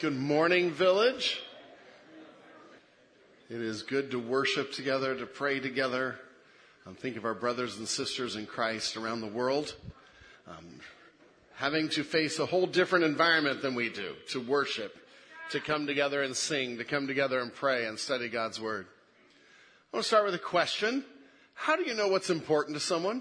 Good 0.00 0.16
morning, 0.16 0.70
village. 0.70 1.40
It 3.50 3.60
is 3.60 3.82
good 3.82 4.12
to 4.12 4.20
worship 4.20 4.70
together, 4.70 5.16
to 5.16 5.26
pray 5.26 5.58
together. 5.58 6.20
Um, 6.86 6.94
think 6.94 7.16
of 7.16 7.24
our 7.24 7.34
brothers 7.34 7.78
and 7.78 7.88
sisters 7.88 8.36
in 8.36 8.46
Christ 8.46 8.96
around 8.96 9.22
the 9.22 9.26
world, 9.26 9.74
um, 10.46 10.78
having 11.56 11.88
to 11.88 12.04
face 12.04 12.38
a 12.38 12.46
whole 12.46 12.68
different 12.68 13.06
environment 13.06 13.60
than 13.60 13.74
we 13.74 13.88
do 13.88 14.14
to 14.28 14.40
worship, 14.40 14.96
to 15.50 15.58
come 15.58 15.88
together 15.88 16.22
and 16.22 16.36
sing, 16.36 16.78
to 16.78 16.84
come 16.84 17.08
together 17.08 17.40
and 17.40 17.52
pray 17.52 17.86
and 17.86 17.98
study 17.98 18.28
God's 18.28 18.60
Word. 18.60 18.86
I 19.92 19.96
want 19.96 20.04
to 20.04 20.08
start 20.08 20.26
with 20.26 20.34
a 20.36 20.38
question. 20.38 21.04
How 21.54 21.74
do 21.74 21.82
you 21.82 21.94
know 21.94 22.06
what's 22.06 22.30
important 22.30 22.76
to 22.76 22.80
someone? 22.80 23.20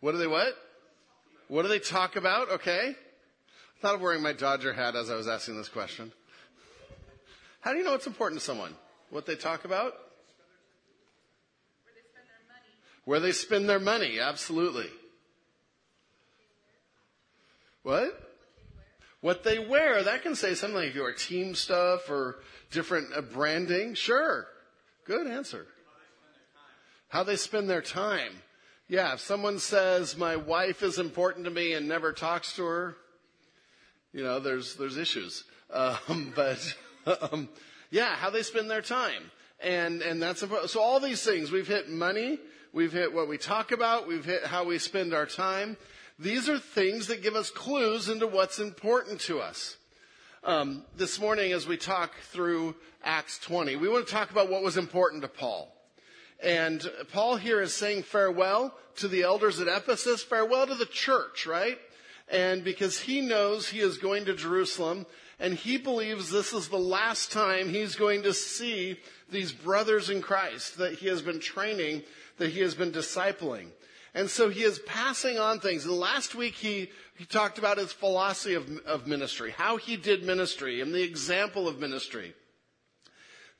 What 0.00 0.12
do 0.12 0.18
they 0.18 0.26
what? 0.26 0.54
What 1.48 1.60
do 1.60 1.68
they 1.68 1.78
talk 1.78 2.16
about? 2.16 2.48
Okay. 2.52 2.96
Thought 3.80 3.94
of 3.94 4.00
wearing 4.02 4.22
my 4.22 4.34
Dodger 4.34 4.74
hat 4.74 4.94
as 4.94 5.10
I 5.10 5.14
was 5.14 5.26
asking 5.26 5.56
this 5.56 5.68
question. 5.68 6.12
How 7.60 7.72
do 7.72 7.78
you 7.78 7.84
know 7.84 7.92
what's 7.92 8.06
important 8.06 8.38
to 8.38 8.44
someone? 8.44 8.74
What 9.08 9.24
they 9.24 9.36
talk 9.36 9.64
about? 9.64 9.94
Where 13.06 13.20
they 13.20 13.32
spend 13.32 13.68
their 13.68 13.80
money, 13.80 14.20
absolutely. 14.20 14.88
What? 17.82 18.30
What 19.22 19.44
they 19.44 19.58
wear. 19.58 20.02
That 20.02 20.22
can 20.22 20.34
say 20.34 20.54
something 20.54 20.76
like 20.76 20.88
if 20.90 20.94
you 20.94 21.02
wear 21.02 21.14
team 21.14 21.54
stuff 21.54 22.10
or 22.10 22.40
different 22.70 23.08
uh, 23.16 23.22
branding. 23.22 23.94
Sure. 23.94 24.46
Good 25.06 25.26
answer. 25.26 25.66
How 27.08 27.22
they 27.22 27.36
spend 27.36 27.68
their 27.68 27.82
time. 27.82 28.32
Yeah, 28.88 29.14
if 29.14 29.20
someone 29.20 29.58
says 29.58 30.18
my 30.18 30.36
wife 30.36 30.82
is 30.82 30.98
important 30.98 31.46
to 31.46 31.50
me 31.50 31.72
and 31.72 31.88
never 31.88 32.12
talks 32.12 32.54
to 32.56 32.64
her, 32.64 32.96
you 34.12 34.24
know, 34.24 34.40
there's 34.40 34.74
there's 34.76 34.96
issues. 34.96 35.44
Um, 35.72 36.32
but 36.36 36.74
um, 37.06 37.48
yeah, 37.90 38.14
how 38.16 38.30
they 38.30 38.42
spend 38.42 38.70
their 38.70 38.82
time, 38.82 39.30
and 39.60 40.02
and 40.02 40.22
that's 40.22 40.42
important. 40.42 40.70
so 40.70 40.80
all 40.80 41.00
these 41.00 41.22
things 41.22 41.50
we've 41.50 41.68
hit 41.68 41.88
money, 41.88 42.38
we've 42.72 42.92
hit 42.92 43.12
what 43.12 43.28
we 43.28 43.38
talk 43.38 43.72
about, 43.72 44.06
we've 44.06 44.24
hit 44.24 44.44
how 44.44 44.64
we 44.64 44.78
spend 44.78 45.14
our 45.14 45.26
time. 45.26 45.76
These 46.18 46.50
are 46.50 46.58
things 46.58 47.06
that 47.06 47.22
give 47.22 47.34
us 47.34 47.50
clues 47.50 48.10
into 48.10 48.26
what's 48.26 48.58
important 48.58 49.20
to 49.22 49.40
us. 49.40 49.76
Um, 50.44 50.84
this 50.96 51.18
morning, 51.18 51.52
as 51.52 51.66
we 51.66 51.78
talk 51.78 52.12
through 52.32 52.74
Acts 53.02 53.38
20, 53.38 53.76
we 53.76 53.88
want 53.88 54.06
to 54.06 54.12
talk 54.12 54.30
about 54.30 54.50
what 54.50 54.62
was 54.62 54.76
important 54.76 55.22
to 55.22 55.28
Paul. 55.28 55.74
And 56.42 56.82
Paul 57.12 57.36
here 57.36 57.60
is 57.60 57.74
saying 57.74 58.02
farewell 58.02 58.74
to 58.96 59.08
the 59.08 59.22
elders 59.22 59.60
at 59.60 59.68
Ephesus, 59.68 60.22
farewell 60.22 60.66
to 60.66 60.74
the 60.74 60.86
church, 60.86 61.46
right? 61.46 61.78
And 62.30 62.62
because 62.62 62.98
he 63.00 63.20
knows 63.20 63.68
he 63.68 63.80
is 63.80 63.98
going 63.98 64.26
to 64.26 64.34
Jerusalem 64.34 65.06
and 65.40 65.54
he 65.54 65.78
believes 65.78 66.30
this 66.30 66.52
is 66.52 66.68
the 66.68 66.78
last 66.78 67.32
time 67.32 67.68
he's 67.68 67.96
going 67.96 68.22
to 68.22 68.32
see 68.32 68.98
these 69.30 69.52
brothers 69.52 70.10
in 70.10 70.22
Christ 70.22 70.78
that 70.78 70.94
he 70.94 71.08
has 71.08 71.22
been 71.22 71.40
training, 71.40 72.02
that 72.38 72.50
he 72.50 72.60
has 72.60 72.74
been 72.74 72.92
discipling. 72.92 73.68
And 74.14 74.28
so 74.28 74.48
he 74.48 74.62
is 74.62 74.78
passing 74.80 75.38
on 75.38 75.60
things. 75.60 75.84
And 75.84 75.94
last 75.94 76.34
week 76.34 76.54
he, 76.54 76.90
he 77.16 77.24
talked 77.24 77.58
about 77.58 77.78
his 77.78 77.92
philosophy 77.92 78.54
of, 78.54 78.68
of 78.86 79.06
ministry, 79.06 79.50
how 79.50 79.76
he 79.76 79.96
did 79.96 80.22
ministry 80.22 80.80
and 80.80 80.94
the 80.94 81.02
example 81.02 81.66
of 81.66 81.80
ministry. 81.80 82.34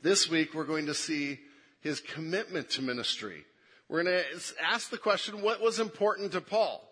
This 0.02 0.30
week 0.30 0.54
we're 0.54 0.64
going 0.64 0.86
to 0.86 0.94
see 0.94 1.40
his 1.80 2.00
commitment 2.00 2.70
to 2.70 2.82
ministry. 2.82 3.44
We're 3.88 4.04
going 4.04 4.16
to 4.16 4.24
ask 4.64 4.90
the 4.90 4.98
question, 4.98 5.42
what 5.42 5.60
was 5.60 5.80
important 5.80 6.32
to 6.32 6.40
Paul? 6.40 6.86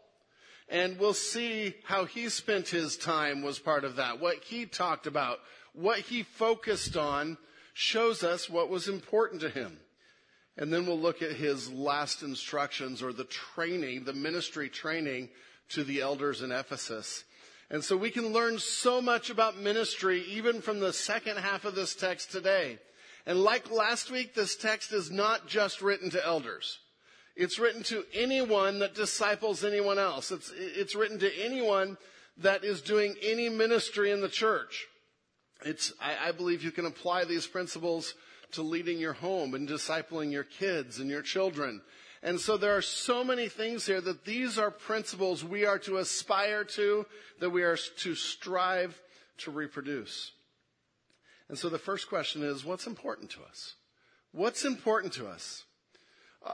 And 0.68 0.98
we'll 0.98 1.14
see 1.14 1.74
how 1.84 2.04
he 2.04 2.28
spent 2.28 2.68
his 2.68 2.96
time 2.96 3.42
was 3.42 3.58
part 3.58 3.84
of 3.84 3.96
that. 3.96 4.20
What 4.20 4.44
he 4.44 4.66
talked 4.66 5.06
about, 5.06 5.38
what 5.72 6.00
he 6.00 6.22
focused 6.22 6.96
on 6.96 7.38
shows 7.72 8.22
us 8.22 8.50
what 8.50 8.68
was 8.68 8.88
important 8.88 9.40
to 9.42 9.48
him. 9.48 9.78
And 10.56 10.72
then 10.72 10.86
we'll 10.86 10.98
look 10.98 11.22
at 11.22 11.32
his 11.32 11.72
last 11.72 12.22
instructions 12.22 13.02
or 13.02 13.12
the 13.12 13.24
training, 13.24 14.04
the 14.04 14.12
ministry 14.12 14.68
training 14.68 15.30
to 15.70 15.84
the 15.84 16.00
elders 16.00 16.42
in 16.42 16.50
Ephesus. 16.50 17.24
And 17.70 17.84
so 17.84 17.96
we 17.96 18.10
can 18.10 18.32
learn 18.32 18.58
so 18.58 19.00
much 19.00 19.30
about 19.30 19.58
ministry 19.58 20.22
even 20.28 20.60
from 20.60 20.80
the 20.80 20.92
second 20.92 21.36
half 21.36 21.64
of 21.64 21.74
this 21.74 21.94
text 21.94 22.32
today. 22.32 22.78
And 23.26 23.42
like 23.42 23.70
last 23.70 24.10
week, 24.10 24.34
this 24.34 24.56
text 24.56 24.92
is 24.92 25.10
not 25.10 25.46
just 25.46 25.82
written 25.82 26.10
to 26.10 26.26
elders. 26.26 26.78
It's 27.38 27.60
written 27.60 27.84
to 27.84 28.04
anyone 28.12 28.80
that 28.80 28.96
disciples 28.96 29.62
anyone 29.62 29.96
else. 29.96 30.32
It's, 30.32 30.52
it's 30.56 30.96
written 30.96 31.20
to 31.20 31.40
anyone 31.40 31.96
that 32.38 32.64
is 32.64 32.82
doing 32.82 33.14
any 33.22 33.48
ministry 33.48 34.10
in 34.10 34.20
the 34.20 34.28
church. 34.28 34.88
It's, 35.64 35.92
I, 36.00 36.28
I 36.28 36.32
believe 36.32 36.64
you 36.64 36.72
can 36.72 36.84
apply 36.84 37.26
these 37.26 37.46
principles 37.46 38.14
to 38.52 38.62
leading 38.62 38.98
your 38.98 39.12
home 39.12 39.54
and 39.54 39.68
discipling 39.68 40.32
your 40.32 40.42
kids 40.42 40.98
and 40.98 41.08
your 41.08 41.22
children. 41.22 41.80
And 42.24 42.40
so 42.40 42.56
there 42.56 42.76
are 42.76 42.82
so 42.82 43.22
many 43.22 43.48
things 43.48 43.86
here 43.86 44.00
that 44.00 44.24
these 44.24 44.58
are 44.58 44.72
principles 44.72 45.44
we 45.44 45.64
are 45.64 45.78
to 45.80 45.98
aspire 45.98 46.64
to, 46.64 47.06
that 47.38 47.50
we 47.50 47.62
are 47.62 47.78
to 47.98 48.16
strive 48.16 49.00
to 49.38 49.52
reproduce. 49.52 50.32
And 51.48 51.56
so 51.56 51.68
the 51.68 51.78
first 51.78 52.08
question 52.08 52.42
is, 52.42 52.64
what's 52.64 52.88
important 52.88 53.30
to 53.30 53.44
us? 53.44 53.76
What's 54.32 54.64
important 54.64 55.12
to 55.14 55.28
us? 55.28 55.62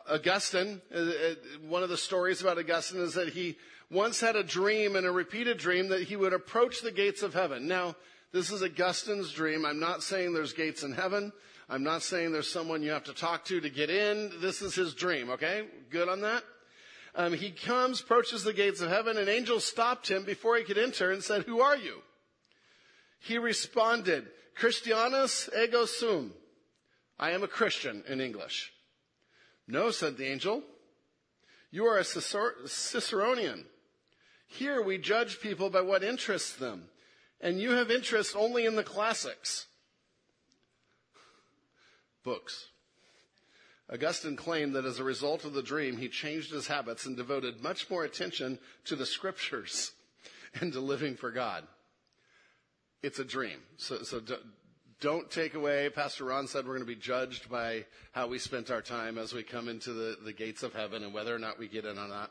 Augustine, 0.08 0.80
uh, 0.94 0.98
uh, 0.98 1.34
one 1.68 1.82
of 1.82 1.88
the 1.88 1.96
stories 1.96 2.40
about 2.40 2.58
Augustine 2.58 3.00
is 3.00 3.14
that 3.14 3.28
he 3.28 3.56
once 3.90 4.20
had 4.20 4.34
a 4.36 4.42
dream 4.42 4.96
and 4.96 5.06
a 5.06 5.10
repeated 5.10 5.58
dream 5.58 5.88
that 5.88 6.02
he 6.02 6.16
would 6.16 6.32
approach 6.32 6.80
the 6.80 6.90
gates 6.90 7.22
of 7.22 7.34
heaven. 7.34 7.68
Now, 7.68 7.94
this 8.32 8.50
is 8.50 8.62
Augustine's 8.62 9.30
dream. 9.30 9.64
I'm 9.64 9.78
not 9.78 10.02
saying 10.02 10.32
there's 10.32 10.52
gates 10.52 10.82
in 10.82 10.92
heaven. 10.92 11.32
I'm 11.68 11.82
not 11.82 12.02
saying 12.02 12.32
there's 12.32 12.50
someone 12.50 12.82
you 12.82 12.90
have 12.90 13.04
to 13.04 13.14
talk 13.14 13.44
to 13.46 13.60
to 13.60 13.70
get 13.70 13.90
in. 13.90 14.32
This 14.40 14.62
is 14.62 14.74
his 14.74 14.94
dream, 14.94 15.30
okay? 15.30 15.66
Good 15.90 16.08
on 16.08 16.22
that? 16.22 16.42
Um, 17.14 17.32
he 17.32 17.50
comes, 17.52 18.00
approaches 18.00 18.42
the 18.42 18.52
gates 18.52 18.80
of 18.80 18.90
heaven, 18.90 19.16
and 19.16 19.28
angels 19.28 19.64
stopped 19.64 20.10
him 20.10 20.24
before 20.24 20.56
he 20.56 20.64
could 20.64 20.78
enter 20.78 21.12
and 21.12 21.22
said, 21.22 21.42
Who 21.42 21.60
are 21.60 21.76
you? 21.76 22.02
He 23.20 23.38
responded, 23.38 24.26
Christianus 24.56 25.48
ego 25.56 25.84
sum. 25.84 26.32
I 27.18 27.30
am 27.30 27.42
a 27.42 27.48
Christian 27.48 28.02
in 28.08 28.20
English. 28.20 28.72
No, 29.66 29.90
said 29.90 30.16
the 30.16 30.26
angel. 30.26 30.62
You 31.70 31.86
are 31.86 31.98
a 31.98 32.02
Ciceronian. 32.02 33.64
Here 34.46 34.82
we 34.82 34.98
judge 34.98 35.40
people 35.40 35.70
by 35.70 35.80
what 35.80 36.04
interests 36.04 36.54
them, 36.54 36.84
and 37.40 37.60
you 37.60 37.72
have 37.72 37.90
interest 37.90 38.36
only 38.36 38.66
in 38.66 38.76
the 38.76 38.84
classics. 38.84 39.66
Books. 42.22 42.68
Augustine 43.92 44.36
claimed 44.36 44.74
that 44.74 44.86
as 44.86 44.98
a 44.98 45.04
result 45.04 45.44
of 45.44 45.52
the 45.52 45.62
dream, 45.62 45.96
he 45.96 46.08
changed 46.08 46.52
his 46.52 46.66
habits 46.66 47.04
and 47.04 47.16
devoted 47.16 47.62
much 47.62 47.90
more 47.90 48.04
attention 48.04 48.58
to 48.84 48.96
the 48.96 49.04
scriptures 49.04 49.92
and 50.60 50.72
to 50.72 50.80
living 50.80 51.16
for 51.16 51.30
God. 51.30 51.64
It's 53.02 53.18
a 53.18 53.24
dream. 53.24 53.58
So, 53.76 54.02
so 54.02 54.22
don't 55.04 55.30
take 55.30 55.52
away. 55.52 55.90
Pastor 55.90 56.24
Ron 56.24 56.46
said 56.46 56.64
we're 56.64 56.78
going 56.78 56.80
to 56.80 56.86
be 56.86 56.98
judged 56.98 57.50
by 57.50 57.84
how 58.12 58.26
we 58.26 58.38
spent 58.38 58.70
our 58.70 58.80
time 58.80 59.18
as 59.18 59.34
we 59.34 59.42
come 59.42 59.68
into 59.68 59.92
the, 59.92 60.16
the 60.24 60.32
gates 60.32 60.62
of 60.62 60.72
heaven 60.72 61.04
and 61.04 61.12
whether 61.12 61.34
or 61.34 61.38
not 61.38 61.58
we 61.58 61.68
get 61.68 61.84
in 61.84 61.98
or 61.98 62.08
not. 62.08 62.30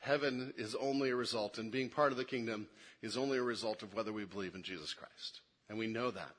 Heaven 0.00 0.52
is 0.56 0.74
only 0.74 1.10
a 1.10 1.16
result, 1.16 1.58
and 1.58 1.70
being 1.70 1.88
part 1.88 2.10
of 2.10 2.18
the 2.18 2.24
kingdom 2.24 2.66
is 3.00 3.16
only 3.16 3.38
a 3.38 3.44
result 3.44 3.84
of 3.84 3.94
whether 3.94 4.12
we 4.12 4.24
believe 4.24 4.56
in 4.56 4.64
Jesus 4.64 4.92
Christ. 4.92 5.40
And 5.68 5.78
we 5.78 5.86
know 5.86 6.10
that. 6.10 6.32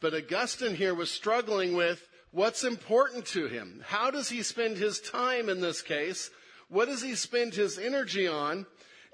But 0.00 0.14
Augustine 0.14 0.76
here 0.76 0.94
was 0.94 1.10
struggling 1.10 1.74
with 1.74 2.06
what's 2.30 2.62
important 2.62 3.26
to 3.26 3.48
him. 3.48 3.82
How 3.84 4.12
does 4.12 4.28
he 4.28 4.44
spend 4.44 4.76
his 4.76 5.00
time 5.00 5.48
in 5.48 5.60
this 5.60 5.82
case? 5.82 6.30
What 6.68 6.86
does 6.86 7.02
he 7.02 7.16
spend 7.16 7.52
his 7.52 7.80
energy 7.80 8.28
on? 8.28 8.64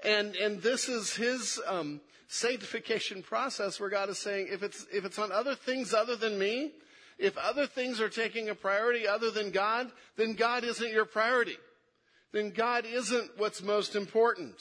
And, 0.03 0.35
and 0.35 0.61
this 0.61 0.89
is 0.89 1.15
his, 1.15 1.59
um, 1.67 2.01
sanctification 2.31 3.21
process 3.21 3.77
where 3.77 3.89
God 3.89 4.07
is 4.07 4.17
saying, 4.17 4.47
if 4.49 4.63
it's, 4.63 4.85
if 4.91 5.03
it's 5.03 5.19
on 5.19 5.33
other 5.33 5.53
things 5.53 5.93
other 5.93 6.15
than 6.15 6.39
me, 6.39 6.71
if 7.19 7.37
other 7.37 7.67
things 7.67 7.99
are 7.99 8.09
taking 8.09 8.47
a 8.47 8.55
priority 8.55 9.05
other 9.05 9.29
than 9.31 9.51
God, 9.51 9.91
then 10.15 10.33
God 10.33 10.63
isn't 10.63 10.91
your 10.91 11.05
priority. 11.05 11.57
Then 12.31 12.51
God 12.51 12.85
isn't 12.85 13.31
what's 13.37 13.61
most 13.61 13.95
important. 13.95 14.55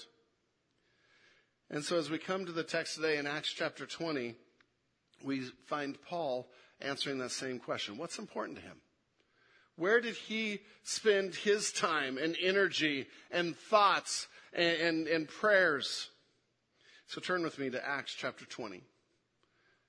And 1.71 1.85
so 1.85 1.97
as 1.97 2.11
we 2.11 2.19
come 2.19 2.45
to 2.45 2.53
the 2.53 2.65
text 2.65 2.97
today 2.97 3.19
in 3.19 3.27
Acts 3.29 3.53
chapter 3.53 3.87
20, 3.87 4.35
we 5.23 5.43
find 5.67 5.97
Paul 6.03 6.49
answering 6.81 7.19
that 7.19 7.31
same 7.31 7.61
question. 7.61 7.97
What's 7.97 8.19
important 8.19 8.59
to 8.59 8.65
him? 8.65 8.79
Where 9.81 10.03
did 10.03 10.15
he 10.15 10.61
spend 10.83 11.35
his 11.35 11.73
time 11.73 12.19
and 12.19 12.37
energy 12.39 13.07
and 13.31 13.57
thoughts 13.57 14.29
and, 14.53 14.77
and, 14.79 15.09
and 15.09 15.27
prayers? 15.27 16.11
So 17.07 17.19
turn 17.23 17.43
with 17.43 17.59
me 17.59 17.71
to 17.71 17.89
Acts 17.89 18.15
chapter 18.15 18.45
20. 18.45 18.83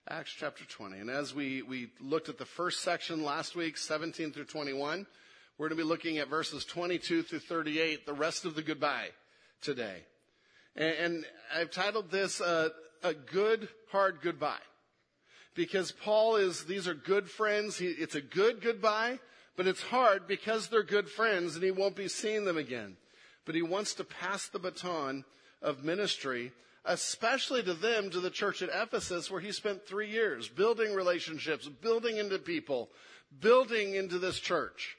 Acts 0.07 0.33
chapter 0.39 0.63
20. 0.63 0.97
And 0.99 1.09
as 1.09 1.35
we, 1.35 1.61
we 1.61 1.89
looked 1.99 2.29
at 2.29 2.37
the 2.37 2.45
first 2.45 2.83
section 2.83 3.25
last 3.25 3.53
week, 3.53 3.75
17 3.75 4.31
through 4.31 4.45
21, 4.45 5.05
we're 5.57 5.67
going 5.67 5.77
to 5.77 5.83
be 5.83 5.89
looking 5.89 6.19
at 6.19 6.29
verses 6.29 6.63
22 6.63 7.23
through 7.23 7.39
38, 7.39 8.05
the 8.05 8.13
rest 8.13 8.45
of 8.45 8.55
the 8.55 8.61
goodbye 8.61 9.09
today. 9.61 10.05
And, 10.73 10.95
and 10.95 11.25
I've 11.53 11.69
titled 11.69 12.09
this 12.09 12.39
uh, 12.39 12.69
A 13.03 13.13
Good, 13.13 13.67
Hard 13.91 14.19
Goodbye. 14.21 14.55
Because 15.53 15.91
Paul 15.91 16.37
is, 16.37 16.63
these 16.63 16.87
are 16.87 16.93
good 16.93 17.29
friends. 17.29 17.77
He, 17.77 17.87
it's 17.87 18.15
a 18.15 18.21
good 18.21 18.61
goodbye, 18.61 19.19
but 19.55 19.67
it's 19.67 19.81
hard 19.81 20.27
because 20.27 20.67
they're 20.67 20.83
good 20.83 21.09
friends 21.09 21.55
and 21.55 21.63
he 21.63 21.71
won't 21.71 21.95
be 21.95 22.07
seeing 22.07 22.45
them 22.45 22.57
again. 22.57 22.97
But 23.45 23.55
he 23.55 23.61
wants 23.61 23.93
to 23.95 24.03
pass 24.03 24.47
the 24.47 24.59
baton 24.59 25.25
of 25.61 25.83
ministry, 25.83 26.51
especially 26.85 27.63
to 27.63 27.73
them, 27.73 28.09
to 28.11 28.19
the 28.19 28.29
church 28.29 28.61
at 28.61 28.69
Ephesus, 28.73 29.29
where 29.29 29.41
he 29.41 29.51
spent 29.51 29.85
three 29.85 30.09
years 30.09 30.47
building 30.47 30.93
relationships, 30.93 31.67
building 31.67 32.17
into 32.17 32.39
people, 32.39 32.89
building 33.39 33.95
into 33.95 34.19
this 34.19 34.39
church. 34.39 34.97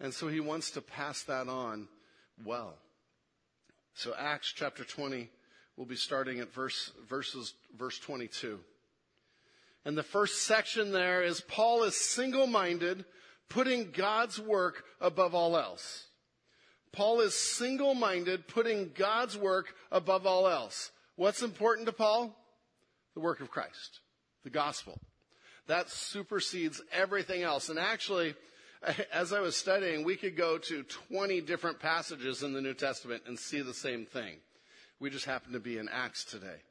And 0.00 0.12
so 0.12 0.28
he 0.28 0.40
wants 0.40 0.72
to 0.72 0.80
pass 0.80 1.22
that 1.24 1.48
on 1.48 1.88
well. 2.44 2.74
So 3.94 4.14
Acts 4.18 4.52
chapter 4.54 4.84
20, 4.84 5.28
we'll 5.76 5.86
be 5.86 5.96
starting 5.96 6.40
at 6.40 6.52
verse, 6.52 6.92
verses, 7.08 7.54
verse 7.76 7.98
22. 7.98 8.58
And 9.84 9.98
the 9.98 10.02
first 10.02 10.42
section 10.42 10.92
there 10.92 11.22
is 11.22 11.40
Paul 11.40 11.82
is 11.84 11.96
single-minded, 11.96 13.04
putting 13.52 13.90
God's 13.90 14.40
work 14.40 14.82
above 15.00 15.34
all 15.34 15.58
else. 15.58 16.06
Paul 16.92 17.20
is 17.20 17.34
single-minded, 17.34 18.48
putting 18.48 18.92
God's 18.94 19.36
work 19.36 19.74
above 19.90 20.26
all 20.26 20.48
else. 20.48 20.90
What's 21.16 21.42
important 21.42 21.86
to 21.86 21.92
Paul? 21.92 22.34
The 23.14 23.20
work 23.20 23.40
of 23.40 23.50
Christ, 23.50 24.00
the 24.44 24.50
gospel. 24.50 24.98
That 25.66 25.90
supersedes 25.90 26.80
everything 26.92 27.42
else. 27.42 27.68
And 27.68 27.78
actually, 27.78 28.34
as 29.12 29.32
I 29.34 29.40
was 29.40 29.54
studying, 29.54 30.02
we 30.02 30.16
could 30.16 30.36
go 30.36 30.56
to 30.56 30.82
20 30.82 31.42
different 31.42 31.78
passages 31.78 32.42
in 32.42 32.54
the 32.54 32.62
New 32.62 32.74
Testament 32.74 33.24
and 33.26 33.38
see 33.38 33.60
the 33.60 33.74
same 33.74 34.06
thing. 34.06 34.36
We 34.98 35.10
just 35.10 35.26
happen 35.26 35.52
to 35.52 35.60
be 35.60 35.76
in 35.76 35.88
Acts 35.90 36.24
today. 36.24 36.62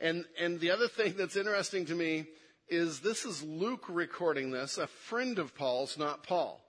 And, 0.00 0.24
and 0.40 0.58
the 0.58 0.72
other 0.72 0.88
thing 0.88 1.14
that's 1.16 1.36
interesting 1.36 1.86
to 1.86 1.94
me 1.94 2.26
is 2.70 3.00
this 3.00 3.24
is 3.24 3.42
Luke 3.42 3.84
recording 3.88 4.50
this, 4.50 4.78
a 4.78 4.86
friend 4.86 5.38
of 5.38 5.54
Paul's, 5.54 5.98
not 5.98 6.22
Paul. 6.22 6.60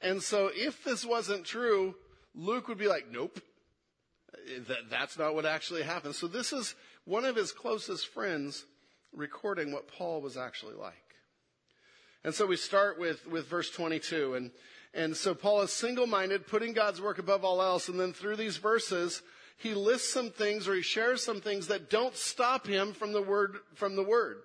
And 0.00 0.22
so 0.22 0.50
if 0.54 0.82
this 0.82 1.04
wasn't 1.04 1.44
true, 1.44 1.94
Luke 2.34 2.68
would 2.68 2.78
be 2.78 2.88
like, 2.88 3.06
nope, 3.10 3.40
that, 4.68 4.90
that's 4.90 5.18
not 5.18 5.34
what 5.34 5.44
actually 5.44 5.82
happened. 5.82 6.14
So 6.14 6.26
this 6.26 6.52
is 6.52 6.74
one 7.04 7.24
of 7.24 7.36
his 7.36 7.52
closest 7.52 8.08
friends 8.08 8.64
recording 9.12 9.72
what 9.72 9.88
Paul 9.88 10.22
was 10.22 10.36
actually 10.36 10.74
like. 10.74 10.94
And 12.24 12.34
so 12.34 12.46
we 12.46 12.56
start 12.56 12.98
with, 12.98 13.26
with 13.26 13.48
verse 13.48 13.70
22. 13.70 14.34
And, 14.34 14.50
and 14.94 15.16
so 15.16 15.34
Paul 15.34 15.62
is 15.62 15.72
single-minded, 15.72 16.46
putting 16.46 16.72
God's 16.72 17.00
work 17.00 17.18
above 17.18 17.44
all 17.44 17.62
else. 17.62 17.88
And 17.88 17.98
then 17.98 18.12
through 18.12 18.36
these 18.36 18.58
verses, 18.58 19.22
he 19.56 19.74
lists 19.74 20.12
some 20.12 20.30
things 20.30 20.68
or 20.68 20.74
he 20.74 20.82
shares 20.82 21.22
some 21.22 21.40
things 21.40 21.66
that 21.68 21.90
don't 21.90 22.16
stop 22.16 22.66
him 22.66 22.92
from 22.92 23.12
the 23.12 23.22
word, 23.22 23.56
from 23.74 23.96
the 23.96 24.02
word, 24.02 24.38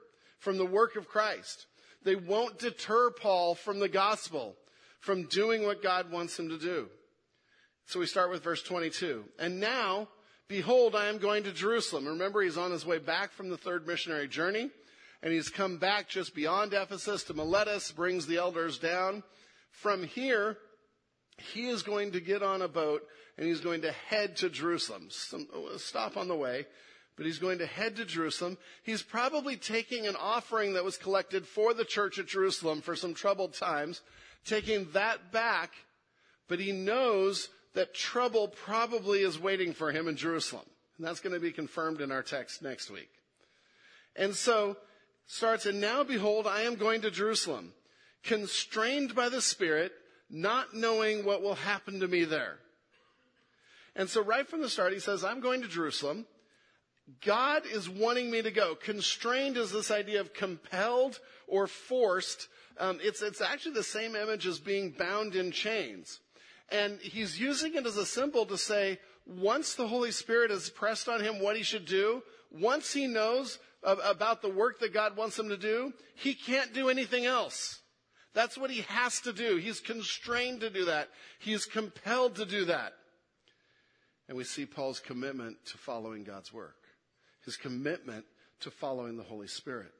from 0.46 0.58
the 0.58 0.66
work 0.66 0.96
of 0.96 1.10
Christ. 1.10 1.66
They 2.04 2.16
won't 2.16 2.60
deter 2.60 3.10
Paul 3.10 3.56
from 3.56 3.80
the 3.80 3.90
gospel, 3.90 4.56
from 5.00 5.24
doing 5.24 5.66
what 5.66 5.82
God 5.82 6.12
wants 6.12 6.38
him 6.38 6.50
to 6.50 6.60
do. 6.60 6.88
So 7.88 8.00
we 8.00 8.06
start 8.06 8.30
with 8.30 8.44
verse 8.44 8.62
22. 8.62 9.26
And 9.40 9.60
now, 9.60 10.08
behold, 10.48 10.96
I 10.96 11.08
am 11.08 11.18
going 11.18 11.44
to 11.44 11.52
Jerusalem. 11.52 12.06
Remember, 12.08 12.44
he's 12.44 12.58
on 12.58 12.72
his 12.72 12.86
way 12.86 13.00
back 13.00 13.32
from 13.32 13.50
the 13.50 13.58
third 13.58 13.88
missionary 13.88 14.28
journey 14.28 14.70
and 15.24 15.34
he's 15.34 15.50
come 15.50 15.78
back 15.78 16.08
just 16.08 16.36
beyond 16.36 16.74
Ephesus 16.74 17.24
to 17.24 17.34
Miletus, 17.34 17.92
brings 17.92 18.28
the 18.28 18.38
elders 18.38 18.78
down. 18.78 19.24
From 19.72 20.04
here, 20.04 20.58
he 21.38 21.68
is 21.68 21.82
going 21.82 22.12
to 22.12 22.22
get 22.22 22.44
on 22.44 22.62
a 22.62 22.68
boat 22.68 23.02
and 23.40 23.48
he's 23.48 23.62
going 23.62 23.82
to 23.82 23.92
head 23.92 24.36
to 24.38 24.50
Jerusalem. 24.52 25.08
Some, 25.10 25.48
uh, 25.52 25.80
stop 25.80 26.16
on 26.16 26.28
the 26.28 26.36
way, 26.36 26.68
but 27.16 27.26
he's 27.26 27.40
going 27.40 27.60
to 27.60 27.66
head 27.66 27.96
to 27.96 28.06
Jerusalem. 28.06 28.58
He's 28.84 29.02
probably 29.02 29.56
taking 29.56 30.08
an 30.08 30.16
offering 30.16 30.74
that 30.74 30.84
was 30.84 30.98
collected 30.98 31.48
for 31.48 31.74
the 31.74 31.86
church 31.86 32.20
at 32.20 32.28
Jerusalem 32.28 32.82
for 32.82 32.96
some 32.96 33.14
troubled 33.14 33.54
times, 33.54 34.02
taking 34.46 34.88
that 34.94 35.32
back, 35.32 35.72
but 36.48 36.60
he 36.60 36.72
knows 36.72 37.50
that 37.74 37.94
trouble 37.94 38.48
probably 38.48 39.22
is 39.22 39.40
waiting 39.40 39.74
for 39.74 39.92
him 39.92 40.08
in 40.08 40.16
Jerusalem. 40.16 40.66
And 40.98 41.06
that's 41.06 41.20
going 41.20 41.34
to 41.34 41.40
be 41.40 41.52
confirmed 41.52 42.02
in 42.02 42.12
our 42.12 42.24
text 42.24 42.62
next 42.62 42.90
week. 42.90 43.10
And 44.16 44.34
so 44.34 44.78
starts, 45.28 45.66
and 45.66 45.82
now 45.82 46.04
behold, 46.04 46.48
I 46.48 46.62
am 46.62 46.76
going 46.76 47.02
to 47.02 47.12
Jerusalem, 47.12 47.74
constrained 48.24 49.14
by 49.14 49.30
the 49.30 49.42
Spirit, 49.42 49.92
not 50.30 50.74
knowing 50.74 51.26
what 51.26 51.42
will 51.42 51.56
happen 51.56 52.00
to 52.00 52.08
me 52.08 52.24
there. 52.24 52.60
And 53.96 54.10
so 54.10 54.22
right 54.22 54.48
from 54.48 54.62
the 54.62 54.70
start, 54.70 54.94
he 54.94 55.00
says, 55.00 55.24
I'm 55.24 55.40
going 55.40 55.62
to 55.62 55.68
Jerusalem. 55.68 56.26
God 57.24 57.64
is 57.72 57.90
wanting 57.90 58.32
me 58.32 58.42
to 58.42 58.52
go. 58.52 58.76
Constrained 58.76 59.58
is 59.58 59.72
this 59.72 59.92
idea 59.92 60.22
of 60.22 60.34
compelled 60.34 61.20
or 61.48 61.68
forced. 61.68 62.48
Um, 62.80 63.00
it's, 63.02 63.22
it's 63.22 63.42
actually 63.42 63.74
the 63.74 63.84
same 63.84 64.16
image 64.16 64.48
as 64.48 64.60
being 64.60 64.92
bound 64.92 65.36
in 65.36 65.52
chains. 65.52 66.20
And 66.70 67.00
he's 67.00 67.40
using 67.40 67.76
it 67.76 67.86
as 67.86 67.98
a 67.98 68.06
symbol 68.06 68.46
to 68.48 68.58
say, 68.58 69.00
once 69.28 69.76
the 69.76 69.88
Holy 69.88 70.12
Spirit 70.12 70.52
has 70.52 70.70
pressed 70.70 71.08
on 71.08 71.22
him 71.22 71.40
what 71.40 71.56
he 71.56 71.64
should 71.64 71.86
do, 71.86 72.24
once 72.52 72.92
he 72.94 73.08
knows 73.08 73.60
about 73.84 74.42
the 74.42 74.50
work 74.50 74.80
that 74.80 74.94
God 74.94 75.16
wants 75.16 75.38
him 75.38 75.50
to 75.50 75.58
do, 75.58 75.94
he 76.16 76.34
can't 76.34 76.74
do 76.74 76.90
anything 76.90 77.26
else. 77.26 77.82
That's 78.34 78.58
what 78.58 78.72
he 78.72 78.82
has 78.88 79.22
to 79.22 79.32
do. 79.32 79.58
He's 79.58 79.80
constrained 79.80 80.62
to 80.62 80.70
do 80.70 80.86
that. 80.86 81.10
He's 81.40 81.66
compelled 81.66 82.36
to 82.36 82.46
do 82.46 82.66
that. 82.66 82.94
And 84.28 84.36
we 84.36 84.44
see 84.44 84.66
Paul's 84.66 85.00
commitment 85.00 85.58
to 85.68 85.78
following 85.78 86.24
God's 86.24 86.52
work. 86.52 86.76
His 87.46 87.58
commitment 87.58 88.26
to 88.62 88.72
following 88.72 89.18
the 89.18 89.24
Holy 89.24 89.48
Spirit. 89.48 89.92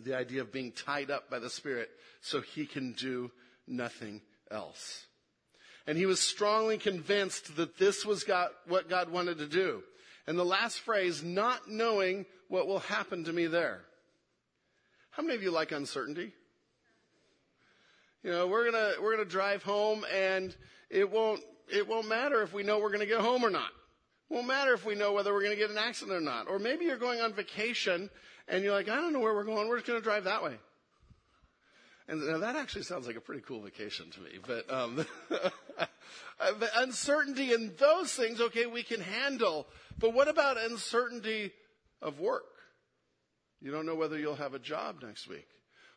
The 0.00 0.16
idea 0.16 0.40
of 0.40 0.52
being 0.52 0.72
tied 0.72 1.10
up 1.10 1.30
by 1.30 1.38
the 1.38 1.50
Spirit 1.50 1.90
so 2.20 2.40
he 2.40 2.66
can 2.66 2.92
do 2.92 3.30
nothing 3.66 4.22
else. 4.50 5.06
And 5.86 5.96
he 5.96 6.06
was 6.06 6.20
strongly 6.20 6.78
convinced 6.78 7.56
that 7.56 7.78
this 7.78 8.04
was 8.04 8.24
God, 8.24 8.50
what 8.66 8.88
God 8.88 9.10
wanted 9.10 9.38
to 9.38 9.46
do. 9.46 9.82
And 10.26 10.38
the 10.38 10.44
last 10.44 10.80
phrase, 10.80 11.22
not 11.22 11.70
knowing 11.70 12.26
what 12.48 12.66
will 12.66 12.80
happen 12.80 13.24
to 13.24 13.32
me 13.32 13.46
there. 13.46 13.80
How 15.10 15.22
many 15.22 15.34
of 15.34 15.42
you 15.42 15.50
like 15.50 15.72
uncertainty? 15.72 16.32
You 18.22 18.30
know, 18.30 18.46
we're 18.46 18.70
gonna, 18.70 18.92
we're 19.02 19.12
gonna 19.12 19.28
drive 19.28 19.62
home 19.62 20.04
and 20.14 20.54
it 20.90 21.10
won't, 21.10 21.40
it 21.72 21.88
won't 21.88 22.08
matter 22.08 22.42
if 22.42 22.52
we 22.52 22.62
know 22.62 22.78
we're 22.78 22.92
gonna 22.92 23.06
get 23.06 23.20
home 23.20 23.42
or 23.42 23.50
not. 23.50 23.70
Won't 24.28 24.46
matter 24.46 24.74
if 24.74 24.84
we 24.84 24.94
know 24.94 25.12
whether 25.12 25.32
we're 25.32 25.42
gonna 25.42 25.56
get 25.56 25.70
an 25.70 25.78
accident 25.78 26.16
or 26.16 26.20
not. 26.20 26.48
Or 26.48 26.58
maybe 26.58 26.84
you're 26.84 26.98
going 26.98 27.20
on 27.20 27.32
vacation 27.32 28.10
and 28.46 28.62
you're 28.62 28.74
like, 28.74 28.88
I 28.88 28.96
don't 28.96 29.12
know 29.12 29.20
where 29.20 29.34
we're 29.34 29.44
going, 29.44 29.68
we're 29.68 29.76
just 29.76 29.86
gonna 29.86 30.00
drive 30.00 30.24
that 30.24 30.42
way. 30.42 30.56
And 32.10 32.42
that 32.42 32.56
actually 32.56 32.84
sounds 32.84 33.06
like 33.06 33.16
a 33.16 33.20
pretty 33.20 33.42
cool 33.42 33.60
vacation 33.60 34.10
to 34.12 34.20
me. 34.20 34.38
But, 34.46 34.72
um, 34.72 35.04
but 35.28 36.70
uncertainty 36.76 37.52
in 37.52 37.74
those 37.78 38.14
things, 38.14 38.40
okay, 38.40 38.64
we 38.64 38.82
can 38.82 39.02
handle. 39.02 39.66
But 39.98 40.14
what 40.14 40.26
about 40.26 40.56
uncertainty 40.56 41.52
of 42.00 42.20
work. 42.20 42.44
You 43.60 43.72
don't 43.72 43.86
know 43.86 43.94
whether 43.94 44.18
you'll 44.18 44.36
have 44.36 44.54
a 44.54 44.58
job 44.58 45.02
next 45.02 45.28
week. 45.28 45.48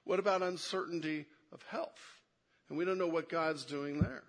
What 0.04 0.20
about 0.20 0.42
uncertainty 0.42 1.26
of 1.52 1.62
health? 1.64 2.20
And 2.70 2.78
we 2.78 2.86
don't 2.86 2.98
know 2.98 3.08
what 3.08 3.30
God's 3.30 3.66
doing 3.66 4.00
there. 4.00 4.24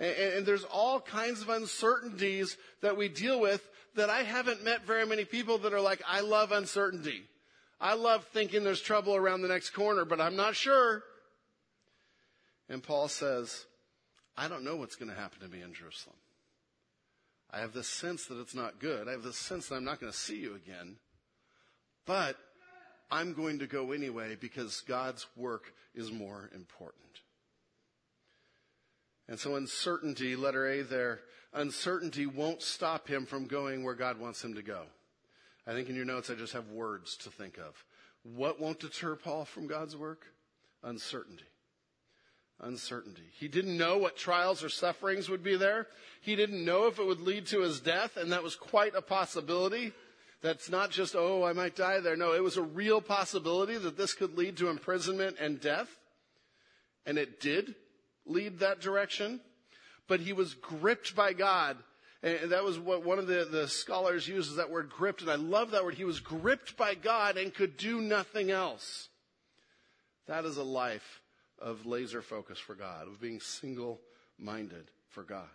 And, 0.00 0.16
and, 0.16 0.46
there's 0.46 0.64
all 0.64 0.98
kinds 0.98 1.42
of 1.42 1.50
uncertainties 1.50 2.56
that 2.80 2.96
we 2.96 3.08
deal 3.08 3.38
with 3.38 3.62
that 3.96 4.08
I 4.08 4.22
haven't 4.22 4.64
met 4.64 4.86
very 4.86 5.06
many 5.06 5.26
people 5.26 5.58
that 5.58 5.74
are 5.74 5.80
like, 5.80 6.02
I 6.08 6.20
love 6.20 6.52
uncertainty. 6.52 7.22
I 7.80 7.94
love 7.94 8.24
thinking 8.32 8.64
there's 8.64 8.80
trouble 8.80 9.14
around 9.14 9.42
the 9.42 9.48
next 9.48 9.70
corner, 9.70 10.04
but 10.04 10.20
I'm 10.20 10.36
not 10.36 10.56
sure. 10.56 11.02
And 12.68 12.82
Paul 12.82 13.08
says, 13.08 13.66
I 14.36 14.48
don't 14.48 14.64
know 14.64 14.76
what's 14.76 14.96
going 14.96 15.10
to 15.10 15.16
happen 15.16 15.40
to 15.40 15.48
me 15.48 15.62
in 15.62 15.74
Jerusalem. 15.74 16.16
I 17.50 17.60
have 17.60 17.72
this 17.72 17.88
sense 17.88 18.26
that 18.26 18.40
it's 18.40 18.54
not 18.54 18.78
good. 18.78 19.08
I 19.08 19.12
have 19.12 19.22
this 19.22 19.36
sense 19.36 19.68
that 19.68 19.74
I'm 19.74 19.84
not 19.84 20.00
going 20.00 20.12
to 20.12 20.18
see 20.18 20.38
you 20.38 20.54
again. 20.54 20.96
But 22.06 22.36
I'm 23.10 23.34
going 23.34 23.58
to 23.58 23.66
go 23.66 23.92
anyway 23.92 24.36
because 24.40 24.82
God's 24.82 25.26
work 25.36 25.74
is 25.94 26.12
more 26.12 26.48
important. 26.54 27.19
And 29.30 29.38
so 29.38 29.56
uncertainty, 29.56 30.36
letter 30.36 30.68
A 30.68 30.82
there, 30.82 31.20
uncertainty 31.54 32.26
won't 32.26 32.60
stop 32.60 33.08
him 33.08 33.24
from 33.24 33.46
going 33.46 33.82
where 33.82 33.94
God 33.94 34.20
wants 34.20 34.44
him 34.44 34.54
to 34.54 34.62
go. 34.62 34.82
I 35.66 35.72
think 35.72 35.88
in 35.88 35.96
your 35.96 36.04
notes 36.04 36.28
I 36.28 36.34
just 36.34 36.52
have 36.52 36.68
words 36.68 37.16
to 37.18 37.30
think 37.30 37.56
of. 37.56 37.82
What 38.22 38.60
won't 38.60 38.80
deter 38.80 39.16
Paul 39.16 39.46
from 39.46 39.66
God's 39.66 39.96
work? 39.96 40.26
Uncertainty 40.82 41.46
uncertainty. 42.62 43.22
He 43.32 43.48
didn't 43.48 43.76
know 43.76 43.98
what 43.98 44.16
trials 44.16 44.62
or 44.62 44.68
sufferings 44.68 45.28
would 45.28 45.42
be 45.42 45.56
there. 45.56 45.86
He 46.20 46.36
didn't 46.36 46.64
know 46.64 46.86
if 46.86 46.98
it 46.98 47.06
would 47.06 47.20
lead 47.20 47.46
to 47.46 47.60
his 47.60 47.80
death, 47.80 48.16
and 48.16 48.32
that 48.32 48.42
was 48.42 48.56
quite 48.56 48.94
a 48.94 49.02
possibility. 49.02 49.92
That's 50.42 50.70
not 50.70 50.90
just, 50.90 51.14
oh, 51.16 51.44
I 51.44 51.52
might 51.52 51.76
die 51.76 52.00
there. 52.00 52.16
No, 52.16 52.32
it 52.32 52.42
was 52.42 52.56
a 52.56 52.62
real 52.62 53.00
possibility 53.00 53.76
that 53.78 53.96
this 53.96 54.14
could 54.14 54.36
lead 54.36 54.56
to 54.58 54.68
imprisonment 54.68 55.36
and 55.40 55.60
death. 55.60 55.88
And 57.06 57.18
it 57.18 57.40
did 57.40 57.74
lead 58.30 58.60
that 58.60 58.80
direction. 58.80 59.40
But 60.08 60.20
he 60.20 60.32
was 60.32 60.54
gripped 60.54 61.14
by 61.14 61.32
God 61.32 61.76
And 62.22 62.50
that 62.52 62.64
was 62.64 62.78
what 62.78 63.04
one 63.04 63.18
of 63.18 63.26
the, 63.26 63.48
the 63.50 63.66
scholars 63.66 64.28
uses 64.28 64.56
that 64.56 64.70
word 64.70 64.90
gripped, 64.90 65.22
and 65.22 65.30
I 65.30 65.36
love 65.36 65.70
that 65.70 65.84
word. 65.84 65.94
He 65.94 66.04
was 66.04 66.20
gripped 66.20 66.76
by 66.76 66.94
God 66.94 67.38
and 67.38 67.54
could 67.54 67.78
do 67.78 68.00
nothing 68.00 68.50
else. 68.50 69.08
That 70.26 70.44
is 70.44 70.58
a 70.58 70.62
life 70.62 71.22
of 71.58 71.86
laser 71.86 72.20
focus 72.20 72.58
for 72.58 72.74
God, 72.74 73.08
of 73.08 73.20
being 73.20 73.40
single 73.40 74.00
minded 74.38 74.90
for 75.08 75.22
God. 75.22 75.48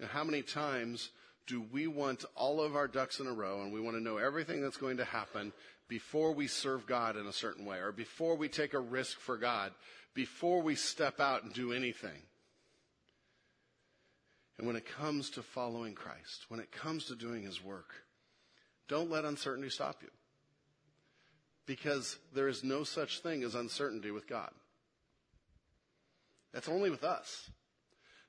And 0.00 0.08
how 0.08 0.24
many 0.24 0.42
times 0.42 1.10
do 1.46 1.62
we 1.70 1.86
want 1.86 2.24
all 2.34 2.60
of 2.62 2.74
our 2.74 2.88
ducks 2.88 3.20
in 3.20 3.26
a 3.26 3.32
row 3.32 3.62
and 3.62 3.72
we 3.72 3.80
want 3.80 3.96
to 3.96 4.02
know 4.02 4.16
everything 4.16 4.62
that's 4.62 4.76
going 4.76 4.98
to 4.98 5.04
happen 5.04 5.52
before 5.88 6.32
we 6.32 6.46
serve 6.46 6.86
God 6.86 7.16
in 7.16 7.26
a 7.26 7.32
certain 7.32 7.64
way 7.64 7.78
or 7.78 7.92
before 7.92 8.36
we 8.36 8.48
take 8.48 8.74
a 8.74 8.78
risk 8.78 9.18
for 9.18 9.36
God, 9.36 9.72
before 10.14 10.62
we 10.62 10.74
step 10.74 11.20
out 11.20 11.42
and 11.42 11.52
do 11.52 11.72
anything? 11.72 12.22
And 14.58 14.66
when 14.66 14.76
it 14.76 14.86
comes 14.86 15.30
to 15.30 15.42
following 15.42 15.94
Christ, 15.94 16.46
when 16.48 16.60
it 16.60 16.72
comes 16.72 17.04
to 17.06 17.14
doing 17.14 17.44
His 17.44 17.62
work, 17.62 17.94
don't 18.88 19.10
let 19.10 19.24
uncertainty 19.24 19.70
stop 19.70 20.02
you. 20.02 20.08
Because 21.66 22.18
there 22.34 22.48
is 22.48 22.64
no 22.64 22.82
such 22.82 23.20
thing 23.20 23.42
as 23.42 23.54
uncertainty 23.54 24.10
with 24.10 24.26
God. 24.26 24.50
That's 26.52 26.68
only 26.68 26.90
with 26.90 27.04
us. 27.04 27.50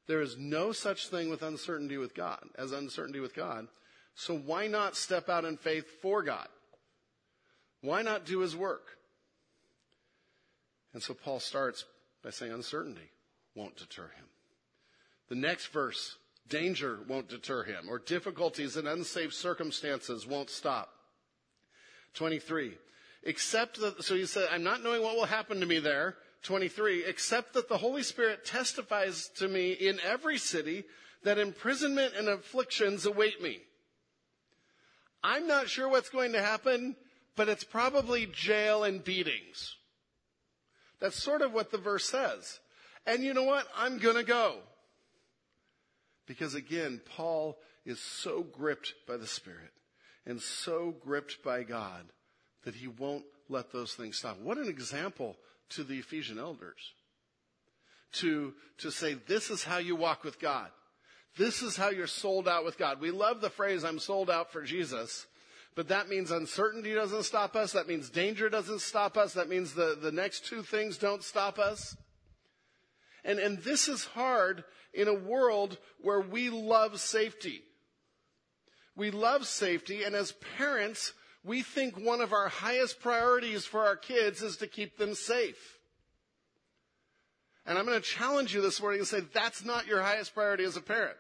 There 0.08 0.22
is 0.22 0.38
no 0.38 0.72
such 0.72 1.08
thing 1.08 1.30
with 1.30 1.42
uncertainty 1.42 1.98
with 1.98 2.14
God, 2.14 2.44
as 2.58 2.72
uncertainty 2.72 3.20
with 3.20 3.34
God. 3.36 3.68
So 4.16 4.38
why 4.38 4.68
not 4.68 4.96
step 4.98 5.30
out 5.30 5.46
in 5.46 5.56
faith 5.56 5.86
for 6.02 6.22
God? 6.22 6.48
Why 7.82 8.02
not 8.02 8.26
do 8.26 8.40
his 8.40 8.56
work? 8.56 8.99
And 10.94 11.02
so 11.02 11.14
Paul 11.14 11.40
starts 11.40 11.86
by 12.24 12.32
saying 12.32 12.52
uncertainty 12.52 13.12
won't 13.56 13.78
deter 13.78 14.04
him. 14.04 14.26
The 15.30 15.36
next 15.36 15.68
verse, 15.68 16.18
danger 16.48 17.00
won't 17.08 17.30
deter 17.30 17.64
him, 17.64 17.88
or 17.90 18.00
difficulties 18.00 18.76
and 18.78 18.88
unsafe 18.88 19.34
circumstances 19.34 20.26
won't 20.26 20.50
stop. 20.50 20.90
23. 22.16 22.74
Except 23.24 23.80
that, 23.82 24.04
so 24.04 24.16
he 24.16 24.26
said, 24.26 24.50
I'm 24.52 24.64
not 24.64 24.82
knowing 24.82 25.04
what 25.04 25.16
will 25.16 25.26
happen 25.26 25.60
to 25.60 25.66
me 25.66 25.80
there. 25.80 26.16
23. 26.44 27.06
Except 27.06 27.54
that 27.54 27.70
the 27.70 27.78
Holy 27.78 28.02
Spirit 28.02 28.46
testifies 28.46 29.30
to 29.38 29.48
me 29.48 29.74
in 29.74 30.00
every 30.00 30.38
city 30.38 30.86
that 31.24 31.38
imprisonment 31.38 32.14
and 32.18 32.30
afflictions 32.30 33.06
await 33.06 33.42
me. 33.42 33.60
I'm 35.24 35.48
not 35.48 35.70
sure 35.70 35.90
what's 35.90 36.10
going 36.10 36.32
to 36.32 36.42
happen, 36.42 36.96
but 37.36 37.50
it's 37.50 37.66
probably 37.66 38.26
jail 38.26 38.86
and 38.86 39.04
beatings. 39.04 39.76
That's 41.00 41.22
sort 41.22 41.42
of 41.42 41.54
what 41.54 41.72
the 41.72 41.78
verse 41.78 42.06
says. 42.06 42.60
And 43.06 43.24
you 43.24 43.34
know 43.34 43.44
what? 43.44 43.68
I'm 43.76 43.98
gonna 43.98 44.24
go. 44.24 44.58
Because 46.28 46.54
again, 46.54 47.02
Paul 47.16 47.58
is 47.86 48.00
so 48.00 48.44
gripped 48.44 48.94
by 49.08 49.18
the 49.18 49.28
Spirit 49.28 49.72
and 50.26 50.40
so 50.42 50.94
gripped 51.04 51.44
by 51.44 51.64
God 51.64 52.06
that 52.64 52.76
he 52.76 52.88
won't 52.88 53.26
let 53.48 53.72
those 53.72 53.94
things 53.94 54.18
stop. 54.18 54.40
What 54.40 54.58
an 54.58 54.68
example 54.68 55.36
to 55.70 55.84
the 55.84 55.98
Ephesian 55.98 56.38
elders. 56.38 56.94
To, 58.14 58.54
to 58.80 58.92
say, 58.92 59.14
this 59.14 59.50
is 59.50 59.64
how 59.64 59.78
you 59.78 59.96
walk 59.96 60.24
with 60.24 60.40
God. 60.40 60.70
This 61.38 61.62
is 61.62 61.78
how 61.78 61.90
you're 61.90 62.08
sold 62.08 62.48
out 62.48 62.66
with 62.66 62.78
God. 62.78 63.00
We 63.00 63.12
love 63.12 63.40
the 63.40 63.50
phrase, 63.50 63.84
I'm 63.84 64.00
sold 64.00 64.30
out 64.30 64.52
for 64.52 64.64
Jesus. 64.64 65.28
But 65.76 65.90
that 65.90 66.10
means 66.10 66.32
uncertainty 66.32 66.94
doesn't 66.94 67.24
stop 67.24 67.56
us. 67.56 67.74
That 67.74 67.88
means 67.88 68.10
danger 68.10 68.50
doesn't 68.50 68.82
stop 68.82 69.18
us. 69.18 69.34
That 69.34 69.50
means 69.50 69.74
the, 69.74 69.98
the 70.02 70.12
next 70.12 70.46
two 70.46 70.64
things 70.64 70.98
don't 70.98 71.24
stop 71.24 71.60
us. 71.60 71.96
And, 73.24 73.40
and 73.40 73.60
this 73.60 73.88
is 73.88 74.04
hard 74.06 74.64
in 74.94 75.08
a 75.08 75.14
world 75.14 75.78
where 76.02 76.22
we 76.22 76.50
love 76.50 77.00
safety. 77.00 77.62
We 78.96 79.12
love 79.12 79.48
safety, 79.48 80.04
and 80.04 80.16
as 80.16 80.34
parents, 80.58 81.14
we 81.44 81.62
think 81.62 81.98
one 81.98 82.20
of 82.20 82.34
our 82.34 82.50
highest 82.50 83.00
priorities 83.00 83.66
for 83.66 83.86
our 83.86 83.96
kids 83.96 84.42
is 84.42 84.58
to 84.58 84.68
keep 84.68 84.98
them 84.98 85.14
safe. 85.14 85.78
And 87.66 87.78
I'm 87.78 87.86
going 87.86 88.02
to 88.02 88.06
challenge 88.06 88.54
you 88.54 88.62
this 88.62 88.82
morning 88.82 89.00
and 89.00 89.08
say 89.08 89.22
that's 89.34 89.64
not 89.64 89.88
your 89.88 90.02
highest 90.02 90.34
priority 90.34 90.64
as 90.64 90.76
a 90.76 90.82
parent. 90.82 91.16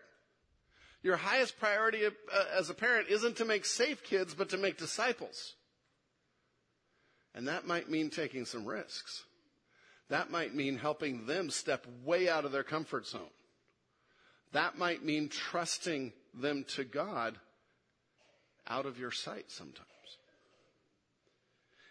Your 1.02 1.18
highest 1.18 1.60
priority 1.60 2.06
uh, 2.06 2.12
as 2.58 2.70
a 2.70 2.74
parent 2.74 3.08
isn't 3.10 3.38
to 3.38 3.46
make 3.46 3.66
safe 3.66 4.04
kids, 4.04 4.34
but 4.34 4.50
to 4.50 4.58
make 4.58 4.78
disciples. 4.78 5.56
And 7.34 7.48
that 7.48 7.66
might 7.66 7.90
mean 7.90 8.10
taking 8.10 8.46
some 8.46 8.66
risks. 8.66 9.24
That 10.10 10.32
might 10.32 10.56
mean 10.56 10.78
helping 10.78 11.26
them 11.26 11.50
step 11.50 11.86
way 12.04 12.28
out 12.28 12.44
of 12.44 12.52
their 12.52 12.64
comfort 12.64 13.08
zone. 13.08 13.22
That 14.52 14.78
might 14.78 15.06
mean 15.06 15.30
trusting 15.30 16.12
them 16.34 16.66
to 16.76 16.84
God 16.84 17.38
out 18.68 18.86
of 18.86 19.00
your 19.00 19.12
sight 19.12 19.52
sometimes. 19.52 19.86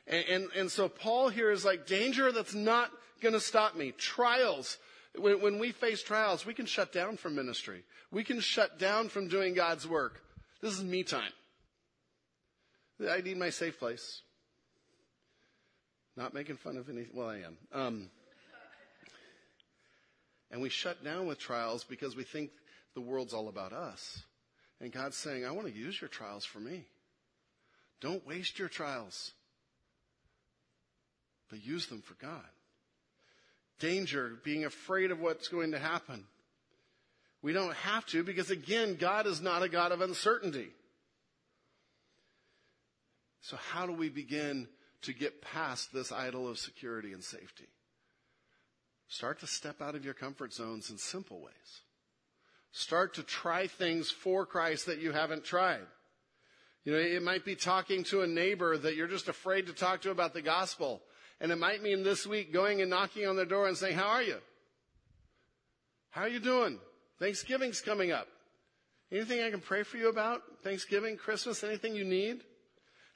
And, 0.06 0.24
and, 0.28 0.48
and 0.56 0.70
so 0.70 0.88
Paul 0.88 1.28
here 1.28 1.50
is 1.50 1.64
like 1.64 1.86
danger 1.86 2.32
that's 2.32 2.54
not 2.54 2.90
going 3.22 3.34
to 3.34 3.40
stop 3.40 3.76
me. 3.76 3.92
Trials. 3.92 4.78
When, 5.18 5.40
when 5.40 5.58
we 5.58 5.72
face 5.72 6.02
trials, 6.02 6.46
we 6.46 6.54
can 6.54 6.66
shut 6.66 6.92
down 6.92 7.16
from 7.16 7.34
ministry. 7.34 7.84
We 8.10 8.24
can 8.24 8.40
shut 8.40 8.78
down 8.78 9.08
from 9.08 9.28
doing 9.28 9.54
God's 9.54 9.86
work. 9.86 10.22
This 10.60 10.74
is 10.74 10.82
me 10.82 11.02
time. 11.02 11.32
I 13.08 13.20
need 13.20 13.36
my 13.36 13.50
safe 13.50 13.78
place. 13.78 14.22
Not 16.16 16.34
making 16.34 16.56
fun 16.56 16.76
of 16.76 16.88
any, 16.88 17.06
well, 17.12 17.28
I 17.28 17.36
am. 17.36 17.58
Um, 17.72 18.10
and 20.50 20.60
we 20.60 20.68
shut 20.68 21.04
down 21.04 21.26
with 21.26 21.38
trials 21.38 21.84
because 21.84 22.16
we 22.16 22.24
think 22.24 22.50
the 22.94 23.00
world's 23.00 23.34
all 23.34 23.48
about 23.48 23.72
us. 23.72 24.22
And 24.80 24.92
God's 24.92 25.16
saying, 25.16 25.44
I 25.44 25.50
want 25.50 25.68
to 25.68 25.72
use 25.72 26.00
your 26.00 26.08
trials 26.08 26.44
for 26.44 26.58
me. 26.58 26.86
Don't 28.00 28.26
waste 28.26 28.58
your 28.58 28.68
trials, 28.68 29.32
but 31.50 31.64
use 31.64 31.86
them 31.86 32.02
for 32.02 32.14
God. 32.14 32.44
Danger, 33.78 34.38
being 34.44 34.64
afraid 34.64 35.10
of 35.10 35.20
what's 35.20 35.48
going 35.48 35.72
to 35.72 35.78
happen. 35.78 36.24
We 37.42 37.52
don't 37.52 37.74
have 37.76 38.04
to 38.06 38.24
because 38.24 38.50
again, 38.50 38.96
God 38.96 39.26
is 39.26 39.40
not 39.40 39.62
a 39.62 39.68
God 39.68 39.92
of 39.92 40.00
uncertainty. 40.00 40.68
So 43.40 43.56
how 43.56 43.86
do 43.86 43.92
we 43.92 44.08
begin 44.08 44.68
to 45.02 45.12
get 45.12 45.40
past 45.40 45.92
this 45.92 46.10
idol 46.10 46.48
of 46.48 46.58
security 46.58 47.12
and 47.12 47.22
safety? 47.22 47.68
Start 49.08 49.40
to 49.40 49.46
step 49.46 49.80
out 49.80 49.94
of 49.94 50.04
your 50.04 50.14
comfort 50.14 50.52
zones 50.52 50.90
in 50.90 50.98
simple 50.98 51.40
ways. 51.40 51.80
Start 52.72 53.14
to 53.14 53.22
try 53.22 53.66
things 53.66 54.10
for 54.10 54.44
Christ 54.44 54.86
that 54.86 54.98
you 54.98 55.12
haven't 55.12 55.44
tried. 55.44 55.86
You 56.84 56.92
know, 56.92 56.98
it 56.98 57.22
might 57.22 57.44
be 57.44 57.54
talking 57.54 58.04
to 58.04 58.22
a 58.22 58.26
neighbor 58.26 58.76
that 58.76 58.96
you're 58.96 59.08
just 59.08 59.28
afraid 59.28 59.66
to 59.66 59.72
talk 59.72 60.02
to 60.02 60.10
about 60.10 60.34
the 60.34 60.42
gospel. 60.42 61.02
And 61.40 61.52
it 61.52 61.58
might 61.58 61.82
mean 61.82 62.02
this 62.02 62.26
week 62.26 62.52
going 62.52 62.80
and 62.80 62.90
knocking 62.90 63.26
on 63.26 63.36
their 63.36 63.44
door 63.44 63.68
and 63.68 63.76
saying, 63.76 63.96
how 63.96 64.08
are 64.08 64.22
you? 64.22 64.38
How 66.10 66.22
are 66.22 66.28
you 66.28 66.40
doing? 66.40 66.78
Thanksgiving's 67.20 67.80
coming 67.80 68.10
up. 68.10 68.26
Anything 69.10 69.42
I 69.42 69.50
can 69.50 69.60
pray 69.60 69.84
for 69.84 69.96
you 69.96 70.08
about? 70.08 70.42
Thanksgiving, 70.62 71.16
Christmas, 71.16 71.64
anything 71.64 71.94
you 71.94 72.04
need? 72.04 72.42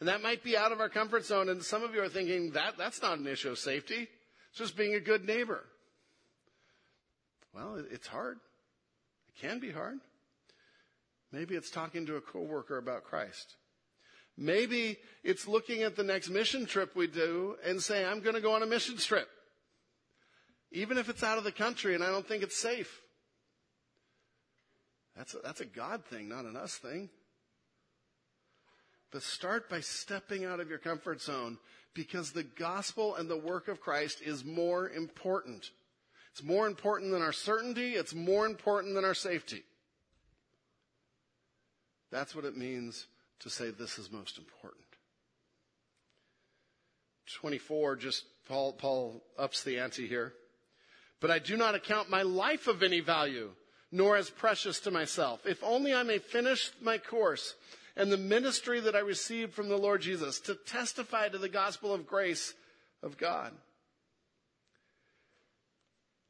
And 0.01 0.09
that 0.09 0.23
might 0.23 0.43
be 0.43 0.57
out 0.57 0.73
of 0.73 0.81
our 0.81 0.89
comfort 0.89 1.25
zone. 1.25 1.49
And 1.49 1.63
some 1.63 1.83
of 1.83 1.95
you 1.95 2.03
are 2.03 2.09
thinking 2.09 2.53
that 2.53 2.79
that's 2.79 3.03
not 3.03 3.19
an 3.19 3.27
issue 3.27 3.51
of 3.51 3.59
safety. 3.59 4.09
It's 4.51 4.59
just 4.59 4.77
being 4.77 4.95
a 4.95 5.01
good 5.01 5.25
neighbor. 5.25 5.65
Well, 7.55 7.83
it's 7.91 8.07
hard. 8.07 8.39
It 9.29 9.41
can 9.41 9.59
be 9.59 9.71
hard. 9.71 9.99
Maybe 11.31 11.55
it's 11.55 11.71
talking 11.71 12.07
to 12.07 12.17
a 12.17 12.21
coworker 12.21 12.79
about 12.79 13.05
Christ. 13.05 13.57
Maybe 14.37 14.99
it's 15.23 15.47
looking 15.47 15.83
at 15.83 15.97
the 15.97 16.03
next 16.03 16.31
mission 16.31 16.67
trip 16.67 16.97
we 16.97 17.07
do 17.07 17.57
and 17.65 17.83
saying, 17.83 18.07
I'm 18.07 18.21
going 18.21 18.35
to 18.35 18.41
go 18.41 18.55
on 18.55 18.63
a 18.63 18.67
mission 18.67 18.97
trip. 18.97 19.29
Even 20.71 20.97
if 20.97 21.09
it's 21.09 21.23
out 21.23 21.39
of 21.39 21.45
the 21.45 21.53
country 21.53 21.95
and 21.95 22.03
I 22.03 22.11
don't 22.11 22.27
think 22.27 22.43
it's 22.43 22.57
safe. 22.57 23.03
That's 25.17 25.35
a, 25.35 25.39
that's 25.45 25.61
a 25.61 25.67
God 25.67 26.05
thing, 26.07 26.29
not 26.29 26.47
an 26.47 26.57
us 26.57 26.77
thing. 26.77 27.11
But 29.11 29.23
start 29.23 29.69
by 29.69 29.81
stepping 29.81 30.47
out 30.47 30.61
of 30.61 30.71
your 30.71 30.79
comfort 30.79 31.21
zone 31.21 31.59
because 31.93 32.31
the 32.31 32.45
gospel 32.45 33.17
and 33.17 33.29
the 33.29 33.37
work 33.37 33.69
of 33.69 33.83
Christ 33.83 34.23
is 34.23 34.43
more 34.45 34.89
important. 34.89 35.71
It's 36.33 36.43
more 36.43 36.67
important 36.67 37.13
than 37.13 37.21
our 37.21 37.33
certainty. 37.33 37.93
It's 37.93 38.15
more 38.15 38.47
important 38.47 38.95
than 38.95 39.05
our 39.05 39.13
safety. 39.13 39.63
That's 42.11 42.35
what 42.35 42.47
it 42.47 42.57
means 42.57 43.07
to 43.43 43.51
say 43.51 43.71
this 43.71 43.99
is 43.99 44.11
most 44.11 44.39
important. 44.39 44.85
24, 47.35 47.97
just 47.97 48.25
Paul, 48.49 48.73
Paul 48.73 49.23
ups 49.39 49.63
the 49.63 49.79
ante 49.79 50.07
here. 50.07 50.33
But 51.21 51.31
I 51.31 51.39
do 51.39 51.57
not 51.57 51.75
account 51.75 52.11
my 52.11 52.23
life 52.23 52.67
of 52.67 52.83
any 52.83 53.01
value, 53.01 53.51
nor 53.91 54.17
as 54.17 54.29
precious 54.29 54.81
to 54.81 54.91
myself, 54.91 55.47
if 55.47 55.63
only 55.63 55.95
I 55.95 56.03
may 56.03 56.19
finish 56.19 56.71
my 56.81 56.99
course 56.99 57.55
and 57.97 58.11
the 58.11 58.17
ministry 58.17 58.81
that 58.81 58.97
I 58.97 59.01
received 59.01 59.53
from 59.53 59.69
the 59.69 59.77
Lord 59.77 60.01
Jesus 60.01 60.41
to 60.41 60.55
testify 60.55 61.29
to 61.29 61.39
the 61.39 61.49
gospel 61.49 61.93
of 61.93 62.07
grace 62.07 62.55
of 63.03 63.19
God. 63.19 63.53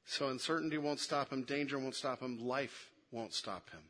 So 0.05 0.29
uncertainty 0.29 0.79
won't 0.79 1.01
stop 1.01 1.33
him, 1.33 1.43
danger 1.43 1.79
won't 1.79 1.95
stop 1.95 2.21
him, 2.21 2.47
life 2.47 2.91
won't 3.11 3.33
stop 3.33 3.71
him. 3.71 3.81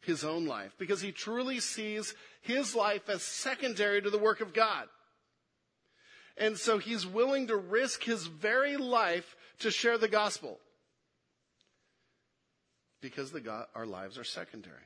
His 0.00 0.24
own 0.24 0.46
life 0.46 0.74
because 0.78 1.00
he 1.00 1.12
truly 1.12 1.60
sees 1.60 2.14
his 2.40 2.74
life 2.74 3.08
as 3.08 3.22
secondary 3.22 4.00
to 4.00 4.10
the 4.10 4.18
work 4.18 4.40
of 4.40 4.54
God. 4.54 4.86
And 6.36 6.56
so 6.56 6.78
he's 6.78 7.06
willing 7.06 7.48
to 7.48 7.56
risk 7.56 8.04
his 8.04 8.26
very 8.26 8.76
life 8.76 9.36
to 9.60 9.70
share 9.70 9.98
the 9.98 10.08
gospel 10.08 10.58
because 13.00 13.30
God, 13.30 13.66
our 13.74 13.86
lives 13.86 14.18
are 14.18 14.24
secondary. 14.24 14.76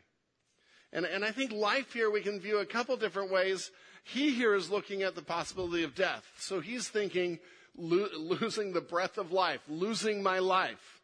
And, 0.93 1.07
and 1.07 1.25
I 1.25 1.31
think 1.31 1.53
life 1.53 1.93
here 1.93 2.11
we 2.11 2.21
can 2.21 2.41
view 2.41 2.59
a 2.59 2.67
couple 2.67 2.97
different 2.97 3.33
ways. 3.33 3.71
He 4.05 4.33
here 4.33 4.55
is 4.55 4.71
looking 4.71 5.03
at 5.03 5.15
the 5.15 5.23
possibility 5.23 5.85
of 5.85 5.95
death. 5.95 6.25
So 6.39 6.61
he's 6.61 6.89
thinking 6.89 7.39
lo- 7.77 8.09
losing 8.17 8.73
the 8.73 8.81
breath 8.81 9.19
of 9.19 9.33
life, 9.33 9.61
losing 9.69 10.23
my 10.23 10.39
life. 10.39 11.02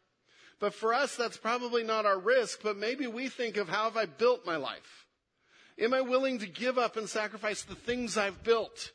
But 0.59 0.73
for 0.73 0.93
us, 0.93 1.15
that's 1.15 1.37
probably 1.37 1.83
not 1.83 2.05
our 2.05 2.19
risk, 2.19 2.59
but 2.61 2.77
maybe 2.77 3.07
we 3.07 3.29
think 3.29 3.55
of 3.57 3.69
how 3.69 3.85
have 3.85 3.95
I 3.95 4.05
built 4.05 4.45
my 4.45 4.57
life? 4.57 5.05
Am 5.79 5.93
I 5.93 6.01
willing 6.01 6.39
to 6.39 6.47
give 6.47 6.77
up 6.77 6.97
and 6.97 7.07
sacrifice 7.07 7.63
the 7.63 7.75
things 7.75 8.17
I've 8.17 8.43
built? 8.43 8.91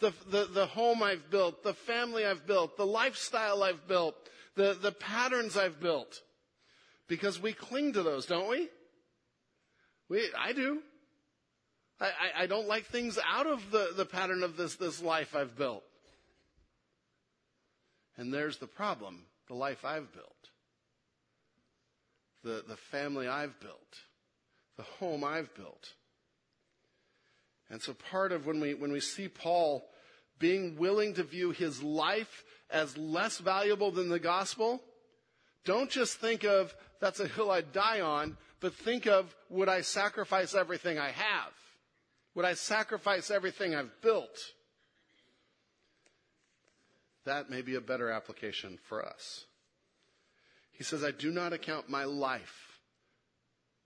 The, 0.00 0.12
the, 0.30 0.44
the 0.44 0.66
home 0.66 1.02
I've 1.02 1.30
built, 1.30 1.64
the 1.64 1.74
family 1.74 2.26
I've 2.26 2.46
built, 2.46 2.76
the 2.76 2.86
lifestyle 2.86 3.62
I've 3.62 3.88
built, 3.88 4.14
the, 4.54 4.76
the 4.80 4.92
patterns 4.92 5.56
I've 5.56 5.80
built. 5.80 6.20
Because 7.08 7.40
we 7.40 7.54
cling 7.54 7.94
to 7.94 8.02
those, 8.02 8.26
don't 8.26 8.48
we? 8.48 8.68
we 10.10 10.28
I 10.38 10.52
do. 10.52 10.82
I, 11.98 12.06
I, 12.06 12.42
I 12.42 12.46
don't 12.46 12.68
like 12.68 12.84
things 12.84 13.18
out 13.26 13.46
of 13.46 13.70
the, 13.70 13.92
the 13.96 14.04
pattern 14.04 14.42
of 14.42 14.58
this, 14.58 14.76
this 14.76 15.02
life 15.02 15.34
I've 15.34 15.56
built. 15.56 15.82
And 18.18 18.32
there's 18.32 18.58
the 18.58 18.66
problem, 18.66 19.24
the 19.48 19.54
life 19.54 19.86
I've 19.86 20.12
built 20.12 20.38
the, 22.42 22.64
the 22.66 22.76
family 22.76 23.28
I've 23.28 23.58
built, 23.60 23.98
the 24.76 24.82
home 24.82 25.24
I've 25.24 25.54
built. 25.54 25.94
And 27.70 27.82
so 27.82 27.92
part 27.92 28.32
of 28.32 28.46
when 28.46 28.60
we, 28.60 28.74
when 28.74 28.92
we 28.92 29.00
see 29.00 29.28
Paul 29.28 29.84
being 30.38 30.76
willing 30.76 31.14
to 31.14 31.22
view 31.22 31.50
his 31.50 31.82
life 31.82 32.44
as 32.70 32.96
less 32.96 33.38
valuable 33.38 33.90
than 33.90 34.08
the 34.08 34.18
gospel, 34.18 34.82
don't 35.64 35.90
just 35.90 36.18
think 36.18 36.44
of 36.44 36.74
that's 37.00 37.20
a 37.20 37.28
hill 37.28 37.50
I'd 37.50 37.72
die 37.72 38.00
on, 38.00 38.36
but 38.60 38.74
think 38.74 39.06
of 39.06 39.34
would 39.50 39.68
I 39.68 39.82
sacrifice 39.82 40.54
everything 40.54 40.98
I 40.98 41.10
have? 41.10 41.52
Would 42.34 42.44
I 42.44 42.54
sacrifice 42.54 43.30
everything 43.30 43.74
I've 43.74 44.00
built? 44.00 44.38
That 47.24 47.50
may 47.50 47.62
be 47.62 47.74
a 47.74 47.80
better 47.80 48.10
application 48.10 48.78
for 48.88 49.04
us. 49.04 49.44
He 50.78 50.84
says, 50.84 51.02
I 51.02 51.10
do 51.10 51.32
not 51.32 51.52
account 51.52 51.90
my 51.90 52.04
life, 52.04 52.78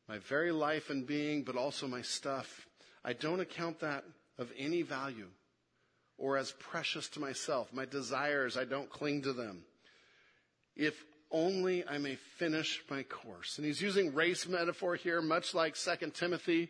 my 0.07 0.19
very 0.19 0.53
life 0.53 0.91
and 0.91 1.07
being, 1.07 1.43
but 1.43 1.57
also 1.57 1.89
my 1.89 2.03
stuff. 2.03 2.67
I 3.03 3.15
don't 3.15 3.41
account 3.41 3.81
that 3.81 4.05
of 4.39 4.53
any 4.59 4.83
value 4.83 5.29
or 6.19 6.37
as 6.37 6.53
precious 6.53 7.09
to 7.11 7.21
myself. 7.21 7.73
My 7.73 7.87
desires, 7.87 8.59
I 8.59 8.65
don't 8.65 8.91
cling 8.91 9.23
to 9.23 9.33
them. 9.33 9.65
If 10.77 11.03
only 11.31 11.83
I 11.89 11.97
may 11.97 12.17
finish 12.37 12.83
my 12.91 13.05
course. 13.05 13.57
And 13.57 13.67
he's 13.67 13.81
using 13.81 14.13
race 14.13 14.47
metaphor 14.47 14.95
here, 14.95 15.23
much 15.23 15.55
like 15.55 15.77
2 15.77 16.11
Timothy, 16.11 16.69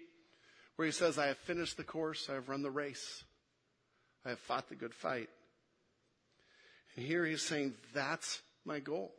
where 0.77 0.87
he 0.87 0.93
says, 0.93 1.19
I 1.19 1.27
have 1.27 1.39
finished 1.39 1.77
the 1.77 1.83
course, 1.83 2.29
I 2.31 2.35
have 2.35 2.49
run 2.49 2.63
the 2.63 2.71
race, 2.71 3.25
I 4.25 4.29
have 4.31 4.39
fought 4.39 4.69
the 4.69 4.77
good 4.77 4.95
fight. 4.95 5.31
And 6.95 7.05
here 7.05 7.27
he's 7.27 7.43
saying, 7.43 7.75
that's 7.93 8.41
my 8.65 8.79
goal 8.79 9.13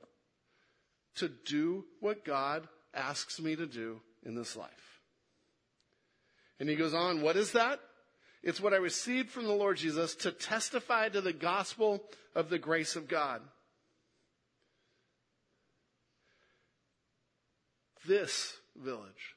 to 1.15 1.29
do 1.29 1.85
what 1.99 2.25
God 2.25 2.67
asks 2.93 3.39
me 3.39 3.55
to 3.55 3.65
do 3.65 4.01
in 4.25 4.35
this 4.35 4.55
life. 4.55 4.99
And 6.59 6.69
he 6.69 6.75
goes 6.75 6.93
on, 6.93 7.21
what 7.21 7.35
is 7.35 7.51
that? 7.53 7.79
It's 8.41 8.61
what 8.61 8.73
I 8.73 8.77
received 8.77 9.29
from 9.29 9.45
the 9.45 9.53
Lord 9.53 9.77
Jesus 9.77 10.15
to 10.15 10.31
testify 10.31 11.09
to 11.09 11.21
the 11.21 11.33
gospel 11.33 12.03
of 12.35 12.49
the 12.49 12.59
grace 12.59 12.95
of 12.95 13.07
God. 13.07 13.41
This 18.05 18.57
village, 18.75 19.35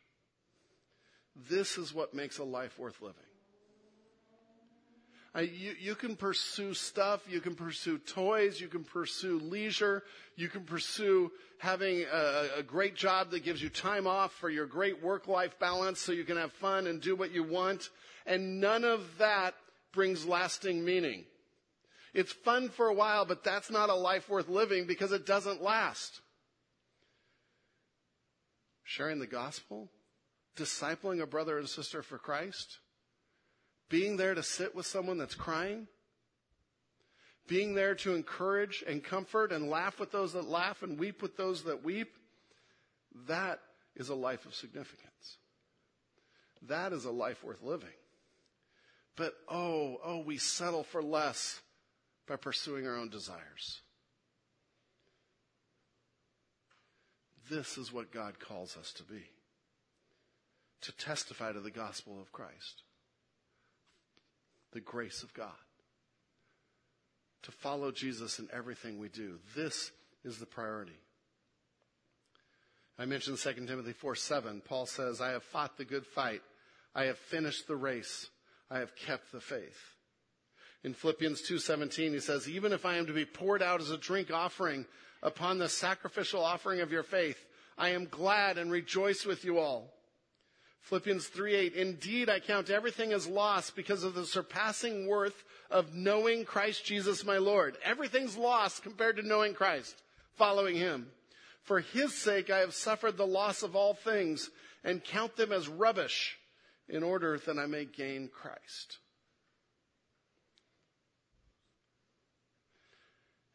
this 1.48 1.78
is 1.78 1.94
what 1.94 2.14
makes 2.14 2.38
a 2.38 2.44
life 2.44 2.78
worth 2.78 3.00
living. 3.00 3.25
Uh, 5.36 5.40
you, 5.40 5.74
you 5.78 5.94
can 5.94 6.16
pursue 6.16 6.72
stuff, 6.72 7.20
you 7.28 7.40
can 7.40 7.54
pursue 7.54 7.98
toys, 7.98 8.58
you 8.58 8.68
can 8.68 8.82
pursue 8.82 9.38
leisure, 9.40 10.02
you 10.34 10.48
can 10.48 10.62
pursue 10.62 11.30
having 11.58 12.04
a, 12.10 12.48
a 12.58 12.62
great 12.62 12.94
job 12.94 13.30
that 13.30 13.44
gives 13.44 13.62
you 13.62 13.68
time 13.68 14.06
off 14.06 14.32
for 14.32 14.48
your 14.48 14.64
great 14.64 15.02
work-life 15.02 15.58
balance 15.58 16.00
so 16.00 16.12
you 16.12 16.24
can 16.24 16.38
have 16.38 16.52
fun 16.52 16.86
and 16.86 17.02
do 17.02 17.14
what 17.14 17.32
you 17.32 17.42
want. 17.42 17.90
And 18.24 18.60
none 18.60 18.84
of 18.84 19.18
that 19.18 19.54
brings 19.92 20.24
lasting 20.24 20.82
meaning. 20.82 21.24
It's 22.14 22.32
fun 22.32 22.70
for 22.70 22.88
a 22.88 22.94
while, 22.94 23.26
but 23.26 23.44
that's 23.44 23.70
not 23.70 23.90
a 23.90 23.94
life 23.94 24.30
worth 24.30 24.48
living 24.48 24.86
because 24.86 25.12
it 25.12 25.26
doesn't 25.26 25.62
last. 25.62 26.22
Sharing 28.84 29.18
the 29.18 29.26
gospel, 29.26 29.90
discipling 30.56 31.20
a 31.20 31.26
brother 31.26 31.58
and 31.58 31.68
sister 31.68 32.02
for 32.02 32.16
Christ, 32.16 32.78
being 33.88 34.16
there 34.16 34.34
to 34.34 34.42
sit 34.42 34.74
with 34.74 34.86
someone 34.86 35.18
that's 35.18 35.34
crying, 35.34 35.86
being 37.46 37.74
there 37.74 37.94
to 37.94 38.14
encourage 38.14 38.82
and 38.86 39.02
comfort 39.02 39.52
and 39.52 39.70
laugh 39.70 40.00
with 40.00 40.10
those 40.10 40.32
that 40.32 40.48
laugh 40.48 40.82
and 40.82 40.98
weep 40.98 41.22
with 41.22 41.36
those 41.36 41.62
that 41.64 41.84
weep, 41.84 42.16
that 43.28 43.60
is 43.94 44.08
a 44.08 44.14
life 44.14 44.46
of 44.46 44.54
significance. 44.54 45.38
That 46.62 46.92
is 46.92 47.04
a 47.04 47.10
life 47.10 47.44
worth 47.44 47.62
living. 47.62 47.88
But 49.14 49.34
oh, 49.48 49.98
oh, 50.04 50.18
we 50.18 50.36
settle 50.36 50.82
for 50.82 51.02
less 51.02 51.60
by 52.26 52.36
pursuing 52.36 52.86
our 52.86 52.96
own 52.96 53.08
desires. 53.08 53.80
This 57.48 57.78
is 57.78 57.92
what 57.92 58.12
God 58.12 58.40
calls 58.40 58.76
us 58.76 58.92
to 58.94 59.04
be. 59.04 59.22
To 60.82 60.92
testify 60.92 61.52
to 61.52 61.60
the 61.60 61.70
gospel 61.70 62.20
of 62.20 62.32
Christ 62.32 62.82
the 64.76 64.80
grace 64.80 65.22
of 65.22 65.32
God. 65.32 65.48
To 67.44 67.50
follow 67.50 67.90
Jesus 67.90 68.38
in 68.38 68.46
everything 68.52 68.98
we 68.98 69.08
do. 69.08 69.38
This 69.56 69.90
is 70.22 70.36
the 70.36 70.44
priority. 70.44 70.98
I 72.98 73.06
mentioned 73.06 73.38
2 73.38 73.52
Timothy 73.66 73.94
4 73.94 74.14
7. 74.14 74.60
Paul 74.68 74.84
says, 74.84 75.22
I 75.22 75.30
have 75.30 75.44
fought 75.44 75.78
the 75.78 75.86
good 75.86 76.04
fight. 76.04 76.42
I 76.94 77.04
have 77.04 77.16
finished 77.16 77.66
the 77.66 77.76
race. 77.76 78.28
I 78.70 78.80
have 78.80 78.94
kept 78.96 79.32
the 79.32 79.40
faith. 79.40 79.80
In 80.84 80.92
Philippians 80.92 81.40
2:17 81.48 82.12
he 82.12 82.20
says, 82.20 82.48
"Even 82.48 82.72
if 82.72 82.84
I 82.84 82.96
am 82.96 83.06
to 83.06 83.14
be 83.14 83.24
poured 83.24 83.62
out 83.62 83.80
as 83.80 83.90
a 83.90 83.96
drink 83.96 84.30
offering 84.30 84.86
upon 85.22 85.58
the 85.58 85.68
sacrificial 85.68 86.44
offering 86.44 86.80
of 86.80 86.92
your 86.92 87.02
faith, 87.02 87.44
I 87.78 87.90
am 87.90 88.06
glad 88.06 88.58
and 88.58 88.70
rejoice 88.70 89.24
with 89.24 89.42
you 89.42 89.58
all." 89.58 89.95
Philippians 90.82 91.28
3:8 91.28 91.74
Indeed 91.74 92.28
I 92.28 92.40
count 92.40 92.70
everything 92.70 93.12
as 93.12 93.26
loss 93.26 93.70
because 93.70 94.04
of 94.04 94.14
the 94.14 94.26
surpassing 94.26 95.06
worth 95.06 95.44
of 95.70 95.94
knowing 95.94 96.44
Christ 96.44 96.84
Jesus 96.84 97.24
my 97.24 97.38
Lord. 97.38 97.76
Everything's 97.82 98.36
lost 98.36 98.82
compared 98.82 99.16
to 99.16 99.22
knowing 99.22 99.54
Christ, 99.54 100.00
following 100.36 100.76
him. 100.76 101.10
For 101.62 101.80
his 101.80 102.14
sake 102.14 102.50
I 102.50 102.58
have 102.58 102.74
suffered 102.74 103.16
the 103.16 103.26
loss 103.26 103.62
of 103.62 103.74
all 103.74 103.94
things 103.94 104.50
and 104.84 105.02
count 105.02 105.36
them 105.36 105.52
as 105.52 105.68
rubbish 105.68 106.38
in 106.88 107.02
order 107.02 107.36
that 107.38 107.58
I 107.58 107.66
may 107.66 107.84
gain 107.84 108.28
Christ. 108.28 108.98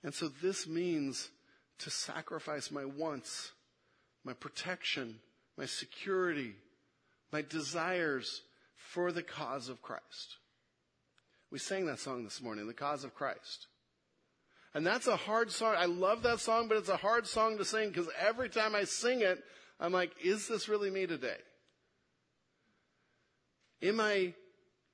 And 0.03 0.13
so 0.13 0.27
this 0.27 0.67
means 0.67 1.29
to 1.79 1.89
sacrifice 1.89 2.71
my 2.71 2.85
wants, 2.85 3.51
my 4.23 4.33
protection, 4.33 5.19
my 5.57 5.65
security, 5.65 6.55
my 7.31 7.41
desires 7.41 8.41
for 8.75 9.11
the 9.11 9.23
cause 9.23 9.69
of 9.69 9.81
Christ. 9.81 10.37
We 11.51 11.59
sang 11.59 11.85
that 11.85 11.99
song 11.99 12.23
this 12.23 12.41
morning, 12.41 12.67
The 12.67 12.73
Cause 12.73 13.03
of 13.03 13.13
Christ. 13.13 13.67
And 14.73 14.87
that's 14.87 15.07
a 15.07 15.17
hard 15.17 15.51
song. 15.51 15.75
I 15.77 15.85
love 15.85 16.23
that 16.23 16.39
song, 16.39 16.67
but 16.69 16.77
it's 16.77 16.89
a 16.89 16.97
hard 16.97 17.27
song 17.27 17.57
to 17.57 17.65
sing 17.65 17.89
because 17.89 18.07
every 18.19 18.49
time 18.49 18.73
I 18.73 18.85
sing 18.85 19.21
it, 19.21 19.43
I'm 19.79 19.91
like, 19.91 20.11
is 20.23 20.47
this 20.47 20.69
really 20.69 20.89
me 20.89 21.07
today? 21.07 21.37
Am 23.81 23.99
I 23.99 24.33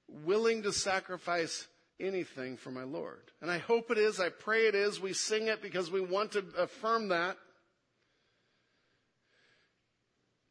willing 0.07 0.63
to 0.63 0.71
sacrifice 0.71 1.67
anything 1.99 2.57
for 2.57 2.71
my 2.71 2.83
Lord? 2.83 3.21
And 3.41 3.51
I 3.51 3.59
hope 3.59 3.91
it 3.91 3.99
is. 3.99 4.19
I 4.19 4.29
pray 4.29 4.67
it 4.67 4.73
is. 4.73 4.99
We 4.99 5.13
sing 5.13 5.47
it 5.47 5.61
because 5.61 5.91
we 5.91 6.01
want 6.01 6.31
to 6.31 6.43
affirm 6.57 7.09
that. 7.09 7.37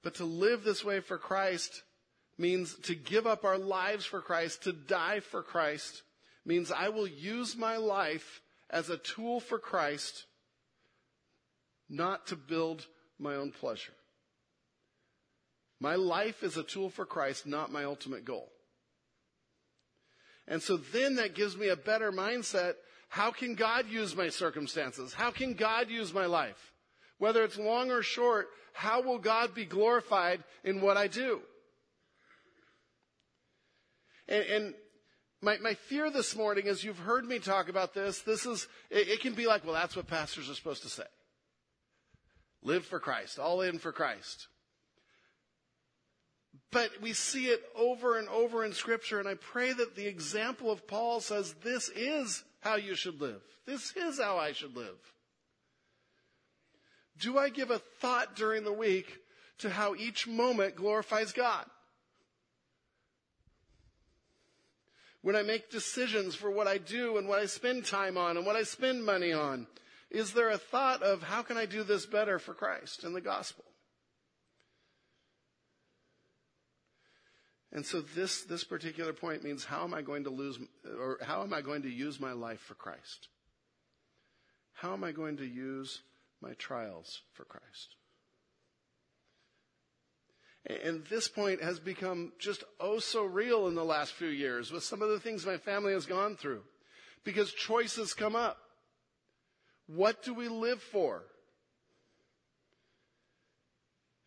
But 0.07 0.15
to 0.15 0.25
live 0.25 0.63
this 0.63 0.85
way 0.85 1.01
for 1.01 1.19
Christ 1.19 1.83
means 2.39 2.77
to 2.85 2.95
give 2.95 3.27
up 3.27 3.45
our 3.45 3.59
lives 3.59 4.07
for 4.07 4.21
Christ, 4.21 4.63
to 4.63 4.73
die 4.73 5.19
for 5.19 5.43
Christ, 5.43 6.03
means 6.45 6.71
I 6.71 6.91
will 6.91 7.09
use 7.09 7.57
my 7.57 7.77
life 7.77 8.41
as 8.71 8.89
a 8.89 8.99
tool 8.99 9.41
for 9.41 9.59
Christ, 9.59 10.27
not 11.89 12.29
to 12.29 12.37
build 12.37 12.87
my 13.19 13.35
own 13.35 13.51
pleasure. 13.51 13.95
My 15.81 15.97
life 15.97 16.45
is 16.45 16.57
a 16.57 16.63
tool 16.63 16.89
for 16.89 17.05
Christ, 17.05 17.45
not 17.45 17.73
my 17.73 17.83
ultimate 17.83 18.25
goal. 18.25 18.53
And 20.47 20.63
so 20.63 20.77
then 20.77 21.17
that 21.17 21.35
gives 21.35 21.57
me 21.57 21.67
a 21.67 21.75
better 21.75 22.13
mindset. 22.13 22.75
How 23.09 23.33
can 23.33 23.57
God 23.57 23.89
use 23.89 24.15
my 24.15 24.29
circumstances? 24.29 25.15
How 25.15 25.33
can 25.33 25.55
God 25.55 25.91
use 25.91 26.15
my 26.15 26.27
life? 26.27 26.76
Whether 27.19 27.45
it's 27.45 27.59
long 27.59 27.91
or 27.91 28.03
short, 28.03 28.49
how 28.73 29.01
will 29.01 29.19
God 29.19 29.55
be 29.55 29.65
glorified 29.65 30.45
in 30.65 30.81
what 30.81 30.97
I 30.97 31.07
do? 31.07 31.41
And, 34.29 34.45
and 34.45 34.75
my, 35.41 35.57
my 35.59 35.75
fear 35.75 36.11
this 36.11 36.37
morning, 36.37 36.69
as 36.69 36.85
you've 36.85 36.99
heard 36.99 37.25
me 37.25 37.39
talk 37.39 37.69
about 37.69 37.95
this, 37.95 38.21
this 38.21 38.45
is, 38.47 38.67
it, 38.91 39.09
it 39.09 39.21
can 39.21 39.35
be 39.35 39.47
like, 39.47 39.65
well, 39.65 39.75
that's 39.75 39.97
what 39.97 40.09
pastors 40.09 40.51
are 40.51 40.55
supposed 40.55 40.83
to 40.83 40.89
say. 40.89 41.05
Live 42.63 42.85
for 42.85 42.99
Christ, 42.99 43.39
all 43.39 43.61
in 43.63 43.79
for 43.79 43.93
Christ. 43.93 44.49
But 46.73 46.91
we 47.01 47.13
see 47.13 47.47
it 47.47 47.63
over 47.77 48.19
and 48.19 48.29
over 48.29 48.65
in 48.65 48.73
Scripture, 48.73 49.21
and 49.21 49.29
I 49.29 49.35
pray 49.35 49.73
that 49.73 49.95
the 49.95 50.07
example 50.07 50.71
of 50.71 50.87
Paul 50.87 51.21
says 51.21 51.55
this 51.63 51.89
is 51.91 52.43
how 52.61 52.75
you 52.75 52.95
should 52.95 53.21
live. 53.21 53.41
This 53.67 53.95
is 53.97 54.19
how 54.19 54.37
I 54.39 54.53
should 54.53 54.77
live. 54.77 54.99
Do 57.21 57.39
I 57.39 57.49
give 57.49 57.71
a 57.71 57.79
thought 57.79 58.37
during 58.37 58.65
the 58.65 58.73
week 58.73 59.19
to 59.59 59.71
how 59.71 59.95
each 59.95 60.27
moment 60.27 60.77
glorifies 60.77 61.33
God? 61.33 61.67
when 65.27 65.35
I 65.35 65.43
make 65.43 65.71
decisions 65.71 66.37
for 66.37 66.53
what 66.53 66.69
I 66.69 66.79
do 66.79 67.19
and 67.19 67.27
what 67.27 67.41
I 67.41 67.47
spend 67.47 67.85
time 67.85 68.17
on 68.17 68.37
and 68.37 68.47
what 68.47 68.55
I 68.55 68.63
spend 68.63 69.05
money 69.05 69.33
on? 69.33 69.67
Is 70.09 70.33
there 70.33 70.51
a 70.51 70.57
thought 70.57 71.03
of 71.03 71.21
how 71.21 71.43
can 71.43 71.57
I 71.57 71.67
do 71.67 71.83
this 71.83 72.07
better 72.07 72.39
for 72.39 72.55
Christ 72.55 73.03
and 73.03 73.13
the 73.13 73.21
gospel? 73.21 73.65
And 77.73 77.85
so 77.85 78.03
this, 78.03 78.45
this 78.45 78.63
particular 78.63 79.13
point 79.13 79.43
means 79.43 79.65
how 79.65 79.83
am 79.83 79.95
I 79.95 80.03
going 80.03 80.23
to 80.23 80.31
lose, 80.31 80.61
or 80.97 81.19
how 81.21 81.43
am 81.43 81.53
I 81.53 81.61
going 81.61 81.83
to 81.83 81.91
use 81.91 82.21
my 82.21 82.31
life 82.31 82.61
for 82.61 82.75
Christ? 82.75 83.27
How 84.75 84.93
am 84.93 85.03
I 85.03 85.11
going 85.11 85.39
to 85.39 85.45
use 85.45 86.03
my 86.41 86.53
trials 86.55 87.23
for 87.33 87.45
Christ? 87.45 87.97
And 90.67 91.05
this 91.07 91.29
point 91.29 91.63
has 91.63 91.79
become 91.79 92.33
just 92.41 92.65
oh 92.81 92.99
so 92.99 93.25
real 93.25 93.69
in 93.69 93.77
the 93.77 93.85
last 93.85 94.15
few 94.15 94.29
years 94.29 94.73
with 94.73 94.83
some 94.83 95.01
of 95.01 95.11
the 95.11 95.21
things 95.21 95.47
my 95.47 95.59
family 95.59 95.93
has 95.93 96.07
gone 96.07 96.37
through. 96.37 96.63
Because 97.25 97.53
choices 97.53 98.15
come 98.15 98.35
up. 98.35 98.59
What 99.87 100.25
do 100.25 100.35
we 100.35 100.49
live 100.49 100.83
for? 100.83 101.23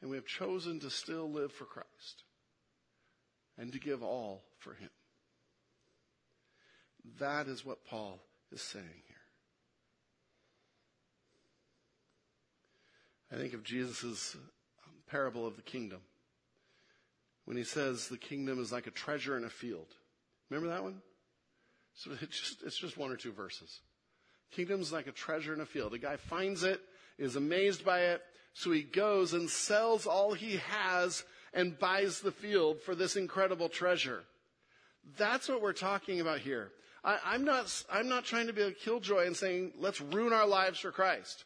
And 0.02 0.10
we 0.10 0.16
have 0.16 0.26
chosen 0.26 0.80
to 0.80 0.90
still 0.90 1.30
live 1.30 1.52
for 1.52 1.66
Christ 1.66 2.24
and 3.58 3.74
to 3.74 3.80
give 3.80 4.02
all 4.02 4.46
for 4.60 4.74
Him. 4.74 4.90
That 7.20 7.48
is 7.48 7.66
what 7.66 7.86
Paul 7.86 8.22
is 8.52 8.62
saying 8.62 8.86
here. 8.86 9.18
I 13.32 13.38
think 13.38 13.54
of 13.54 13.64
Jesus' 13.64 14.36
parable 15.10 15.46
of 15.46 15.56
the 15.56 15.62
kingdom 15.62 16.00
when 17.46 17.58
he 17.58 17.64
says 17.64 18.08
the 18.08 18.18
kingdom 18.18 18.62
is 18.62 18.72
like 18.72 18.88
a 18.88 18.92
treasure 18.92 19.38
in 19.38 19.44
a 19.44 19.50
field. 19.50 19.88
Remember 20.50 20.70
that 20.70 20.84
one? 20.84 21.02
So 21.96 22.12
it's 22.22 22.40
just, 22.40 22.64
it's 22.64 22.78
just 22.78 22.98
one 22.98 23.12
or 23.12 23.18
two 23.18 23.32
verses. 23.32 23.82
Kingdom's 24.52 24.92
like 24.92 25.08
a 25.08 25.12
treasure 25.12 25.54
in 25.54 25.62
a 25.62 25.66
field. 25.66 25.94
A 25.94 25.98
guy 25.98 26.16
finds 26.18 26.64
it, 26.64 26.82
is 27.18 27.36
amazed 27.36 27.86
by 27.86 28.02
it, 28.02 28.22
so 28.54 28.72
he 28.72 28.82
goes 28.82 29.34
and 29.34 29.50
sells 29.50 30.08
all 30.08 30.34
he 30.34 30.58
has 30.58 31.24
and 31.54 31.78
buys 31.78 32.20
the 32.20 32.32
field 32.32 32.82
for 32.82 32.96
this 32.96 33.16
incredible 33.16 33.70
treasure. 33.70 34.24
That's 35.18 35.50
what 35.50 35.62
we're 35.62 35.74
talking 35.74 36.22
about 36.22 36.40
here. 36.40 36.72
I, 37.04 37.36
am 37.36 37.46
not, 37.46 37.84
I'm 37.92 38.10
not 38.10 38.26
trying 38.26 38.48
to 38.48 38.54
be 38.54 38.62
a 38.62 38.72
killjoy 38.72 39.26
and 39.26 39.36
saying, 39.36 39.74
let's 39.80 40.02
ruin 40.02 40.34
our 40.34 40.48
lives 40.48 40.80
for 40.80 40.92
Christ. 40.92 41.46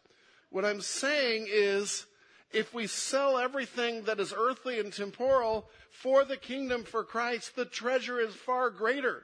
What 0.53 0.65
I'm 0.65 0.81
saying 0.81 1.47
is, 1.49 2.05
if 2.51 2.75
we 2.75 2.85
sell 2.85 3.39
everything 3.39 4.03
that 4.03 4.19
is 4.19 4.31
earthly 4.37 4.79
and 4.79 4.93
temporal 4.93 5.67
for 5.89 6.23
the 6.25 6.37
kingdom 6.37 6.83
for 6.83 7.03
Christ, 7.03 7.55
the 7.55 7.65
treasure 7.65 8.19
is 8.19 8.35
far 8.35 8.69
greater. 8.69 9.23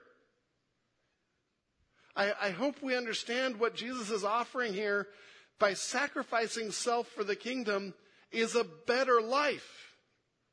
I, 2.15 2.33
I, 2.41 2.49
hope 2.49 2.81
we 2.81 2.97
understand 2.97 3.59
what 3.59 3.75
Jesus 3.75 4.09
is 4.09 4.23
offering 4.23 4.73
here 4.73 5.05
by 5.59 5.75
sacrificing 5.75 6.71
self 6.71 7.07
for 7.09 7.23
the 7.23 7.35
kingdom 7.35 7.93
is 8.31 8.55
a 8.55 8.65
better 8.87 9.21
life. 9.21 9.93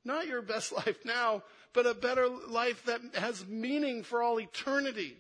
Not 0.04 0.26
your 0.26 0.42
best 0.42 0.72
life 0.86 0.98
now, 1.06 1.42
but 1.72 1.86
a 1.86 1.94
better 1.94 2.28
life 2.28 2.84
that 2.84 3.00
has 3.14 3.46
meaning 3.46 4.02
for 4.02 4.22
all 4.22 4.38
eternity, 4.38 5.16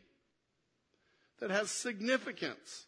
that 1.40 1.50
has 1.50 1.70
significance. 1.70 2.84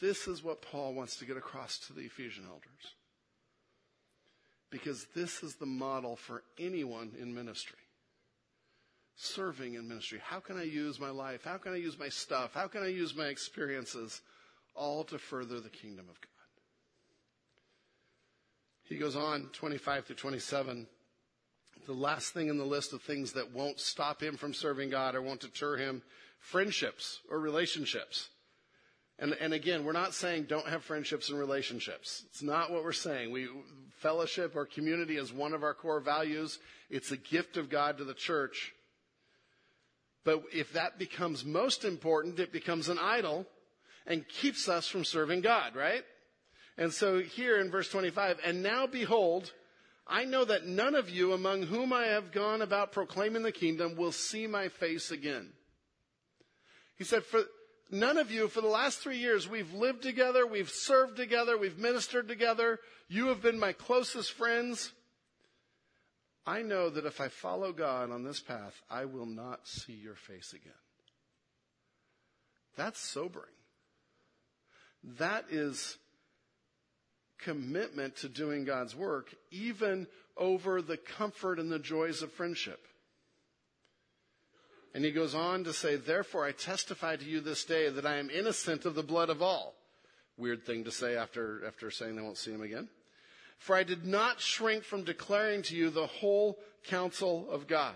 This 0.00 0.26
is 0.26 0.42
what 0.42 0.62
Paul 0.62 0.94
wants 0.94 1.16
to 1.16 1.26
get 1.26 1.36
across 1.36 1.78
to 1.86 1.92
the 1.92 2.02
Ephesian 2.02 2.44
elders. 2.48 2.94
Because 4.70 5.06
this 5.14 5.42
is 5.42 5.56
the 5.56 5.66
model 5.66 6.16
for 6.16 6.42
anyone 6.58 7.12
in 7.20 7.34
ministry. 7.34 7.78
Serving 9.16 9.74
in 9.74 9.86
ministry. 9.88 10.20
How 10.24 10.40
can 10.40 10.56
I 10.56 10.62
use 10.62 10.98
my 10.98 11.10
life? 11.10 11.44
How 11.44 11.58
can 11.58 11.72
I 11.72 11.76
use 11.76 11.98
my 11.98 12.08
stuff? 12.08 12.54
How 12.54 12.68
can 12.68 12.82
I 12.82 12.88
use 12.88 13.14
my 13.14 13.26
experiences? 13.26 14.22
All 14.74 15.04
to 15.04 15.18
further 15.18 15.60
the 15.60 15.68
kingdom 15.68 16.06
of 16.08 16.20
God. 16.20 16.28
He 18.84 18.96
goes 18.96 19.16
on, 19.16 19.50
25 19.52 20.06
to 20.06 20.14
27. 20.14 20.86
The 21.86 21.92
last 21.92 22.32
thing 22.32 22.48
in 22.48 22.56
the 22.56 22.64
list 22.64 22.92
of 22.92 23.02
things 23.02 23.32
that 23.32 23.52
won't 23.52 23.80
stop 23.80 24.22
him 24.22 24.36
from 24.36 24.54
serving 24.54 24.90
God 24.90 25.14
or 25.14 25.22
won't 25.22 25.40
deter 25.40 25.76
him 25.76 26.02
friendships 26.38 27.20
or 27.30 27.38
relationships. 27.38 28.28
And, 29.20 29.36
and 29.38 29.52
again, 29.52 29.84
we're 29.84 29.92
not 29.92 30.14
saying 30.14 30.44
don't 30.44 30.66
have 30.66 30.82
friendships 30.82 31.28
and 31.28 31.38
relationships. 31.38 32.24
It's 32.30 32.42
not 32.42 32.72
what 32.72 32.82
we're 32.82 32.92
saying. 32.92 33.30
We, 33.30 33.48
fellowship 33.98 34.56
or 34.56 34.64
community 34.64 35.16
is 35.16 35.30
one 35.30 35.52
of 35.52 35.62
our 35.62 35.74
core 35.74 36.00
values. 36.00 36.58
It's 36.88 37.12
a 37.12 37.18
gift 37.18 37.58
of 37.58 37.68
God 37.68 37.98
to 37.98 38.04
the 38.04 38.14
church. 38.14 38.72
But 40.24 40.42
if 40.54 40.72
that 40.72 40.98
becomes 40.98 41.44
most 41.44 41.84
important, 41.84 42.40
it 42.40 42.50
becomes 42.50 42.88
an 42.88 42.98
idol 42.98 43.46
and 44.06 44.26
keeps 44.26 44.68
us 44.68 44.88
from 44.88 45.04
serving 45.04 45.42
God, 45.42 45.76
right? 45.76 46.02
And 46.78 46.92
so 46.92 47.20
here 47.20 47.60
in 47.60 47.70
verse 47.70 47.90
25, 47.90 48.38
and 48.44 48.62
now 48.62 48.86
behold, 48.86 49.52
I 50.06 50.24
know 50.24 50.46
that 50.46 50.66
none 50.66 50.94
of 50.94 51.10
you 51.10 51.34
among 51.34 51.64
whom 51.64 51.92
I 51.92 52.06
have 52.06 52.32
gone 52.32 52.62
about 52.62 52.92
proclaiming 52.92 53.42
the 53.42 53.52
kingdom 53.52 53.96
will 53.96 54.12
see 54.12 54.46
my 54.46 54.68
face 54.68 55.10
again. 55.10 55.52
He 56.96 57.04
said, 57.04 57.24
for, 57.24 57.42
none 57.90 58.18
of 58.18 58.30
you, 58.30 58.48
for 58.48 58.60
the 58.60 58.68
last 58.68 58.98
three 58.98 59.18
years, 59.18 59.48
we've 59.48 59.72
lived 59.72 60.02
together, 60.02 60.46
we've 60.46 60.70
served 60.70 61.16
together, 61.16 61.56
we've 61.58 61.78
ministered 61.78 62.28
together. 62.28 62.78
You 63.08 63.28
have 63.28 63.42
been 63.42 63.58
my 63.58 63.72
closest 63.72 64.32
friends. 64.32 64.92
I 66.46 66.62
know 66.62 66.90
that 66.90 67.06
if 67.06 67.20
I 67.20 67.28
follow 67.28 67.72
God 67.72 68.10
on 68.10 68.24
this 68.24 68.40
path, 68.40 68.80
I 68.90 69.04
will 69.04 69.26
not 69.26 69.66
see 69.68 69.92
your 69.92 70.14
face 70.14 70.52
again. 70.52 70.72
That's 72.76 72.98
sobering. 72.98 73.52
That 75.18 75.46
is 75.50 75.98
commitment 77.38 78.16
to 78.16 78.28
doing 78.28 78.64
God's 78.64 78.94
work, 78.94 79.34
even 79.50 80.06
over 80.36 80.82
the 80.82 80.96
comfort 80.96 81.58
and 81.58 81.70
the 81.70 81.78
joys 81.78 82.22
of 82.22 82.32
friendship. 82.32 82.86
And 84.94 85.04
he 85.04 85.12
goes 85.12 85.34
on 85.34 85.64
to 85.64 85.72
say, 85.72 85.96
Therefore 85.96 86.44
I 86.44 86.52
testify 86.52 87.16
to 87.16 87.24
you 87.24 87.40
this 87.40 87.64
day 87.64 87.88
that 87.88 88.06
I 88.06 88.16
am 88.16 88.30
innocent 88.30 88.84
of 88.84 88.94
the 88.94 89.02
blood 89.02 89.30
of 89.30 89.42
all. 89.42 89.74
Weird 90.36 90.64
thing 90.64 90.84
to 90.84 90.90
say 90.90 91.16
after, 91.16 91.64
after 91.66 91.90
saying 91.90 92.16
they 92.16 92.22
won't 92.22 92.38
see 92.38 92.50
him 92.50 92.62
again. 92.62 92.88
For 93.58 93.76
I 93.76 93.82
did 93.82 94.06
not 94.06 94.40
shrink 94.40 94.84
from 94.84 95.04
declaring 95.04 95.62
to 95.64 95.76
you 95.76 95.90
the 95.90 96.06
whole 96.06 96.58
counsel 96.84 97.48
of 97.50 97.66
God. 97.66 97.94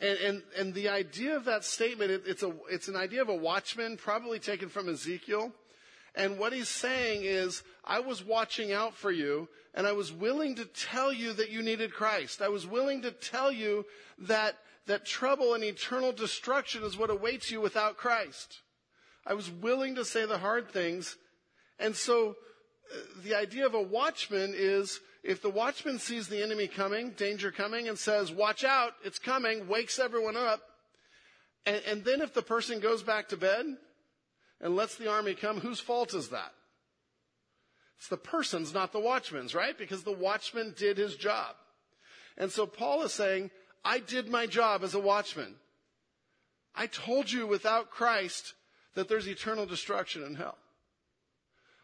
And, 0.00 0.18
and, 0.18 0.42
and 0.56 0.74
the 0.74 0.90
idea 0.90 1.34
of 1.34 1.46
that 1.46 1.64
statement, 1.64 2.10
it, 2.10 2.22
it's, 2.26 2.42
a, 2.42 2.52
it's 2.70 2.88
an 2.88 2.96
idea 2.96 3.22
of 3.22 3.28
a 3.28 3.34
watchman, 3.34 3.96
probably 3.96 4.38
taken 4.38 4.68
from 4.68 4.88
Ezekiel. 4.88 5.52
And 6.14 6.38
what 6.38 6.52
he's 6.52 6.68
saying 6.68 7.22
is, 7.24 7.62
I 7.84 8.00
was 8.00 8.24
watching 8.24 8.72
out 8.72 8.94
for 8.94 9.10
you, 9.10 9.48
and 9.74 9.86
I 9.86 9.92
was 9.92 10.12
willing 10.12 10.56
to 10.56 10.66
tell 10.66 11.12
you 11.12 11.32
that 11.32 11.50
you 11.50 11.62
needed 11.62 11.92
Christ. 11.92 12.42
I 12.42 12.48
was 12.48 12.66
willing 12.66 13.02
to 13.02 13.10
tell 13.10 13.50
you 13.50 13.86
that 14.18 14.56
that 14.88 15.06
trouble 15.06 15.54
and 15.54 15.62
eternal 15.62 16.12
destruction 16.12 16.82
is 16.82 16.98
what 16.98 17.10
awaits 17.10 17.50
you 17.50 17.60
without 17.60 17.96
Christ. 17.96 18.60
I 19.26 19.34
was 19.34 19.50
willing 19.50 19.94
to 19.94 20.04
say 20.04 20.26
the 20.26 20.38
hard 20.38 20.70
things. 20.70 21.16
And 21.78 21.94
so 21.94 22.30
uh, 22.92 22.98
the 23.22 23.34
idea 23.34 23.66
of 23.66 23.74
a 23.74 23.82
watchman 23.82 24.54
is 24.56 25.00
if 25.22 25.42
the 25.42 25.50
watchman 25.50 25.98
sees 25.98 26.28
the 26.28 26.42
enemy 26.42 26.66
coming, 26.66 27.10
danger 27.10 27.50
coming, 27.50 27.88
and 27.88 27.98
says, 27.98 28.32
watch 28.32 28.64
out, 28.64 28.92
it's 29.04 29.18
coming, 29.18 29.68
wakes 29.68 29.98
everyone 29.98 30.36
up. 30.36 30.60
And, 31.66 31.82
and 31.86 32.04
then 32.04 32.20
if 32.20 32.34
the 32.34 32.42
person 32.42 32.80
goes 32.80 33.02
back 33.02 33.28
to 33.28 33.36
bed 33.36 33.66
and 34.60 34.76
lets 34.76 34.96
the 34.96 35.10
army 35.10 35.34
come, 35.34 35.60
whose 35.60 35.80
fault 35.80 36.14
is 36.14 36.28
that? 36.28 36.52
It's 37.98 38.08
the 38.08 38.16
person's, 38.16 38.72
not 38.72 38.92
the 38.92 39.00
watchman's, 39.00 39.54
right? 39.54 39.76
Because 39.76 40.04
the 40.04 40.12
watchman 40.12 40.74
did 40.78 40.96
his 40.96 41.16
job. 41.16 41.54
And 42.38 42.50
so 42.50 42.64
Paul 42.66 43.02
is 43.02 43.12
saying, 43.12 43.50
I 43.84 43.98
did 43.98 44.28
my 44.28 44.46
job 44.46 44.82
as 44.82 44.94
a 44.94 45.00
watchman. 45.00 45.54
I 46.74 46.86
told 46.86 47.30
you 47.30 47.46
without 47.46 47.90
Christ 47.90 48.54
that 48.94 49.08
there's 49.08 49.26
eternal 49.26 49.66
destruction 49.66 50.22
in 50.22 50.34
hell. 50.34 50.58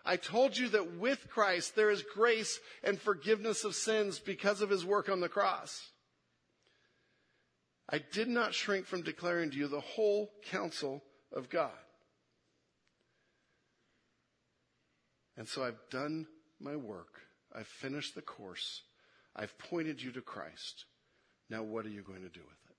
I 0.04 0.16
told 0.16 0.56
you 0.56 0.68
that 0.70 0.98
with 0.98 1.28
Christ 1.30 1.74
there 1.74 1.90
is 1.90 2.04
grace 2.14 2.60
and 2.82 3.00
forgiveness 3.00 3.64
of 3.64 3.74
sins 3.74 4.18
because 4.18 4.60
of 4.60 4.70
his 4.70 4.84
work 4.84 5.08
on 5.08 5.20
the 5.20 5.28
cross. 5.28 5.90
I 7.88 7.98
did 7.98 8.28
not 8.28 8.54
shrink 8.54 8.86
from 8.86 9.02
declaring 9.02 9.50
to 9.50 9.56
you 9.56 9.68
the 9.68 9.80
whole 9.80 10.30
counsel 10.46 11.02
of 11.32 11.48
God. 11.48 11.70
And 15.36 15.48
so 15.48 15.64
I've 15.64 15.80
done 15.90 16.26
my 16.60 16.76
work. 16.76 17.20
I've 17.54 17.66
finished 17.66 18.14
the 18.14 18.22
course. 18.22 18.82
I've 19.34 19.56
pointed 19.58 20.00
you 20.00 20.12
to 20.12 20.20
Christ. 20.20 20.84
Now, 21.50 21.62
what 21.62 21.84
are 21.86 21.90
you 21.90 22.02
going 22.02 22.22
to 22.22 22.28
do 22.28 22.40
with 22.40 22.58
it? 22.70 22.76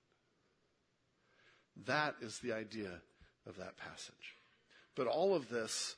That 1.86 2.16
is 2.20 2.38
the 2.38 2.52
idea 2.52 3.00
of 3.46 3.56
that 3.56 3.76
passage. 3.76 4.34
But 4.94 5.06
all 5.06 5.34
of 5.34 5.48
this, 5.48 5.94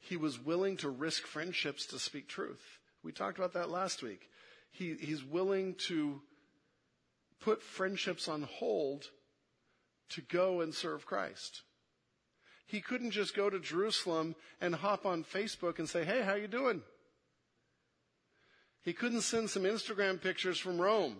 he 0.00 0.16
was 0.16 0.38
willing 0.38 0.76
to 0.78 0.90
risk 0.90 1.26
friendships 1.26 1.86
to 1.86 1.98
speak 1.98 2.28
truth. 2.28 2.78
We 3.02 3.12
talked 3.12 3.38
about 3.38 3.54
that 3.54 3.70
last 3.70 4.02
week. 4.02 4.28
He, 4.70 4.94
he's 5.00 5.24
willing 5.24 5.76
to 5.86 6.20
put 7.40 7.62
friendships 7.62 8.28
on 8.28 8.42
hold 8.42 9.04
to 10.10 10.20
go 10.20 10.60
and 10.60 10.74
serve 10.74 11.06
Christ. 11.06 11.62
He 12.66 12.80
couldn't 12.80 13.12
just 13.12 13.36
go 13.36 13.50
to 13.50 13.60
Jerusalem 13.60 14.34
and 14.60 14.74
hop 14.74 15.06
on 15.06 15.22
Facebook 15.22 15.78
and 15.78 15.88
say, 15.88 16.04
"Hey, 16.04 16.22
how 16.22 16.34
you 16.34 16.48
doing?" 16.48 16.82
He 18.82 18.92
couldn't 18.92 19.20
send 19.22 19.50
some 19.50 19.62
Instagram 19.62 20.20
pictures 20.20 20.58
from 20.58 20.80
Rome. 20.80 21.16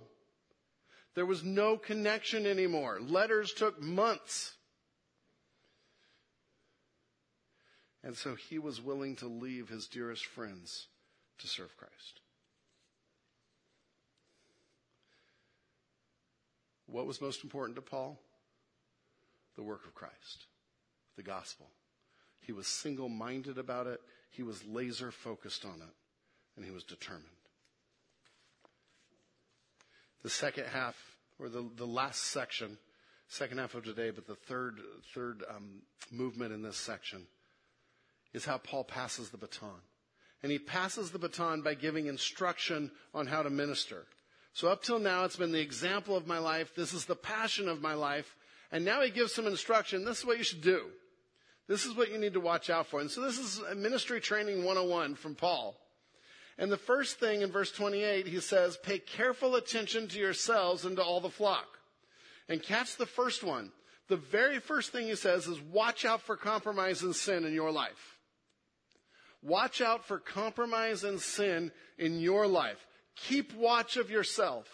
There 1.14 1.26
was 1.26 1.44
no 1.44 1.76
connection 1.76 2.46
anymore. 2.46 2.98
Letters 3.00 3.52
took 3.52 3.80
months. 3.80 4.54
And 8.02 8.16
so 8.16 8.34
he 8.34 8.58
was 8.58 8.82
willing 8.82 9.16
to 9.16 9.26
leave 9.26 9.68
his 9.68 9.86
dearest 9.86 10.26
friends 10.26 10.88
to 11.38 11.46
serve 11.46 11.76
Christ. 11.76 12.20
What 16.86 17.06
was 17.06 17.20
most 17.20 17.42
important 17.42 17.76
to 17.76 17.82
Paul? 17.82 18.18
The 19.56 19.62
work 19.62 19.86
of 19.86 19.94
Christ, 19.94 20.46
the 21.16 21.22
gospel. 21.22 21.66
He 22.40 22.52
was 22.52 22.66
single 22.66 23.08
minded 23.08 23.56
about 23.56 23.86
it, 23.86 24.00
he 24.30 24.42
was 24.42 24.64
laser 24.66 25.10
focused 25.10 25.64
on 25.64 25.76
it, 25.76 25.94
and 26.56 26.64
he 26.64 26.70
was 26.70 26.84
determined. 26.84 27.43
The 30.24 30.30
second 30.30 30.64
half, 30.64 30.96
or 31.38 31.48
the, 31.48 31.68
the 31.76 31.86
last 31.86 32.24
section, 32.24 32.78
second 33.28 33.58
half 33.58 33.74
of 33.74 33.84
today, 33.84 34.10
but 34.10 34.26
the 34.26 34.34
third, 34.34 34.80
third 35.14 35.44
um, 35.48 35.82
movement 36.10 36.52
in 36.52 36.62
this 36.62 36.78
section 36.78 37.26
is 38.32 38.44
how 38.44 38.58
Paul 38.58 38.84
passes 38.84 39.28
the 39.30 39.38
baton. 39.38 39.80
And 40.42 40.50
he 40.50 40.58
passes 40.58 41.10
the 41.10 41.18
baton 41.18 41.62
by 41.62 41.74
giving 41.74 42.06
instruction 42.06 42.90
on 43.14 43.26
how 43.26 43.42
to 43.42 43.50
minister. 43.50 44.06
So 44.54 44.68
up 44.68 44.82
till 44.82 44.98
now, 44.98 45.24
it's 45.24 45.36
been 45.36 45.52
the 45.52 45.60
example 45.60 46.16
of 46.16 46.26
my 46.26 46.38
life. 46.38 46.74
This 46.74 46.92
is 46.94 47.04
the 47.04 47.16
passion 47.16 47.68
of 47.68 47.80
my 47.82 47.94
life. 47.94 48.34
And 48.72 48.84
now 48.84 49.02
he 49.02 49.10
gives 49.10 49.32
some 49.32 49.46
instruction. 49.46 50.04
This 50.04 50.20
is 50.20 50.26
what 50.26 50.38
you 50.38 50.44
should 50.44 50.62
do. 50.62 50.86
This 51.68 51.84
is 51.84 51.94
what 51.94 52.10
you 52.10 52.18
need 52.18 52.34
to 52.34 52.40
watch 52.40 52.70
out 52.70 52.86
for. 52.86 53.00
And 53.00 53.10
so 53.10 53.20
this 53.20 53.38
is 53.38 53.60
ministry 53.76 54.20
training 54.20 54.64
101 54.64 55.14
from 55.16 55.34
Paul. 55.34 55.76
And 56.58 56.70
the 56.70 56.76
first 56.76 57.18
thing 57.18 57.42
in 57.42 57.50
verse 57.50 57.72
28, 57.72 58.26
he 58.26 58.40
says, 58.40 58.76
pay 58.76 58.98
careful 58.98 59.56
attention 59.56 60.06
to 60.08 60.18
yourselves 60.18 60.84
and 60.84 60.96
to 60.96 61.02
all 61.02 61.20
the 61.20 61.28
flock. 61.28 61.66
And 62.48 62.62
catch 62.62 62.96
the 62.96 63.06
first 63.06 63.42
one. 63.42 63.72
The 64.08 64.16
very 64.16 64.60
first 64.60 64.92
thing 64.92 65.06
he 65.06 65.16
says 65.16 65.46
is 65.46 65.60
watch 65.60 66.04
out 66.04 66.22
for 66.22 66.36
compromise 66.36 67.02
and 67.02 67.16
sin 67.16 67.44
in 67.44 67.54
your 67.54 67.70
life. 67.70 68.18
Watch 69.42 69.80
out 69.80 70.04
for 70.04 70.18
compromise 70.18 71.04
and 71.04 71.20
sin 71.20 71.72
in 71.98 72.20
your 72.20 72.46
life. 72.46 72.86
Keep 73.16 73.54
watch 73.54 73.96
of 73.96 74.10
yourself. 74.10 74.66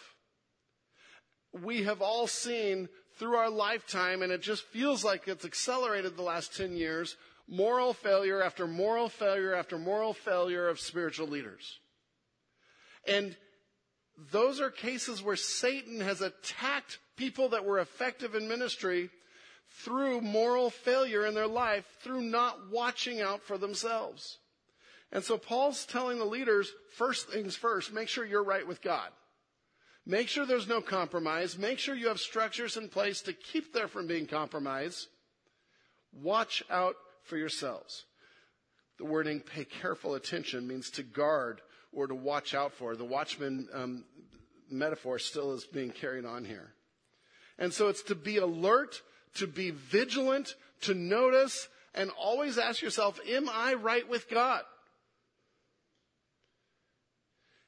We 1.53 1.85
have 1.85 2.03
all 2.03 2.27
seen 2.27 2.89
through 3.19 3.37
our 3.37 3.51
lifetime, 3.51 4.23
and 4.23 4.33
it 4.33 4.43
just 4.43 4.65
feels 4.65 5.05
like 5.05 5.29
it's 5.29 5.45
accelerated 5.45 6.17
the 6.17 6.23
last 6.23 6.57
10 6.57 6.77
years, 6.77 7.17
moral 7.51 7.93
failure 7.93 8.43
after 8.43 8.67
moral 8.67 9.09
failure 9.09 9.55
after 9.55 9.77
moral 9.77 10.15
failure 10.15 10.69
of 10.69 10.79
spiritual 10.79 11.27
leaders. 11.27 11.81
And 13.07 13.37
those 14.33 14.61
are 14.61 14.71
cases 14.71 15.23
where 15.23 15.37
Satan 15.37 16.01
has 16.01 16.21
attacked 16.21 16.99
people 17.17 17.51
that 17.51 17.65
were 17.65 17.81
effective 17.81 18.35
in 18.35 18.49
ministry 18.49 19.11
through 19.85 20.21
moral 20.21 20.71
failure 20.71 21.27
in 21.27 21.35
their 21.35 21.47
life, 21.47 21.85
through 22.03 22.23
not 22.23 22.71
watching 22.71 23.21
out 23.21 23.43
for 23.43 23.59
themselves. 23.59 24.39
And 25.13 25.25
so 25.25 25.37
Paul's 25.37 25.87
telling 25.87 26.19
the 26.19 26.25
leaders, 26.25 26.73
first 26.97 27.29
things 27.29 27.57
first, 27.57 27.93
make 27.93 28.09
sure 28.09 28.25
you're 28.25 28.45
right 28.45 28.67
with 28.67 28.81
God. 28.81 29.09
Make 30.07 30.29
sure 30.29 30.47
there's 30.47 30.69
no 30.69 30.81
compromise. 30.81 31.59
Make 31.59 31.79
sure 31.79 31.95
you 31.95 32.09
have 32.09 32.21
structures 32.21 32.77
in 32.77 32.89
place 32.89 33.23
to 33.23 33.33
keep 33.33 33.73
there 33.73 33.89
from 33.89 34.07
being 34.07 34.27
compromised. 34.27 35.09
Watch 36.13 36.63
out 36.71 36.97
for 37.25 37.37
yourselves. 37.37 38.05
The 38.99 39.05
wording 39.05 39.41
pay 39.41 39.65
careful 39.65 40.15
attention 40.15 40.67
means 40.67 40.91
to 40.91 41.03
guard 41.03 41.61
or 41.93 42.07
to 42.07 42.15
watch 42.15 42.55
out 42.55 42.73
for. 42.73 42.97
The 42.97 43.05
watchman 43.05 43.69
um, 43.73 44.05
metaphor 44.71 45.19
still 45.19 45.53
is 45.53 45.65
being 45.65 45.91
carried 45.91 46.25
on 46.25 46.45
here. 46.45 46.75
And 47.59 47.73
so 47.73 47.89
it's 47.89 48.03
to 48.05 48.15
be 48.15 48.39
alert, 48.39 49.01
to 49.37 49.47
be 49.47 49.71
vigilant, 49.71 50.55
to 50.83 50.95
notice, 50.95 51.69
and 51.95 52.11
always 52.19 52.59
ask 52.59 52.83
yourself, 52.83 53.21
am 53.29 53.49
I 53.49 53.75
right 53.75 54.09
with 54.09 54.31
God? 54.31 54.63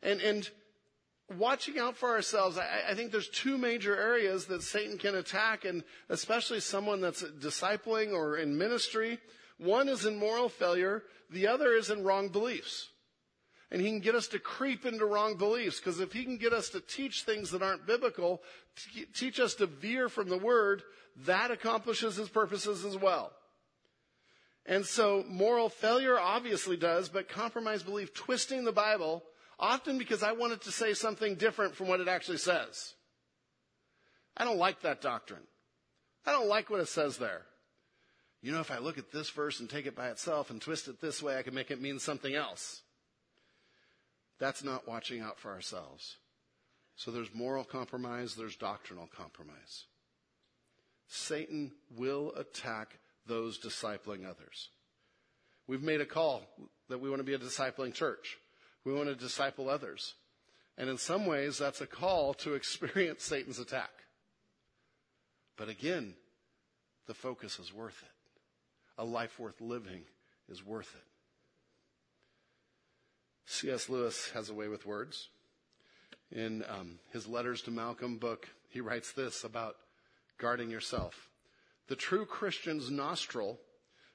And, 0.02 0.20
and 0.20 0.50
watching 1.38 1.78
out 1.78 1.96
for 1.96 2.10
ourselves, 2.10 2.58
I, 2.58 2.90
I, 2.90 2.94
think 2.94 3.12
there's 3.12 3.28
two 3.28 3.56
major 3.56 3.96
areas 3.96 4.46
that 4.46 4.62
Satan 4.62 4.98
can 4.98 5.14
attack, 5.14 5.64
and 5.64 5.84
especially 6.08 6.60
someone 6.60 7.00
that's 7.00 7.22
discipling 7.22 8.12
or 8.12 8.36
in 8.36 8.58
ministry. 8.58 9.18
One 9.62 9.88
is 9.88 10.04
in 10.04 10.18
moral 10.18 10.48
failure, 10.48 11.04
the 11.30 11.46
other 11.46 11.72
is 11.72 11.88
in 11.88 12.02
wrong 12.02 12.28
beliefs. 12.28 12.88
And 13.70 13.80
he 13.80 13.88
can 13.88 14.00
get 14.00 14.16
us 14.16 14.26
to 14.28 14.38
creep 14.38 14.84
into 14.84 15.06
wrong 15.06 15.36
beliefs, 15.36 15.78
because 15.78 16.00
if 16.00 16.12
he 16.12 16.24
can 16.24 16.36
get 16.36 16.52
us 16.52 16.68
to 16.70 16.80
teach 16.80 17.22
things 17.22 17.50
that 17.52 17.62
aren't 17.62 17.86
biblical, 17.86 18.42
teach 19.14 19.38
us 19.40 19.54
to 19.54 19.66
veer 19.66 20.08
from 20.08 20.28
the 20.28 20.36
word, 20.36 20.82
that 21.24 21.50
accomplishes 21.50 22.16
his 22.16 22.28
purposes 22.28 22.84
as 22.84 22.96
well. 22.96 23.32
And 24.66 24.84
so 24.84 25.24
moral 25.28 25.68
failure 25.68 26.18
obviously 26.18 26.76
does, 26.76 27.08
but 27.08 27.28
compromised 27.28 27.86
belief, 27.86 28.12
twisting 28.12 28.64
the 28.64 28.72
Bible, 28.72 29.22
often 29.58 29.96
because 29.96 30.22
I 30.22 30.32
wanted 30.32 30.60
to 30.62 30.72
say 30.72 30.92
something 30.92 31.36
different 31.36 31.76
from 31.76 31.86
what 31.86 32.00
it 32.00 32.08
actually 32.08 32.38
says. 32.38 32.94
I 34.36 34.44
don't 34.44 34.58
like 34.58 34.82
that 34.82 35.00
doctrine. 35.00 35.46
I 36.26 36.32
don't 36.32 36.48
like 36.48 36.68
what 36.68 36.80
it 36.80 36.88
says 36.88 37.16
there. 37.16 37.42
You 38.42 38.50
know, 38.50 38.60
if 38.60 38.72
I 38.72 38.78
look 38.78 38.98
at 38.98 39.12
this 39.12 39.30
verse 39.30 39.60
and 39.60 39.70
take 39.70 39.86
it 39.86 39.94
by 39.94 40.08
itself 40.08 40.50
and 40.50 40.60
twist 40.60 40.88
it 40.88 41.00
this 41.00 41.22
way, 41.22 41.38
I 41.38 41.42
can 41.42 41.54
make 41.54 41.70
it 41.70 41.80
mean 41.80 42.00
something 42.00 42.34
else. 42.34 42.82
That's 44.40 44.64
not 44.64 44.88
watching 44.88 45.20
out 45.20 45.38
for 45.38 45.52
ourselves. 45.52 46.16
So 46.96 47.12
there's 47.12 47.32
moral 47.32 47.64
compromise, 47.64 48.34
there's 48.34 48.56
doctrinal 48.56 49.08
compromise. 49.16 49.84
Satan 51.06 51.72
will 51.96 52.32
attack 52.36 52.98
those 53.26 53.60
discipling 53.60 54.28
others. 54.28 54.70
We've 55.68 55.82
made 55.82 56.00
a 56.00 56.06
call 56.06 56.42
that 56.88 56.98
we 56.98 57.08
want 57.08 57.20
to 57.20 57.24
be 57.24 57.34
a 57.34 57.38
discipling 57.38 57.94
church. 57.94 58.38
We 58.84 58.92
want 58.92 59.08
to 59.08 59.14
disciple 59.14 59.70
others. 59.70 60.14
And 60.76 60.90
in 60.90 60.98
some 60.98 61.26
ways, 61.26 61.58
that's 61.58 61.80
a 61.80 61.86
call 61.86 62.34
to 62.34 62.54
experience 62.54 63.22
Satan's 63.22 63.60
attack. 63.60 63.90
But 65.56 65.68
again, 65.68 66.14
the 67.06 67.14
focus 67.14 67.58
is 67.60 67.72
worth 67.72 68.02
it. 68.02 68.11
A 68.98 69.04
life 69.04 69.38
worth 69.38 69.60
living 69.60 70.02
is 70.48 70.64
worth 70.64 70.94
it. 70.94 71.04
C.S. 73.46 73.88
Lewis 73.88 74.30
has 74.34 74.48
a 74.50 74.54
way 74.54 74.68
with 74.68 74.86
words. 74.86 75.28
In 76.30 76.64
um, 76.68 76.98
his 77.12 77.26
Letters 77.26 77.62
to 77.62 77.70
Malcolm 77.70 78.16
book, 78.18 78.48
he 78.68 78.80
writes 78.80 79.12
this 79.12 79.44
about 79.44 79.76
guarding 80.38 80.70
yourself. 80.70 81.28
The 81.88 81.96
true 81.96 82.24
Christian's 82.24 82.90
nostril 82.90 83.58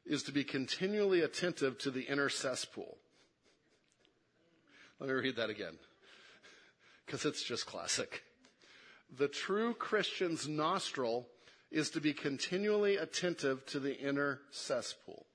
is 0.06 0.24
to 0.24 0.32
be 0.32 0.44
continually 0.44 1.22
attentive 1.22 1.78
to 1.80 1.92
the 1.92 2.02
inner 2.02 2.30
cesspool 2.30 2.98
let 5.00 5.10
me 5.10 5.14
read 5.14 5.36
that 5.36 5.52
again, 5.52 5.78
because 7.06 7.24
it's 7.26 7.44
just 7.44 7.68
classic. 7.68 8.24
The 9.16 9.28
true 9.28 9.74
Christian's 9.76 10.48
nostril 10.48 11.28
is 11.72 11.90
to 11.92 12.02
be 12.02 12.14
continually 12.14 12.98
attentive 12.98 13.66
to 13.68 13.80
the 13.80 13.98
inner 13.98 14.40
cesspool. 14.52 15.26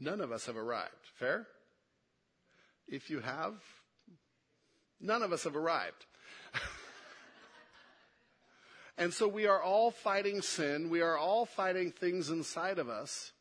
None 0.00 0.20
of 0.20 0.30
us 0.30 0.46
have 0.46 0.56
arrived. 0.56 0.92
Fair? 1.18 1.46
If 2.86 3.10
you 3.10 3.20
have, 3.20 3.54
none 5.00 5.22
of 5.22 5.32
us 5.32 5.44
have 5.44 5.56
arrived. 5.56 6.06
and 8.98 9.12
so 9.12 9.26
we 9.26 9.46
are 9.46 9.60
all 9.60 9.90
fighting 9.90 10.40
sin. 10.40 10.88
We 10.88 11.00
are 11.00 11.16
all 11.16 11.46
fighting 11.46 11.90
things 11.90 12.30
inside 12.30 12.78
of 12.78 12.88
us 12.88 13.32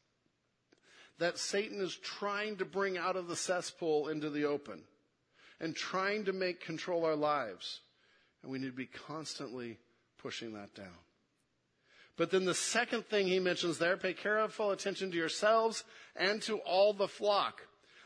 that 1.20 1.38
Satan 1.38 1.82
is 1.82 1.96
trying 1.96 2.58
to 2.58 2.66
bring 2.66 2.98
out 2.98 3.16
of 3.16 3.28
the 3.28 3.36
cesspool 3.36 4.08
into 4.08 4.30
the 4.30 4.46
open 4.46 4.84
and 5.60 5.76
trying 5.76 6.26
to 6.26 6.34
make 6.34 6.62
control 6.62 7.06
our 7.06 7.16
lives. 7.16 7.82
And 8.42 8.52
we 8.52 8.60
need 8.60 8.68
to 8.68 8.72
be 8.74 8.86
constantly 8.86 9.80
pushing 10.18 10.54
that 10.54 10.74
down. 10.76 10.98
But 12.18 12.32
then 12.32 12.46
the 12.46 12.56
second 12.56 13.06
thing 13.06 13.28
he 13.28 13.40
mentions 13.40 13.78
there, 13.78 13.96
pay 13.96 14.14
careful 14.14 14.72
attention 14.72 15.12
to 15.12 15.18
yourselves 15.18 15.84
and 16.16 16.42
to 16.44 16.58
all 16.60 16.94
the 16.94 17.08
flock. 17.08 17.62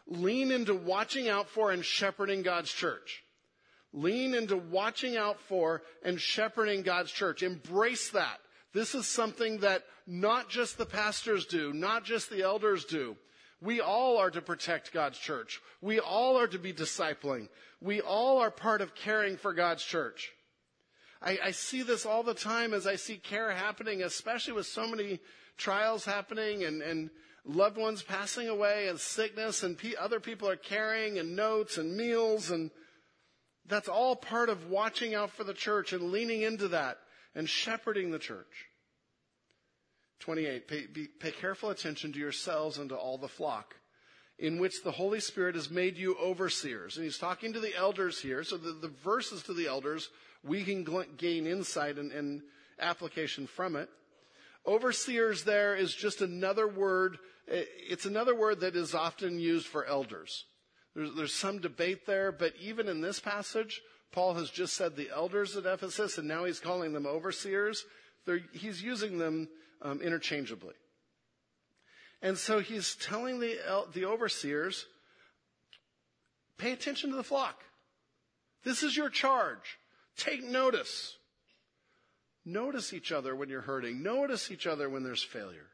Lean 0.08 0.52
into 0.52 0.76
watching 0.76 1.30
out 1.30 1.48
for 1.48 1.72
and 1.72 1.84
shepherding 1.84 2.42
God's 2.42 2.72
church. 2.72 3.24
Lean 3.94 4.34
into 4.34 4.58
watching 4.58 5.16
out 5.16 5.40
for 5.40 5.82
and 6.04 6.20
shepherding 6.20 6.82
God's 6.82 7.12
church. 7.12 7.44
Embrace 7.44 8.10
that. 8.12 8.40
This 8.74 8.96
is 8.96 9.08
something 9.08 9.60
that 9.60 9.84
not 10.08 10.50
just 10.50 10.78
the 10.78 10.86
pastors 10.86 11.46
do, 11.46 11.72
not 11.74 12.04
just 12.04 12.30
the 12.30 12.42
elders 12.42 12.86
do. 12.86 13.16
We 13.62 13.80
all 13.80 14.18
are 14.18 14.32
to 14.32 14.42
protect 14.42 14.94
God's 14.94 15.20
church. 15.20 15.62
We 15.82 16.00
all 16.00 16.38
are 16.38 16.48
to 16.48 16.58
be 16.58 16.74
discipling. 16.74 17.48
We 17.80 18.02
all 18.02 18.40
are 18.40 18.52
part 18.52 18.82
of 18.82 18.96
caring 18.96 19.38
for 19.38 19.54
God's 19.54 19.84
church. 19.84 20.32
I, 21.22 21.38
I 21.46 21.52
see 21.52 21.84
this 21.84 22.06
all 22.06 22.24
the 22.24 22.34
time 22.34 22.74
as 22.74 22.88
I 22.88 22.96
see 22.96 23.18
care 23.18 23.52
happening, 23.52 24.02
especially 24.02 24.54
with 24.54 24.66
so 24.66 24.88
many 24.88 25.20
trials 25.58 26.06
happening 26.06 26.64
and, 26.64 26.82
and 26.82 27.10
loved 27.46 27.78
ones 27.78 28.02
passing 28.02 28.48
away 28.48 28.88
and 28.88 29.00
sickness 29.00 29.64
and 29.64 29.78
pe- 29.78 29.96
other 29.96 30.20
people 30.20 30.50
are 30.50 30.56
carrying 30.56 31.20
and 31.20 31.36
notes 31.36 31.78
and 31.78 31.96
meals 31.96 32.52
and 32.52 32.72
that's 33.68 33.88
all 33.88 34.16
part 34.16 34.50
of 34.50 34.70
watching 34.70 35.14
out 35.14 35.32
for 35.32 35.44
the 35.44 35.54
church 35.54 35.94
and 35.94 36.12
leaning 36.12 36.42
into 36.42 36.70
that 36.70 36.98
and 37.36 37.48
shepherding 37.48 38.12
the 38.12 38.20
church. 38.20 38.68
28. 40.20 40.68
Pay, 40.68 40.86
be, 40.88 41.08
pay 41.08 41.32
careful 41.32 41.70
attention 41.70 42.12
to 42.14 42.20
yourselves 42.20 42.78
and 42.78 42.90
to 42.90 42.96
all 42.96 43.18
the 43.18 43.28
flock 43.28 43.76
in 44.38 44.60
which 44.60 44.84
the 44.84 44.92
Holy 44.92 45.20
Spirit 45.20 45.56
has 45.56 45.70
made 45.70 45.98
you 45.98 46.16
overseers. 46.18 46.98
And 46.98 47.04
he's 47.04 47.18
talking 47.18 47.54
to 47.54 47.60
the 47.60 47.76
elders 47.76 48.20
here. 48.20 48.44
So 48.44 48.58
the, 48.58 48.72
the 48.72 48.92
verses 49.04 49.44
to 49.44 49.54
the 49.54 49.68
elders 49.68 50.10
we 50.44 50.64
can 50.64 50.86
gain 51.18 51.48
insight 51.48 51.98
and, 51.98 52.12
and 52.12 52.42
application 52.80 53.48
from 53.48 53.76
it. 53.76 53.90
Overseers 54.66 55.44
there 55.44 55.76
is 55.76 55.94
just 55.94 56.22
another 56.22 56.68
word. 56.68 57.18
It's 57.48 58.06
another 58.06 58.36
word 58.36 58.62
that 58.62 58.76
is 58.76 58.94
often 58.94 59.40
used 59.40 59.68
for 59.68 59.86
elders. 59.86 60.46
There's, 60.96 61.16
there's 61.16 61.34
some 61.34 61.60
debate 61.60 62.06
there, 62.06 62.32
but 62.32 62.54
even 62.60 62.88
in 62.88 63.02
this 63.02 63.20
passage, 63.20 63.82
Paul 64.12 64.34
has 64.36 64.50
just 64.50 64.74
said 64.76 64.96
the 64.96 65.10
elders 65.10 65.56
at 65.56 65.66
Ephesus, 65.66 66.18
and 66.18 66.28
now 66.28 66.44
he's 66.44 66.60
calling 66.60 66.94
them 66.94 67.08
overseers. 67.08 67.86
They're, 68.26 68.42
he's 68.52 68.84
using 68.84 69.18
them 69.18 69.48
um, 69.82 70.02
interchangeably. 70.02 70.76
And 72.22 72.38
so 72.38 72.60
he's 72.60 72.96
telling 72.96 73.40
the, 73.40 73.58
the 73.94 74.06
overseers, 74.06 74.86
pay 76.58 76.72
attention 76.72 77.10
to 77.10 77.16
the 77.16 77.24
flock. 77.24 77.64
This 78.64 78.84
is 78.84 78.96
your 78.96 79.10
charge. 79.10 79.80
Take 80.18 80.44
notice. 80.44 81.18
Notice 82.46 82.94
each 82.94 83.12
other 83.12 83.36
when 83.36 83.50
you're 83.50 83.62
hurting. 83.62 84.02
Notice 84.02 84.52
each 84.52 84.66
other 84.66 84.90
when 84.90 85.04
there's 85.04 85.24
failure, 85.24 85.68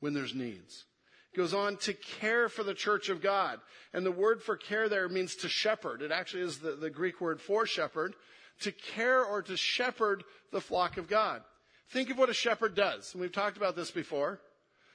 when 0.00 0.14
there's 0.14 0.34
needs. 0.34 0.86
It 1.32 1.36
goes 1.36 1.52
on 1.52 1.76
to 1.78 1.92
care 1.92 2.48
for 2.48 2.62
the 2.62 2.74
church 2.74 3.08
of 3.08 3.20
God. 3.20 3.58
And 3.92 4.06
the 4.06 4.12
word 4.12 4.42
for 4.42 4.56
care 4.56 4.88
there 4.88 5.08
means 5.08 5.34
to 5.36 5.48
shepherd. 5.48 6.00
It 6.00 6.12
actually 6.12 6.44
is 6.44 6.58
the, 6.58 6.72
the 6.72 6.90
Greek 6.90 7.20
word 7.20 7.40
for 7.40 7.66
shepherd. 7.66 8.14
To 8.60 8.72
care 8.72 9.24
or 9.24 9.42
to 9.42 9.56
shepherd 9.56 10.22
the 10.52 10.60
flock 10.60 10.96
of 10.96 11.08
God. 11.08 11.42
Think 11.90 12.10
of 12.10 12.18
what 12.18 12.30
a 12.30 12.34
shepherd 12.34 12.74
does. 12.74 13.12
And 13.12 13.20
we've 13.20 13.32
talked 13.32 13.56
about 13.56 13.76
this 13.76 13.90
before. 13.90 14.40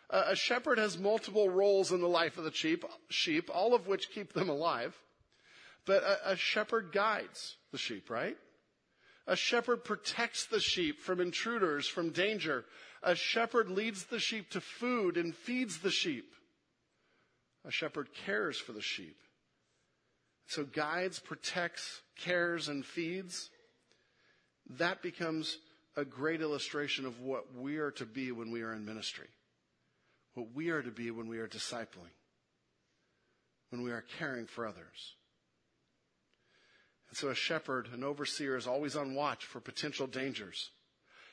a 0.10 0.36
shepherd 0.36 0.78
has 0.78 0.98
multiple 0.98 1.50
roles 1.50 1.92
in 1.92 2.02
the 2.02 2.08
life 2.08 2.38
of 2.38 2.46
the 2.46 2.54
sheep, 2.54 2.86
sheep, 3.10 3.50
all 3.54 3.76
of 3.76 3.88
which 3.88 4.12
keep 4.12 4.34
them 4.34 4.50
alive. 4.50 4.98
But 5.90 6.04
a, 6.04 6.34
a 6.34 6.36
shepherd 6.36 6.92
guides 6.92 7.56
the 7.72 7.80
sheep, 7.80 8.12
right? 8.12 8.38
A 9.26 9.36
shepherd 9.36 9.84
protects 9.84 10.46
the 10.46 10.60
sheep 10.60 11.02
from 11.02 11.20
intruders, 11.20 11.88
from 11.88 12.12
danger. 12.12 12.66
A 13.02 13.16
shepherd 13.16 13.72
leads 13.72 14.06
the 14.06 14.20
sheep 14.20 14.52
to 14.52 14.62
food 14.62 15.18
and 15.18 15.34
feeds 15.34 15.80
the 15.80 15.90
sheep. 15.90 16.32
A 17.66 17.72
shepherd 17.72 18.10
cares 18.24 18.60
for 18.60 18.72
the 18.72 18.84
sheep. 18.84 19.18
So 20.46 20.64
guides, 20.64 21.18
protects, 21.18 22.02
cares, 22.20 22.68
and 22.68 22.86
feeds. 22.86 23.50
That 24.78 25.02
becomes 25.02 25.58
a 25.98 26.06
great 26.06 26.42
illustration 26.42 27.08
of 27.08 27.20
what 27.20 27.56
we 27.56 27.78
are 27.78 27.92
to 27.94 28.06
be 28.06 28.32
when 28.32 28.52
we 28.52 28.62
are 28.62 28.74
in 28.74 28.86
ministry. 28.86 29.28
What 30.36 30.54
we 30.54 30.70
are 30.70 30.84
to 30.84 30.92
be 30.92 31.10
when 31.10 31.28
we 31.28 31.40
are 31.40 31.48
discipling. 31.48 32.14
When 33.72 33.82
we 33.82 33.90
are 33.90 34.06
caring 34.20 34.46
for 34.46 34.68
others. 34.68 35.16
And 37.10 37.18
so 37.18 37.30
a 37.30 37.36
shepherd, 37.36 37.90
an 37.94 38.04
overseer, 38.04 38.56
is 38.56 38.68
always 38.68 38.96
on 38.96 39.16
watch 39.16 39.46
for 39.46 39.60
potential 39.60 40.08
dangers. 40.08 40.70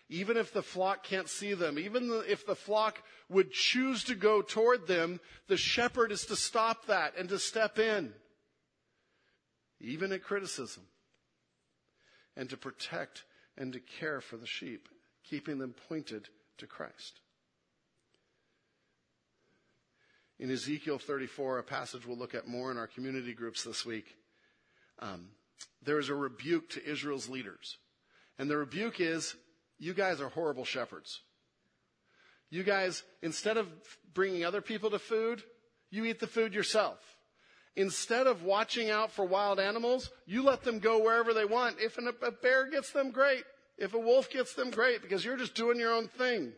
Even 0.08 0.36
if 0.36 0.52
the 0.52 0.62
flock 0.62 1.02
can't 1.02 1.28
see 1.28 1.52
them, 1.52 1.78
even 1.78 2.22
if 2.28 2.46
the 2.46 2.54
flock 2.54 3.02
would 3.28 3.50
choose 3.50 4.04
to 4.04 4.14
go 4.14 4.40
toward 4.40 4.86
them, 4.86 5.20
the 5.48 5.56
shepherd 5.56 6.12
is 6.12 6.24
to 6.26 6.36
stop 6.36 6.86
that 6.86 7.14
and 7.18 7.28
to 7.28 7.38
step 7.38 7.78
in. 7.78 8.12
Even 9.80 10.12
at 10.12 10.22
criticism. 10.22 10.84
And 12.36 12.48
to 12.50 12.56
protect 12.56 13.24
and 13.58 13.72
to 13.72 13.80
care 13.80 14.20
for 14.20 14.36
the 14.36 14.46
sheep, 14.46 14.88
keeping 15.28 15.58
them 15.58 15.74
pointed 15.88 16.28
to 16.58 16.66
Christ. 16.66 17.20
In 20.38 20.50
Ezekiel 20.50 20.98
34, 20.98 21.58
a 21.58 21.62
passage 21.62 22.06
we'll 22.06 22.18
look 22.18 22.34
at 22.34 22.46
more 22.46 22.70
in 22.70 22.76
our 22.76 22.86
community 22.86 23.32
groups 23.32 23.64
this 23.64 23.86
week, 23.86 24.14
um, 24.98 25.28
there 25.82 25.98
is 25.98 26.08
a 26.08 26.14
rebuke 26.14 26.68
to 26.70 26.84
Israel's 26.84 27.28
leaders. 27.28 27.78
And 28.38 28.50
the 28.50 28.56
rebuke 28.56 29.00
is, 29.00 29.34
you 29.78 29.94
guys 29.94 30.20
are 30.20 30.28
horrible 30.28 30.64
shepherds. 30.64 31.20
You 32.50 32.62
guys, 32.62 33.02
instead 33.22 33.56
of 33.56 33.68
bringing 34.14 34.44
other 34.44 34.60
people 34.60 34.90
to 34.90 34.98
food, 34.98 35.42
you 35.90 36.04
eat 36.04 36.20
the 36.20 36.26
food 36.26 36.54
yourself. 36.54 36.98
Instead 37.76 38.26
of 38.26 38.42
watching 38.42 38.90
out 38.90 39.12
for 39.12 39.24
wild 39.24 39.60
animals, 39.60 40.10
you 40.24 40.42
let 40.42 40.62
them 40.62 40.78
go 40.78 40.98
wherever 41.02 41.34
they 41.34 41.44
want. 41.44 41.76
If 41.78 41.98
a 41.98 42.30
bear 42.30 42.70
gets 42.70 42.90
them, 42.90 43.10
great. 43.10 43.44
If 43.76 43.92
a 43.92 43.98
wolf 43.98 44.30
gets 44.30 44.54
them, 44.54 44.70
great, 44.70 45.02
because 45.02 45.24
you're 45.24 45.36
just 45.36 45.54
doing 45.54 45.78
your 45.78 45.92
own 45.92 46.08
thing. 46.08 46.52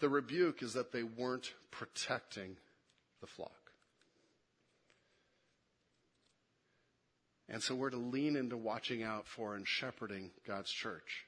The 0.00 0.08
rebuke 0.08 0.62
is 0.62 0.72
that 0.74 0.92
they 0.92 1.02
weren't 1.02 1.52
protecting 1.70 2.56
the 3.20 3.26
flock. 3.26 3.67
And 7.48 7.62
so 7.62 7.74
we're 7.74 7.90
to 7.90 7.96
lean 7.96 8.36
into 8.36 8.56
watching 8.56 9.02
out 9.02 9.26
for 9.26 9.54
and 9.54 9.66
shepherding 9.66 10.30
God's 10.46 10.70
church. 10.70 11.24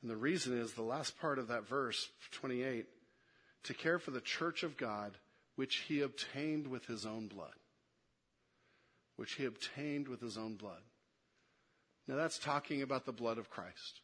And 0.00 0.10
the 0.10 0.16
reason 0.16 0.58
is 0.58 0.72
the 0.72 0.82
last 0.82 1.18
part 1.18 1.38
of 1.38 1.48
that 1.48 1.68
verse, 1.68 2.08
28, 2.32 2.86
to 3.64 3.74
care 3.74 3.98
for 3.98 4.10
the 4.10 4.20
church 4.20 4.62
of 4.62 4.76
God, 4.76 5.16
which 5.56 5.76
he 5.88 6.00
obtained 6.00 6.66
with 6.66 6.86
his 6.86 7.04
own 7.04 7.28
blood. 7.28 7.54
Which 9.16 9.34
he 9.34 9.44
obtained 9.44 10.08
with 10.08 10.20
his 10.20 10.36
own 10.36 10.56
blood. 10.56 10.82
Now 12.06 12.16
that's 12.16 12.38
talking 12.38 12.82
about 12.82 13.06
the 13.06 13.12
blood 13.12 13.38
of 13.38 13.50
Christ. 13.50 14.00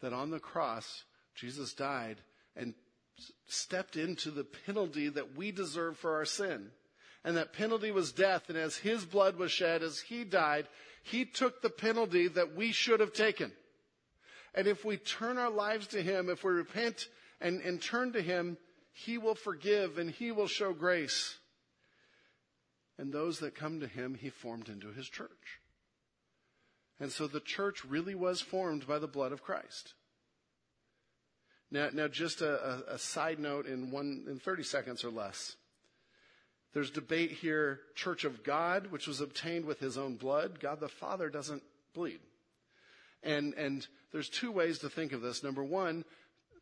That 0.00 0.12
on 0.12 0.30
the 0.30 0.38
cross, 0.38 1.04
Jesus 1.34 1.74
died 1.74 2.16
and 2.56 2.74
stepped 3.46 3.96
into 3.96 4.30
the 4.30 4.44
penalty 4.44 5.08
that 5.08 5.36
we 5.36 5.50
deserve 5.50 5.98
for 5.98 6.16
our 6.16 6.24
sin 6.24 6.70
and 7.24 7.36
that 7.36 7.52
penalty 7.52 7.90
was 7.90 8.12
death. 8.12 8.48
And 8.48 8.56
as 8.56 8.76
his 8.76 9.04
blood 9.04 9.36
was 9.36 9.52
shed, 9.52 9.82
as 9.82 10.00
he 10.00 10.24
died, 10.24 10.66
he 11.02 11.24
took 11.24 11.62
the 11.62 11.70
penalty 11.70 12.28
that 12.28 12.54
we 12.54 12.72
should 12.72 13.00
have 13.00 13.12
taken. 13.12 13.52
And 14.54 14.66
if 14.66 14.84
we 14.84 14.96
turn 14.96 15.38
our 15.38 15.50
lives 15.50 15.88
to 15.88 16.02
him, 16.02 16.28
if 16.28 16.42
we 16.42 16.52
repent 16.52 17.08
and, 17.40 17.60
and 17.60 17.80
turn 17.80 18.12
to 18.12 18.22
him, 18.22 18.56
he 18.92 19.18
will 19.18 19.34
forgive 19.34 19.98
and 19.98 20.10
he 20.10 20.32
will 20.32 20.48
show 20.48 20.72
grace. 20.72 21.36
And 22.98 23.12
those 23.12 23.38
that 23.38 23.54
come 23.54 23.80
to 23.80 23.86
him, 23.86 24.14
he 24.14 24.28
formed 24.28 24.68
into 24.68 24.92
his 24.92 25.08
church. 25.08 25.60
And 26.98 27.10
so 27.10 27.26
the 27.26 27.40
church 27.40 27.84
really 27.84 28.14
was 28.14 28.42
formed 28.42 28.86
by 28.86 28.98
the 28.98 29.06
blood 29.06 29.32
of 29.32 29.42
Christ. 29.42 29.94
Now, 31.70 31.88
now 31.92 32.08
just 32.08 32.42
a, 32.42 32.90
a, 32.90 32.94
a 32.94 32.98
side 32.98 33.38
note 33.38 33.66
in 33.66 33.90
one, 33.90 34.26
in 34.28 34.38
30 34.38 34.64
seconds 34.64 35.04
or 35.04 35.10
less. 35.10 35.56
There's 36.72 36.90
debate 36.90 37.32
here, 37.32 37.80
Church 37.94 38.24
of 38.24 38.44
God, 38.44 38.88
which 38.90 39.06
was 39.06 39.20
obtained 39.20 39.64
with 39.64 39.80
his 39.80 39.98
own 39.98 40.16
blood. 40.16 40.60
God 40.60 40.80
the 40.80 40.88
Father 40.88 41.28
doesn't 41.28 41.62
bleed. 41.94 42.20
And, 43.22 43.54
and 43.54 43.86
there's 44.12 44.28
two 44.28 44.52
ways 44.52 44.78
to 44.80 44.88
think 44.88 45.12
of 45.12 45.20
this. 45.20 45.42
Number 45.42 45.64
one, 45.64 46.04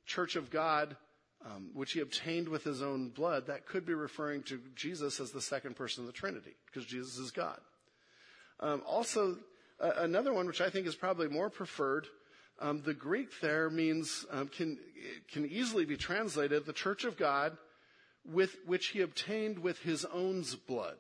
Church 0.07 0.37
of 0.37 0.51
God 0.51 0.97
um, 1.45 1.71
which 1.75 1.93
he 1.93 2.01
obtained 2.01 2.49
with 2.49 2.65
his 2.65 2.83
own 2.83 3.11
blood, 3.11 3.47
that 3.47 3.67
could 3.67 3.87
be 3.87 3.95
referring 3.95 4.43
to 4.45 4.61
Jesus 4.75 5.21
as 5.21 5.31
the 5.31 5.41
second 5.41 5.77
person 5.77 6.03
of 6.03 6.07
the 6.07 6.13
Trinity, 6.13 6.55
because 6.67 6.85
Jesus 6.85 7.19
is 7.19 7.31
God. 7.31 7.59
Um, 8.61 8.83
also, 8.87 9.37
uh, 9.81 9.93
another 9.99 10.33
one, 10.33 10.47
which 10.47 10.61
I 10.61 10.71
think 10.71 10.87
is 10.87 10.97
probably 10.97 11.29
more 11.29 11.49
preferred, 11.49 12.07
um, 12.61 12.83
the 12.83 12.95
Greek 12.95 13.41
there 13.41 13.71
means 13.71 14.27
um, 14.33 14.49
can 14.49 14.79
can 15.33 15.47
easily 15.47 15.85
be 15.85 15.97
translated 15.97 16.67
the 16.67 16.73
Church 16.73 17.05
of 17.05 17.17
God, 17.17 17.57
with 18.33 18.57
which 18.67 18.89
he 18.89 19.01
obtained 19.01 19.59
with 19.59 19.79
his 19.81 20.05
own 20.05 20.45
blood. 20.67 20.97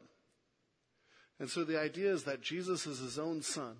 And 1.38 1.48
so 1.48 1.64
the 1.64 1.80
idea 1.80 2.12
is 2.12 2.24
that 2.24 2.40
Jesus 2.40 2.86
is 2.86 2.98
his 2.98 3.18
own 3.18 3.42
son. 3.42 3.76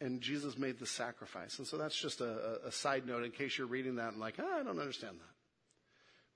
And 0.00 0.20
Jesus 0.20 0.58
made 0.58 0.80
the 0.80 0.86
sacrifice. 0.86 1.58
And 1.58 1.66
so 1.66 1.78
that's 1.78 1.98
just 1.98 2.20
a, 2.20 2.58
a 2.66 2.72
side 2.72 3.06
note 3.06 3.24
in 3.24 3.30
case 3.30 3.56
you're 3.56 3.68
reading 3.68 3.96
that 3.96 4.12
and 4.12 4.20
like, 4.20 4.34
oh, 4.40 4.58
I 4.60 4.64
don't 4.64 4.80
understand 4.80 5.16
that. 5.18 5.34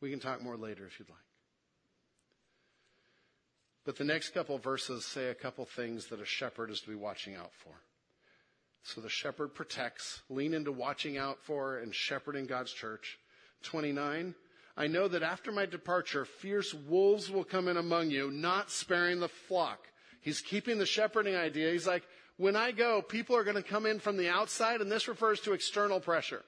We 0.00 0.10
can 0.10 0.20
talk 0.20 0.42
more 0.42 0.56
later 0.56 0.86
if 0.86 0.98
you'd 1.00 1.08
like. 1.08 1.18
But 3.84 3.96
the 3.96 4.04
next 4.04 4.30
couple 4.30 4.58
verses 4.58 5.04
say 5.04 5.28
a 5.28 5.34
couple 5.34 5.64
things 5.64 6.06
that 6.06 6.20
a 6.20 6.24
shepherd 6.24 6.70
is 6.70 6.80
to 6.80 6.88
be 6.88 6.94
watching 6.94 7.34
out 7.34 7.52
for. 7.64 7.72
So 8.82 9.00
the 9.00 9.08
shepherd 9.08 9.54
protects, 9.54 10.22
lean 10.28 10.54
into 10.54 10.70
watching 10.70 11.18
out 11.18 11.38
for 11.42 11.78
and 11.78 11.92
shepherding 11.92 12.46
God's 12.46 12.72
church. 12.72 13.18
29, 13.64 14.34
I 14.76 14.88
know 14.88 15.08
that 15.08 15.22
after 15.22 15.50
my 15.50 15.64
departure, 15.64 16.26
fierce 16.26 16.74
wolves 16.74 17.30
will 17.30 17.44
come 17.44 17.66
in 17.68 17.78
among 17.78 18.10
you, 18.10 18.30
not 18.30 18.70
sparing 18.70 19.20
the 19.20 19.28
flock. 19.28 19.78
He's 20.20 20.40
keeping 20.40 20.78
the 20.78 20.86
shepherding 20.86 21.34
idea. 21.34 21.72
He's 21.72 21.86
like, 21.86 22.02
when 22.36 22.56
I 22.56 22.72
go, 22.72 23.00
people 23.00 23.36
are 23.36 23.44
going 23.44 23.56
to 23.56 23.62
come 23.62 23.86
in 23.86 24.00
from 24.00 24.18
the 24.18 24.28
outside, 24.28 24.82
and 24.82 24.92
this 24.92 25.08
refers 25.08 25.40
to 25.42 25.54
external 25.54 25.98
pressure. 25.98 26.42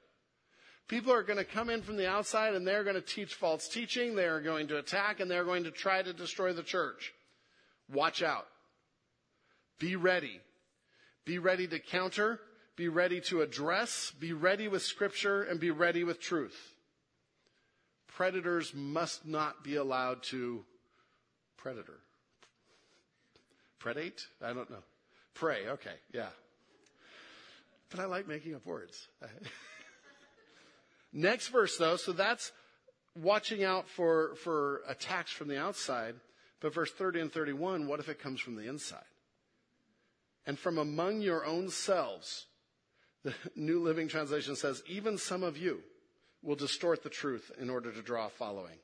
People 0.89 1.13
are 1.13 1.23
going 1.23 1.39
to 1.39 1.45
come 1.45 1.71
in 1.71 1.83
from 1.83 1.97
the 1.97 2.09
outside 2.09 2.55
and 2.55 2.67
they're 2.67 2.83
going 2.83 2.97
to 2.97 3.03
teach 3.03 3.35
false 3.35 3.69
teaching. 3.69 4.15
They 4.15 4.25
are 4.25 4.41
going 4.41 4.69
to 4.69 4.79
attack 4.79 5.21
and 5.21 5.31
they're 5.31 5.45
going 5.45 5.65
to 5.65 5.71
try 5.71 6.01
to 6.01 6.15
destroy 6.15 6.55
the 6.55 6.63
church. 6.63 7.13
Watch 7.93 8.23
out. 8.23 8.47
Be 9.79 9.97
ready. 9.97 10.41
Be 11.27 11.39
ready 11.39 11.67
to 11.69 11.79
counter. 11.79 12.41
Be 12.75 12.89
ready 12.89 13.21
to 13.23 13.43
address. 13.43 14.15
Be 14.19 14.33
ready 14.33 14.67
with 14.67 14.81
scripture 14.81 15.43
and 15.43 15.61
be 15.61 15.71
ready 15.71 16.05
with 16.05 16.23
truth 16.23 16.57
predators 18.19 18.75
must 18.75 19.25
not 19.25 19.63
be 19.63 19.77
allowed 19.77 20.21
to 20.25 20.65
predator. 21.57 22.01
Predate? 23.81 24.27
I 24.43 24.53
don't 24.53 24.69
know. 24.69 24.83
Pray, 25.35 25.69
okay, 25.69 25.95
yeah. 26.13 26.31
But 27.91 28.01
I 28.01 28.07
like 28.07 28.27
making 28.27 28.57
up 28.57 28.67
words. 28.67 29.07
Next 31.13 31.47
verse 31.47 31.77
though, 31.77 31.95
so 31.95 32.11
that's 32.11 32.51
watching 33.15 33.63
out 33.63 33.89
for, 33.89 34.35
for 34.43 34.81
attacks 34.89 35.31
from 35.31 35.47
the 35.47 35.61
outside. 35.61 36.17
But 36.59 36.75
verse 36.75 36.91
30 36.91 37.21
and 37.21 37.33
31, 37.33 37.87
what 37.87 38.01
if 38.01 38.09
it 38.09 38.19
comes 38.19 38.41
from 38.41 38.57
the 38.57 38.69
inside? 38.69 38.99
And 40.45 40.59
from 40.59 40.79
among 40.79 41.21
your 41.21 41.47
own 41.47 41.71
selves, 41.71 42.47
the 43.23 43.35
New 43.55 43.81
Living 43.81 44.09
Translation 44.09 44.57
says, 44.57 44.83
even 44.89 45.19
some 45.19 45.45
of 45.45 45.57
you, 45.57 45.85
will 46.43 46.57
distort 46.57 47.03
the 47.03 47.11
truth 47.11 47.51
in 47.61 47.71
order 47.71 47.93
to 47.93 48.03
draw 48.03 48.27
a 48.27 48.31
following. 48.31 48.79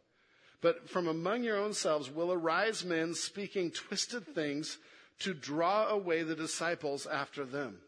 But 0.61 0.89
from 0.89 1.09
among 1.09 1.45
your 1.45 1.59
own 1.59 1.75
selves 1.75 2.11
will 2.11 2.33
arise 2.33 2.85
men 2.85 3.15
speaking 3.15 3.71
twisted 3.71 4.27
things 4.35 4.79
to 5.21 5.35
draw 5.35 5.89
away 5.89 6.23
the 6.23 6.35
disciples 6.35 7.07
after 7.07 7.45
them. 7.45 7.79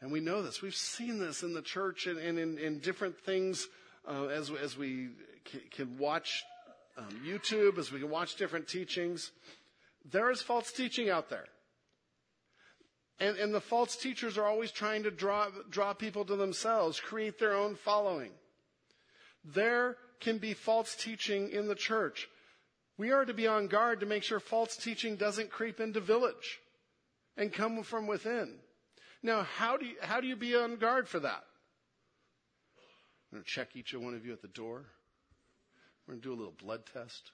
And 0.00 0.12
we 0.12 0.20
know 0.20 0.42
this. 0.42 0.60
We've 0.60 0.74
seen 0.74 1.18
this 1.18 1.42
in 1.42 1.54
the 1.54 1.62
church 1.62 2.06
and, 2.06 2.18
and 2.18 2.38
in, 2.38 2.58
in, 2.58 2.78
different 2.80 3.18
things 3.18 3.66
uh, 4.06 4.26
as, 4.26 4.50
as 4.50 4.76
we 4.76 5.08
can 5.70 5.96
watch 5.96 6.44
um, 6.98 7.08
YouTube, 7.26 7.78
as 7.78 7.90
we 7.90 8.00
can 8.00 8.10
watch 8.10 8.36
different 8.36 8.68
teachings. 8.68 9.32
There 10.04 10.30
is 10.30 10.42
false 10.42 10.70
teaching 10.70 11.08
out 11.08 11.30
there. 11.30 11.46
And, 13.18 13.36
and 13.38 13.54
the 13.54 13.60
false 13.60 13.96
teachers 13.96 14.36
are 14.36 14.44
always 14.44 14.70
trying 14.70 15.04
to 15.04 15.10
draw, 15.10 15.48
draw 15.70 15.94
people 15.94 16.24
to 16.26 16.36
themselves, 16.36 17.00
create 17.00 17.38
their 17.38 17.54
own 17.54 17.74
following. 17.76 18.30
There 19.44 19.96
can 20.20 20.38
be 20.38 20.54
false 20.54 20.94
teaching 20.94 21.50
in 21.50 21.66
the 21.66 21.74
church. 21.74 22.28
We 22.98 23.12
are 23.12 23.24
to 23.24 23.34
be 23.34 23.46
on 23.46 23.68
guard 23.68 24.00
to 24.00 24.06
make 24.06 24.22
sure 24.22 24.40
false 24.40 24.76
teaching 24.76 25.16
doesn't 25.16 25.50
creep 25.50 25.80
into 25.80 26.00
village 26.00 26.60
and 27.36 27.52
come 27.52 27.82
from 27.82 28.06
within. 28.06 28.54
Now, 29.22 29.42
how 29.42 29.76
do 29.76 29.86
you, 29.86 29.96
how 30.00 30.20
do 30.20 30.26
you 30.26 30.36
be 30.36 30.54
on 30.54 30.76
guard 30.76 31.08
for 31.08 31.20
that? 31.20 31.44
I'm 33.32 33.38
going 33.38 33.44
to 33.44 33.50
check 33.50 33.76
each 33.76 33.94
one 33.94 34.14
of 34.14 34.24
you 34.24 34.32
at 34.32 34.42
the 34.42 34.48
door. 34.48 34.84
We're 36.06 36.14
going 36.14 36.22
to 36.22 36.28
do 36.28 36.34
a 36.34 36.38
little 36.38 36.54
blood 36.56 36.82
test. 36.92 37.32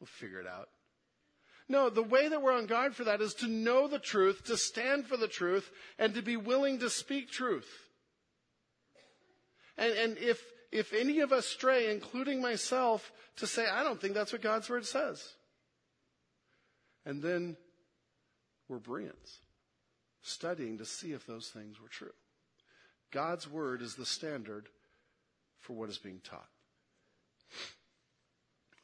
We'll 0.00 0.06
figure 0.06 0.40
it 0.40 0.46
out. 0.46 0.68
No, 1.68 1.88
the 1.88 2.02
way 2.02 2.28
that 2.28 2.42
we're 2.42 2.52
on 2.52 2.66
guard 2.66 2.94
for 2.94 3.04
that 3.04 3.22
is 3.22 3.34
to 3.34 3.46
know 3.46 3.88
the 3.88 3.98
truth, 3.98 4.44
to 4.44 4.56
stand 4.56 5.06
for 5.06 5.16
the 5.16 5.28
truth, 5.28 5.70
and 5.98 6.14
to 6.14 6.22
be 6.22 6.36
willing 6.36 6.78
to 6.80 6.90
speak 6.90 7.30
truth. 7.30 7.68
And, 9.78 9.92
and 9.92 10.18
if, 10.18 10.42
if 10.70 10.92
any 10.92 11.20
of 11.20 11.32
us 11.32 11.46
stray, 11.46 11.90
including 11.90 12.42
myself, 12.42 13.10
to 13.36 13.46
say, 13.46 13.66
I 13.66 13.82
don't 13.82 14.00
think 14.00 14.14
that's 14.14 14.32
what 14.32 14.42
God's 14.42 14.68
word 14.68 14.84
says. 14.84 15.26
And 17.06 17.22
then 17.22 17.56
we're 18.68 18.78
Bereans, 18.78 19.38
studying 20.22 20.78
to 20.78 20.84
see 20.84 21.12
if 21.12 21.26
those 21.26 21.48
things 21.48 21.80
were 21.80 21.88
true. 21.88 22.12
God's 23.10 23.48
word 23.48 23.80
is 23.80 23.94
the 23.94 24.06
standard 24.06 24.68
for 25.60 25.74
what 25.74 25.88
is 25.88 25.98
being 25.98 26.20
taught. 26.22 26.48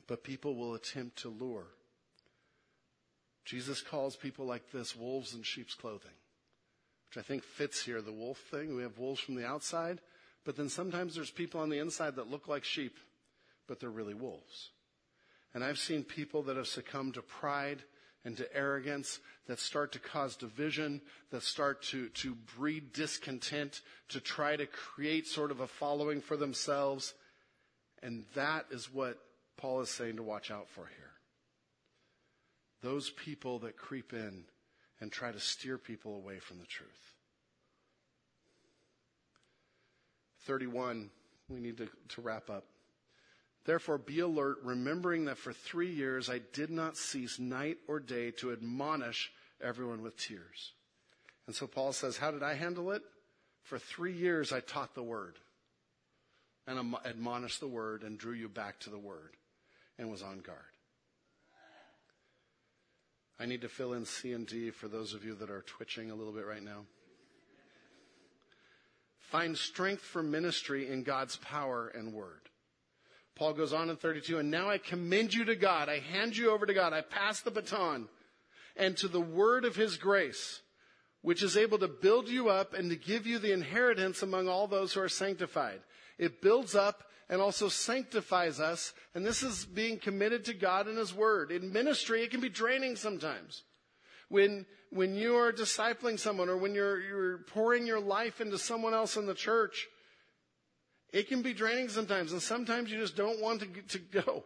But 0.07 0.25
people 0.25 0.57
will 0.57 0.75
attempt 0.75 1.19
to 1.19 1.29
lure 1.29 1.67
Jesus 3.51 3.83
calls 3.83 4.15
people 4.15 4.47
like 4.47 4.71
this 4.71 4.95
wolves 4.95 5.35
in 5.35 5.43
sheep's 5.43 5.75
clothing, 5.75 6.13
which 7.09 7.19
I 7.19 7.27
think 7.27 7.43
fits 7.43 7.83
here, 7.85 8.01
the 8.01 8.13
wolf 8.13 8.39
thing. 8.49 8.77
We 8.77 8.83
have 8.83 8.97
wolves 8.97 9.19
from 9.19 9.35
the 9.35 9.45
outside, 9.45 10.01
but 10.45 10.57
then 10.57 10.69
sometimes 10.69 11.17
there's 11.17 11.33
people 11.33 11.61
on 11.61 11.69
the 11.69 11.81
inside 11.81 12.15
that 12.15 12.31
look 12.31 12.47
like 12.47 12.63
sheep, 12.63 12.97
but 13.67 13.81
they're 13.81 13.91
really 13.91 14.15
wolves. 14.15 14.71
And 15.53 15.65
I've 15.65 15.81
seen 15.81 16.05
people 16.05 16.45
that 16.45 16.57
have 16.57 16.69
succumbed 16.69 17.15
to 17.15 17.23
pride 17.23 17.83
and 18.25 18.37
to 18.37 18.57
arrogance 18.57 19.19
that 19.49 19.59
start 19.59 19.91
to 19.93 19.99
cause 19.99 20.37
division, 20.37 21.01
that 21.33 21.43
start 21.43 21.83
to, 21.87 22.09
to 22.11 22.37
breed 22.57 22.93
discontent, 22.93 23.81
to 24.11 24.21
try 24.21 24.55
to 24.55 24.67
create 24.67 25.27
sort 25.27 25.51
of 25.51 25.59
a 25.59 25.67
following 25.67 26.21
for 26.21 26.37
themselves. 26.37 27.15
And 28.01 28.27
that 28.37 28.67
is 28.71 28.95
what 28.95 29.19
Paul 29.57 29.81
is 29.81 29.91
saying 29.91 30.19
to 30.19 30.23
watch 30.23 30.53
out 30.53 30.69
for 30.69 30.87
here 30.87 31.10
those 32.83 33.11
people 33.11 33.59
that 33.61 33.77
creep 33.77 34.13
in 34.13 34.45
and 35.01 35.11
try 35.11 35.33
to 35.33 35.41
steer 35.41 35.79
people 35.79 36.17
away 36.17 36.39
from 36.39 36.59
the 36.59 36.67
truth. 36.67 37.15
31, 40.45 41.11
we 41.49 41.61
need 41.61 41.77
to, 41.79 41.89
to 42.09 42.21
wrap 42.21 42.49
up. 42.51 42.65
Therefore, 43.65 43.99
be 43.99 44.21
alert, 44.21 44.59
remembering 44.63 45.27
that 45.27 45.39
for 45.39 45.53
three 45.53 45.91
years 45.91 46.31
I 46.31 46.41
did 46.53 46.71
not 46.71 46.97
cease 46.97 47.39
night 47.39 47.77
or 47.89 48.01
day 48.01 48.31
to 48.33 48.53
admonish 48.53 49.31
everyone 49.63 50.03
with 50.03 50.17
tears. 50.17 50.73
And 51.47 51.55
so 51.55 51.67
Paul 51.67 51.93
says, 51.93 52.17
How 52.17 52.31
did 52.31 52.43
I 52.43 52.55
handle 52.55 52.91
it? 52.93 53.03
For 53.65 53.79
three 53.79 54.15
years 54.15 54.53
I 54.53 54.61
taught 54.61 54.95
the 54.95 55.03
word 55.03 55.37
and 56.67 56.95
admonished 57.05 57.61
the 57.61 57.69
word 57.69 58.03
and 58.03 58.19
drew 58.19 58.33
you 58.33 58.49
back 58.49 58.81
to 58.81 58.91
the 58.91 58.99
word 58.99 59.37
and 59.99 60.11
was 60.11 60.23
on 60.23 60.39
guard. 60.39 60.59
I 63.41 63.47
need 63.47 63.63
to 63.63 63.69
fill 63.69 63.95
in 63.95 64.05
C 64.05 64.35
and 64.35 64.47
D 64.47 64.71
for 64.71 64.87
those 64.87 65.15
of 65.15 65.25
you 65.25 65.35
that 65.37 65.49
are 65.49 65.63
twitching 65.63 66.11
a 66.11 66.15
little 66.15 66.33
bit 66.33 66.45
right 66.47 66.63
now. 66.63 66.85
Find 69.31 69.57
strength 69.57 70.03
for 70.03 70.23
ministry 70.23 70.89
in 70.89 71.05
God's 71.05 71.37
power 71.37 71.89
and 71.89 72.13
word. 72.13 72.51
Paul 73.37 73.55
goes 73.55 73.73
on 73.73 73.89
in 73.89 73.97
32, 73.97 74.39
and 74.39 74.51
now 74.51 74.69
I 74.69 74.77
commend 74.77 75.33
you 75.33 75.47
to 75.47 75.57
God. 75.57 75.89
I 75.89 76.01
hand 76.01 76.37
you 76.37 76.51
over 76.51 76.67
to 76.67 76.75
God. 76.75 76.93
I 76.93 77.01
pass 77.01 77.41
the 77.41 77.51
baton 77.51 78.09
and 78.77 78.95
to 78.99 79.09
the 79.09 79.21
word 79.21 79.65
of 79.65 79.75
his 79.75 79.97
grace, 79.97 80.61
which 81.23 81.43
is 81.43 81.57
able 81.57 81.79
to 81.79 81.89
build 81.89 82.29
you 82.29 82.51
up 82.51 82.75
and 82.75 82.91
to 82.91 82.97
give 82.97 83.27
you 83.27 83.39
the 83.39 83.53
inheritance 83.53 84.23
among 84.23 84.49
all 84.49 84.67
those 84.67 84.93
who 84.93 85.01
are 85.01 85.09
sanctified. 85.09 85.81
It 86.21 86.43
builds 86.43 86.75
up 86.75 87.05
and 87.31 87.41
also 87.41 87.71
sanctifies 87.71 88.61
us. 88.61 88.93
And 89.15 89.25
this 89.25 89.43
is 89.43 89.65
being 89.65 89.99
committed 89.99 90.45
to 90.45 90.55
God 90.55 90.87
and 90.87 90.99
His 90.99 91.15
Word. 91.15 91.51
In 91.51 91.73
ministry, 91.73 92.23
it 92.23 92.31
can 92.31 92.43
be 92.43 92.51
draining 92.51 92.95
sometimes. 92.95 93.63
When, 94.29 94.67
when 94.91 95.15
you 95.15 95.37
are 95.37 95.51
discipling 95.51 96.19
someone 96.19 96.51
or 96.51 96.59
when 96.59 96.75
you're, 96.75 97.01
you're 97.01 97.39
pouring 97.39 97.87
your 97.87 98.01
life 98.01 98.43
into 98.43 98.59
someone 98.59 98.93
else 98.93 99.17
in 99.17 99.25
the 99.25 99.35
church, 99.35 99.89
it 101.11 101.27
can 101.27 101.41
be 101.41 101.55
draining 101.55 101.89
sometimes. 101.89 102.33
And 102.33 102.43
sometimes 102.43 102.93
you 102.93 102.99
just 102.99 103.17
don't 103.17 103.41
want 103.41 103.61
to, 103.63 103.67
to 103.89 103.99
go. 103.99 104.45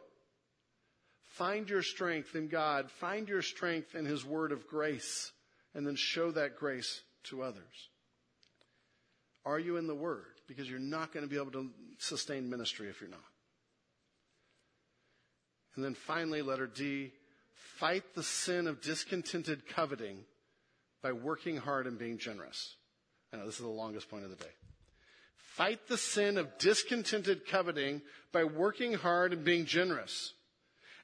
Find 1.31 1.69
your 1.69 1.83
strength 1.83 2.37
in 2.37 2.47
God. 2.47 2.89
Find 2.89 3.29
your 3.29 3.43
strength 3.43 3.97
in 3.97 4.05
His 4.05 4.25
Word 4.25 4.53
of 4.53 4.69
grace. 4.69 5.33
And 5.75 5.85
then 5.85 5.97
show 5.97 6.31
that 6.31 6.57
grace 6.57 7.03
to 7.25 7.43
others. 7.43 7.89
Are 9.45 9.59
you 9.59 9.77
in 9.77 9.89
the 9.89 9.95
Word? 9.97 10.34
Because 10.47 10.69
you're 10.69 10.79
not 10.79 11.13
going 11.13 11.25
to 11.25 11.31
be 11.31 11.41
able 11.41 11.53
to 11.53 11.71
sustain 11.99 12.49
ministry 12.49 12.89
if 12.89 13.01
you're 13.01 13.11
not. 13.11 13.21
And 15.77 15.85
then 15.85 15.95
finally, 15.95 16.43
letter 16.43 16.67
D, 16.67 17.13
fight 17.55 18.15
the 18.15 18.23
sin 18.23 18.67
of 18.67 18.81
discontented 18.81 19.67
coveting 19.67 20.19
by 21.03 21.13
working 21.13 21.57
hard 21.57 21.87
and 21.87 21.99
being 21.99 22.19
generous. 22.19 22.77
I 23.33 23.37
know 23.37 23.47
this 23.47 23.57
is 23.57 23.63
the 23.63 23.69
longest 23.69 24.09
point 24.09 24.25
of 24.25 24.31
the 24.31 24.37
day. 24.37 24.51
Fight 25.37 25.87
the 25.89 25.99
sin 25.99 26.39
of 26.39 26.59
discontented 26.59 27.47
coveting 27.47 28.03
by 28.33 28.45
working 28.45 28.95
hard 28.95 29.33
and 29.33 29.45
being 29.45 29.67
generous. 29.67 30.33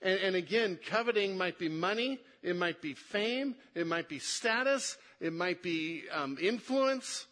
And, 0.03 0.19
and, 0.21 0.37
again, 0.37 0.79
coveting 0.87 1.37
might 1.37 1.59
be 1.59 1.69
money, 1.69 2.19
it 2.43 2.57
might 2.57 2.81
be 2.81 2.95
fame, 2.95 3.55
it 3.75 3.87
might 3.87 4.09
be 4.09 4.19
status, 4.19 4.97
it 5.21 5.33
might 5.33 5.63
be 5.63 6.05
um, 6.13 6.39
influence. 6.41 7.27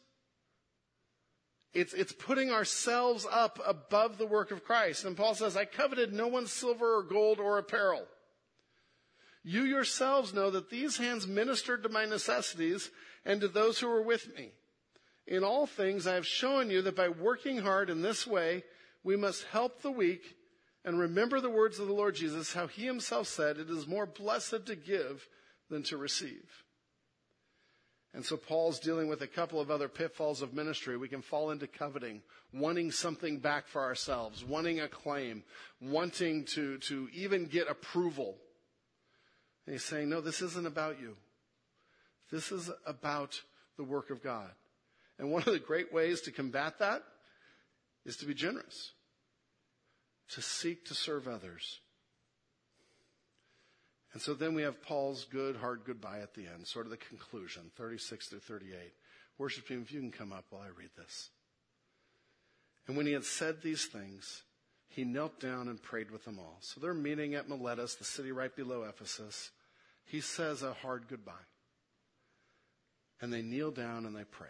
It's, 1.74 1.92
it's 1.92 2.12
putting 2.12 2.50
ourselves 2.50 3.26
up 3.30 3.60
above 3.66 4.18
the 4.18 4.26
work 4.26 4.50
of 4.50 4.64
Christ. 4.64 5.04
And 5.04 5.16
Paul 5.16 5.34
says, 5.34 5.56
I 5.56 5.64
coveted 5.64 6.12
no 6.12 6.26
one's 6.26 6.52
silver 6.52 6.96
or 6.96 7.02
gold 7.02 7.38
or 7.38 7.58
apparel. 7.58 8.06
You 9.44 9.62
yourselves 9.62 10.34
know 10.34 10.50
that 10.50 10.70
these 10.70 10.96
hands 10.96 11.26
ministered 11.26 11.82
to 11.82 11.88
my 11.88 12.04
necessities 12.04 12.90
and 13.24 13.40
to 13.40 13.48
those 13.48 13.78
who 13.78 13.88
were 13.88 14.02
with 14.02 14.34
me. 14.36 14.50
In 15.26 15.44
all 15.44 15.66
things, 15.66 16.06
I 16.06 16.14
have 16.14 16.26
shown 16.26 16.70
you 16.70 16.82
that 16.82 16.96
by 16.96 17.08
working 17.08 17.58
hard 17.58 17.90
in 17.90 18.02
this 18.02 18.26
way, 18.26 18.64
we 19.04 19.16
must 19.16 19.44
help 19.44 19.82
the 19.82 19.90
weak 19.90 20.36
and 20.84 20.98
remember 20.98 21.40
the 21.40 21.50
words 21.50 21.78
of 21.78 21.86
the 21.86 21.92
Lord 21.92 22.14
Jesus, 22.14 22.54
how 22.54 22.66
he 22.66 22.86
himself 22.86 23.28
said, 23.28 23.58
it 23.58 23.68
is 23.68 23.86
more 23.86 24.06
blessed 24.06 24.66
to 24.66 24.74
give 24.76 25.28
than 25.68 25.82
to 25.84 25.98
receive. 25.98 26.64
And 28.14 28.24
so 28.24 28.36
Paul's 28.36 28.80
dealing 28.80 29.08
with 29.08 29.20
a 29.20 29.26
couple 29.26 29.60
of 29.60 29.70
other 29.70 29.88
pitfalls 29.88 30.40
of 30.40 30.54
ministry. 30.54 30.96
We 30.96 31.08
can 31.08 31.22
fall 31.22 31.50
into 31.50 31.66
coveting, 31.66 32.22
wanting 32.52 32.90
something 32.90 33.38
back 33.38 33.68
for 33.68 33.82
ourselves, 33.82 34.44
wanting 34.44 34.80
a 34.80 34.88
claim, 34.88 35.44
wanting 35.80 36.44
to, 36.46 36.78
to 36.78 37.08
even 37.12 37.44
get 37.46 37.68
approval. 37.68 38.36
And 39.66 39.74
he's 39.74 39.84
saying, 39.84 40.08
no, 40.08 40.22
this 40.22 40.40
isn't 40.40 40.66
about 40.66 40.98
you. 40.98 41.16
This 42.32 42.50
is 42.50 42.70
about 42.86 43.40
the 43.76 43.84
work 43.84 44.10
of 44.10 44.22
God. 44.22 44.50
And 45.18 45.30
one 45.30 45.42
of 45.42 45.52
the 45.52 45.58
great 45.58 45.92
ways 45.92 46.22
to 46.22 46.30
combat 46.30 46.78
that 46.78 47.02
is 48.04 48.16
to 48.18 48.26
be 48.26 48.34
generous, 48.34 48.92
to 50.30 50.40
seek 50.40 50.86
to 50.86 50.94
serve 50.94 51.28
others. 51.28 51.80
And 54.12 54.22
so 54.22 54.34
then 54.34 54.54
we 54.54 54.62
have 54.62 54.82
Paul's 54.82 55.24
good, 55.24 55.56
hard 55.56 55.82
goodbye 55.84 56.20
at 56.20 56.34
the 56.34 56.46
end, 56.46 56.66
sort 56.66 56.86
of 56.86 56.90
the 56.90 56.96
conclusion, 56.96 57.70
36 57.76 58.28
through 58.28 58.38
38. 58.40 58.76
Worship 59.36 59.68
team, 59.68 59.82
if 59.82 59.92
you 59.92 60.00
can 60.00 60.10
come 60.10 60.32
up 60.32 60.46
while 60.50 60.62
I 60.62 60.68
read 60.68 60.90
this. 60.96 61.28
And 62.86 62.96
when 62.96 63.06
he 63.06 63.12
had 63.12 63.24
said 63.24 63.62
these 63.62 63.84
things, 63.84 64.42
he 64.88 65.04
knelt 65.04 65.38
down 65.38 65.68
and 65.68 65.80
prayed 65.80 66.10
with 66.10 66.24
them 66.24 66.38
all. 66.38 66.56
So 66.60 66.80
they're 66.80 66.94
meeting 66.94 67.34
at 67.34 67.48
Miletus, 67.48 67.94
the 67.96 68.04
city 68.04 68.32
right 68.32 68.54
below 68.54 68.84
Ephesus. 68.84 69.50
He 70.04 70.20
says 70.22 70.62
a 70.62 70.72
hard 70.72 71.04
goodbye. 71.08 71.32
And 73.20 73.32
they 73.32 73.42
kneel 73.42 73.70
down 73.70 74.06
and 74.06 74.16
they 74.16 74.24
pray. 74.24 74.48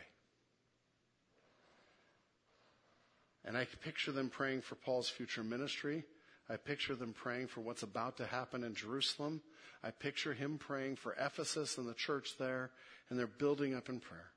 And 3.45 3.57
I 3.57 3.65
can 3.65 3.79
picture 3.81 4.13
them 4.13 4.31
praying 4.31 4.61
for 4.61 4.77
Paul's 4.77 5.09
future 5.09 5.43
ministry. 5.43 6.05
I 6.51 6.57
picture 6.57 6.95
them 6.95 7.13
praying 7.13 7.49
for 7.49 7.61
what's 7.61 7.83
about 7.83 8.17
to 8.19 8.27
happen 8.27 8.65
in 8.65 8.75
Jerusalem. 8.75 9.43
I 9.83 9.91
picture 9.91 10.33
him 10.33 10.59
praying 10.59 10.97
for 10.97 11.15
Ephesus 11.19 11.79
and 11.79 11.87
the 11.87 11.95
church 11.95 12.37
there, 12.39 12.71
and 13.09 13.19
they're 13.19 13.27
building 13.27 13.75
up 13.75 13.89
in 13.89 14.01
prayer. 14.01 14.31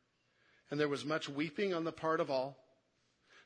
And 0.70 0.80
there 0.80 0.90
was 0.90 1.06
much 1.06 1.30
weeping 1.30 1.74
on 1.74 1.84
the 1.84 1.92
part 1.92 2.20
of 2.20 2.30
all. 2.30 2.58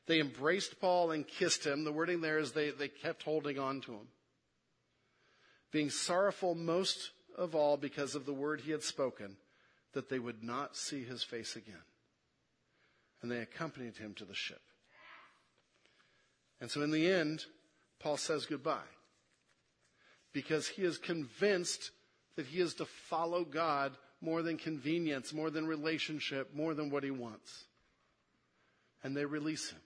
They 0.06 0.20
embraced 0.20 0.80
Paul 0.80 1.10
and 1.10 1.26
kissed 1.26 1.64
him. 1.66 1.84
The 1.84 1.92
wording 1.92 2.20
there 2.20 2.38
is 2.38 2.52
they, 2.52 2.70
they 2.70 2.88
kept 2.88 3.22
holding 3.22 3.58
on 3.58 3.80
to 3.82 3.92
him. 3.92 4.08
Being 5.72 5.90
sorrowful 5.90 6.54
most 6.54 7.10
of 7.36 7.54
all 7.54 7.76
because 7.76 8.14
of 8.14 8.26
the 8.26 8.32
word 8.32 8.60
he 8.60 8.70
had 8.70 8.82
spoken, 8.82 9.36
that 9.92 10.08
they 10.08 10.18
would 10.18 10.42
not 10.42 10.76
see 10.76 11.04
his 11.04 11.22
face 11.22 11.56
again. 11.56 11.82
And 13.22 13.30
they 13.30 13.38
accompanied 13.38 13.96
him 13.96 14.14
to 14.14 14.24
the 14.24 14.34
ship. 14.34 14.60
And 16.60 16.70
so 16.70 16.82
in 16.82 16.90
the 16.90 17.10
end, 17.10 17.44
Paul 18.00 18.16
says 18.16 18.46
goodbye 18.46 18.78
because 20.32 20.68
he 20.68 20.82
is 20.82 20.98
convinced 20.98 21.90
that 22.36 22.46
he 22.46 22.60
is 22.60 22.74
to 22.74 22.84
follow 22.84 23.44
God 23.44 23.92
more 24.20 24.42
than 24.42 24.58
convenience, 24.58 25.32
more 25.32 25.50
than 25.50 25.66
relationship, 25.66 26.54
more 26.54 26.74
than 26.74 26.90
what 26.90 27.04
he 27.04 27.10
wants. 27.10 27.64
And 29.02 29.16
they 29.16 29.24
release 29.24 29.70
him. 29.70 29.78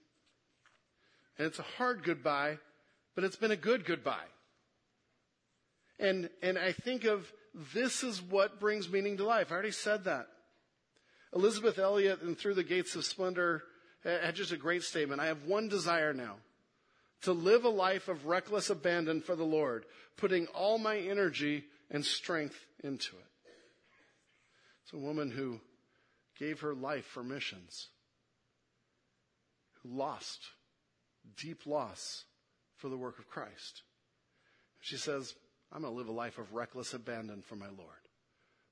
And 1.37 1.47
it's 1.47 1.59
a 1.59 1.65
hard 1.77 2.03
goodbye, 2.03 2.57
but 3.15 3.23
it's 3.23 3.35
been 3.35 3.51
a 3.51 3.55
good 3.55 3.85
goodbye. 3.85 4.27
And, 5.99 6.29
and 6.41 6.57
I 6.57 6.71
think 6.71 7.05
of 7.05 7.31
this 7.73 8.03
is 8.03 8.21
what 8.21 8.59
brings 8.59 8.89
meaning 8.89 9.17
to 9.17 9.23
life. 9.23 9.51
I 9.51 9.53
already 9.53 9.71
said 9.71 10.05
that. 10.05 10.27
Elisabeth 11.33 11.79
Elliot 11.79 12.21
in 12.21 12.35
Through 12.35 12.55
the 12.55 12.63
Gates 12.63 12.95
of 12.95 13.05
Splendor 13.05 13.63
had 14.03 14.35
just 14.35 14.51
a 14.51 14.57
great 14.57 14.83
statement. 14.83 15.21
I 15.21 15.27
have 15.27 15.45
one 15.45 15.69
desire 15.69 16.13
now 16.13 16.35
to 17.21 17.33
live 17.33 17.65
a 17.65 17.69
life 17.69 18.07
of 18.07 18.25
reckless 18.25 18.69
abandon 18.69 19.21
for 19.21 19.35
the 19.35 19.43
Lord, 19.43 19.85
putting 20.17 20.47
all 20.47 20.77
my 20.77 20.97
energy 20.97 21.65
and 21.89 22.05
strength 22.05 22.65
into 22.83 23.15
it. 23.15 23.51
It's 24.83 24.93
a 24.93 24.97
woman 24.97 25.31
who 25.31 25.59
gave 26.39 26.61
her 26.61 26.73
life 26.73 27.05
for 27.05 27.23
missions, 27.23 27.87
who 29.81 29.95
lost 29.95 30.39
deep 31.37 31.65
loss 31.65 32.25
for 32.77 32.89
the 32.89 32.97
work 32.97 33.19
of 33.19 33.29
Christ. 33.29 33.83
She 34.79 34.97
says, 34.97 35.35
I'm 35.71 35.83
going 35.83 35.93
to 35.93 35.97
live 35.97 36.07
a 36.07 36.11
life 36.11 36.39
of 36.39 36.53
reckless 36.53 36.93
abandon 36.93 37.43
for 37.43 37.55
my 37.55 37.67
Lord, 37.67 38.01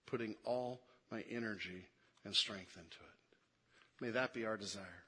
putting 0.07 0.35
all 0.43 0.81
my 1.11 1.23
energy 1.29 1.85
and 2.25 2.35
strength 2.35 2.75
into 2.75 2.97
it. 2.97 4.03
May 4.03 4.09
that 4.11 4.33
be 4.33 4.45
our 4.45 4.57
desire. 4.57 5.03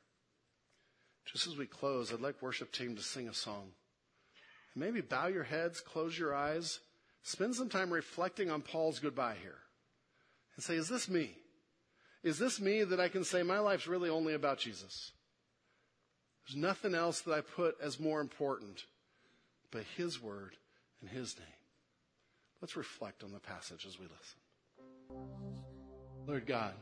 Just 1.26 1.48
as 1.48 1.56
we 1.56 1.66
close, 1.66 2.12
I'd 2.12 2.22
like 2.22 2.42
worship 2.42 2.72
team 2.72 2.96
to 2.96 3.02
sing 3.02 3.28
a 3.28 3.34
song. 3.34 3.72
Maybe 4.76 5.02
bow 5.02 5.28
your 5.28 5.44
heads, 5.44 5.82
close 5.82 6.18
your 6.18 6.34
eyes, 6.34 6.80
spend 7.24 7.56
some 7.56 7.70
time 7.70 7.92
reflecting 7.92 8.50
on 8.50 8.62
Paul's 8.62 9.00
goodbye 9.00 9.36
here. 9.42 9.58
And 10.56 10.64
say, 10.64 10.76
is 10.76 10.90
this 10.90 11.10
me? 11.10 11.32
Is 12.24 12.38
this 12.38 12.60
me 12.60 12.84
that 12.84 13.00
I 13.00 13.08
can 13.08 13.24
say 13.24 13.44
my 13.44 13.60
life's 13.60 13.88
really 13.88 14.10
only 14.10 14.34
about 14.34 14.60
Jesus? 14.60 15.12
There's 16.48 16.58
nothing 16.58 16.96
else 16.96 17.22
that 17.22 17.34
I 17.34 17.42
put 17.42 17.78
as 17.82 18.00
more 18.00 18.22
important 18.22 18.86
but 19.72 19.84
His 19.96 20.22
word 20.22 20.56
and 21.02 21.10
His 21.10 21.38
name. 21.38 21.48
Let's 22.62 22.76
reflect 22.76 23.24
on 23.24 23.32
the 23.32 23.40
passage 23.40 23.86
as 23.88 23.98
we 23.98 24.06
listen. 24.06 25.26
Lord 26.28 26.46
God, 26.46 26.74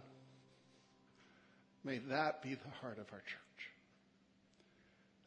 may 1.83 1.99
that 2.09 2.41
be 2.41 2.55
the 2.55 2.69
heart 2.81 2.97
of 2.99 3.05
our 3.13 3.19
church. 3.19 3.48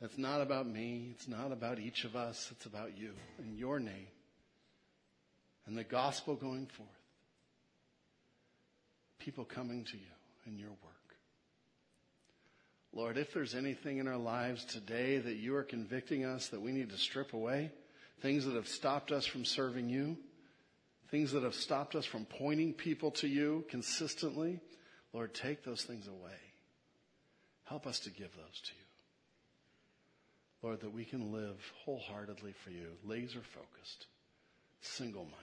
It's 0.02 0.18
not 0.18 0.40
about 0.40 0.66
me. 0.66 1.10
It's 1.12 1.28
not 1.28 1.52
about 1.52 1.78
each 1.78 2.04
of 2.04 2.16
us. 2.16 2.50
It's 2.50 2.66
about 2.66 2.98
you 2.98 3.12
and 3.38 3.56
your 3.56 3.78
name 3.78 4.08
and 5.66 5.78
the 5.78 5.84
gospel 5.84 6.34
going 6.34 6.66
forth. 6.66 6.88
People 9.18 9.44
coming 9.44 9.84
to 9.84 9.96
you 9.96 10.12
and 10.46 10.58
your 10.58 10.70
work. 10.70 10.92
Lord, 12.92 13.16
if 13.16 13.32
there's 13.32 13.54
anything 13.54 13.98
in 13.98 14.08
our 14.08 14.18
lives 14.18 14.64
today 14.64 15.18
that 15.18 15.36
you 15.36 15.54
are 15.54 15.62
convicting 15.62 16.24
us 16.24 16.48
that 16.48 16.60
we 16.60 16.72
need 16.72 16.90
to 16.90 16.98
strip 16.98 17.32
away, 17.32 17.70
things 18.20 18.44
that 18.44 18.54
have 18.54 18.68
stopped 18.68 19.12
us 19.12 19.24
from 19.24 19.44
serving 19.44 19.88
you, 19.88 20.16
things 21.10 21.32
that 21.32 21.44
have 21.44 21.54
stopped 21.54 21.94
us 21.94 22.04
from 22.04 22.24
pointing 22.24 22.72
people 22.74 23.12
to 23.12 23.28
you 23.28 23.64
consistently, 23.70 24.60
Lord, 25.12 25.32
take 25.32 25.62
those 25.62 25.82
things 25.82 26.08
away. 26.08 26.38
Help 27.64 27.86
us 27.86 28.00
to 28.00 28.10
give 28.10 28.34
those 28.36 28.60
to 28.64 28.72
you. 28.76 28.81
Lord, 30.62 30.80
that 30.80 30.94
we 30.94 31.04
can 31.04 31.32
live 31.32 31.56
wholeheartedly 31.84 32.54
for 32.64 32.70
you, 32.70 32.86
laser 33.04 33.42
focused, 33.42 34.06
single 34.80 35.24
minded. 35.24 35.38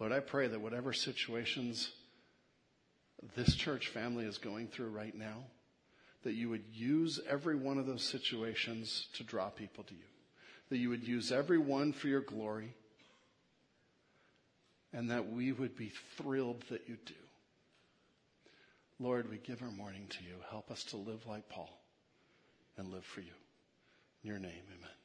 Lord, 0.00 0.12
I 0.12 0.20
pray 0.20 0.48
that 0.48 0.60
whatever 0.60 0.92
situations 0.92 1.90
this 3.36 3.54
church 3.54 3.88
family 3.88 4.24
is 4.24 4.38
going 4.38 4.66
through 4.66 4.90
right 4.90 5.14
now, 5.14 5.44
that 6.24 6.34
you 6.34 6.48
would 6.48 6.64
use 6.72 7.20
every 7.28 7.54
one 7.54 7.78
of 7.78 7.86
those 7.86 8.02
situations 8.02 9.06
to 9.14 9.22
draw 9.22 9.48
people 9.48 9.84
to 9.84 9.94
you. 9.94 10.00
That 10.70 10.78
you 10.78 10.88
would 10.88 11.06
use 11.06 11.30
every 11.30 11.58
one 11.58 11.92
for 11.92 12.08
your 12.08 12.22
glory. 12.22 12.74
And 14.92 15.10
that 15.10 15.30
we 15.30 15.52
would 15.52 15.76
be 15.76 15.92
thrilled 16.16 16.64
that 16.70 16.88
you 16.88 16.96
do. 17.04 17.14
Lord, 18.98 19.30
we 19.30 19.36
give 19.36 19.62
our 19.62 19.70
morning 19.70 20.06
to 20.08 20.24
you. 20.24 20.34
Help 20.50 20.70
us 20.70 20.82
to 20.84 20.96
live 20.96 21.26
like 21.26 21.48
Paul 21.48 21.83
and 22.76 22.88
live 22.90 23.04
for 23.04 23.20
you. 23.20 23.32
In 24.22 24.30
your 24.30 24.38
name, 24.38 24.64
amen. 24.68 25.03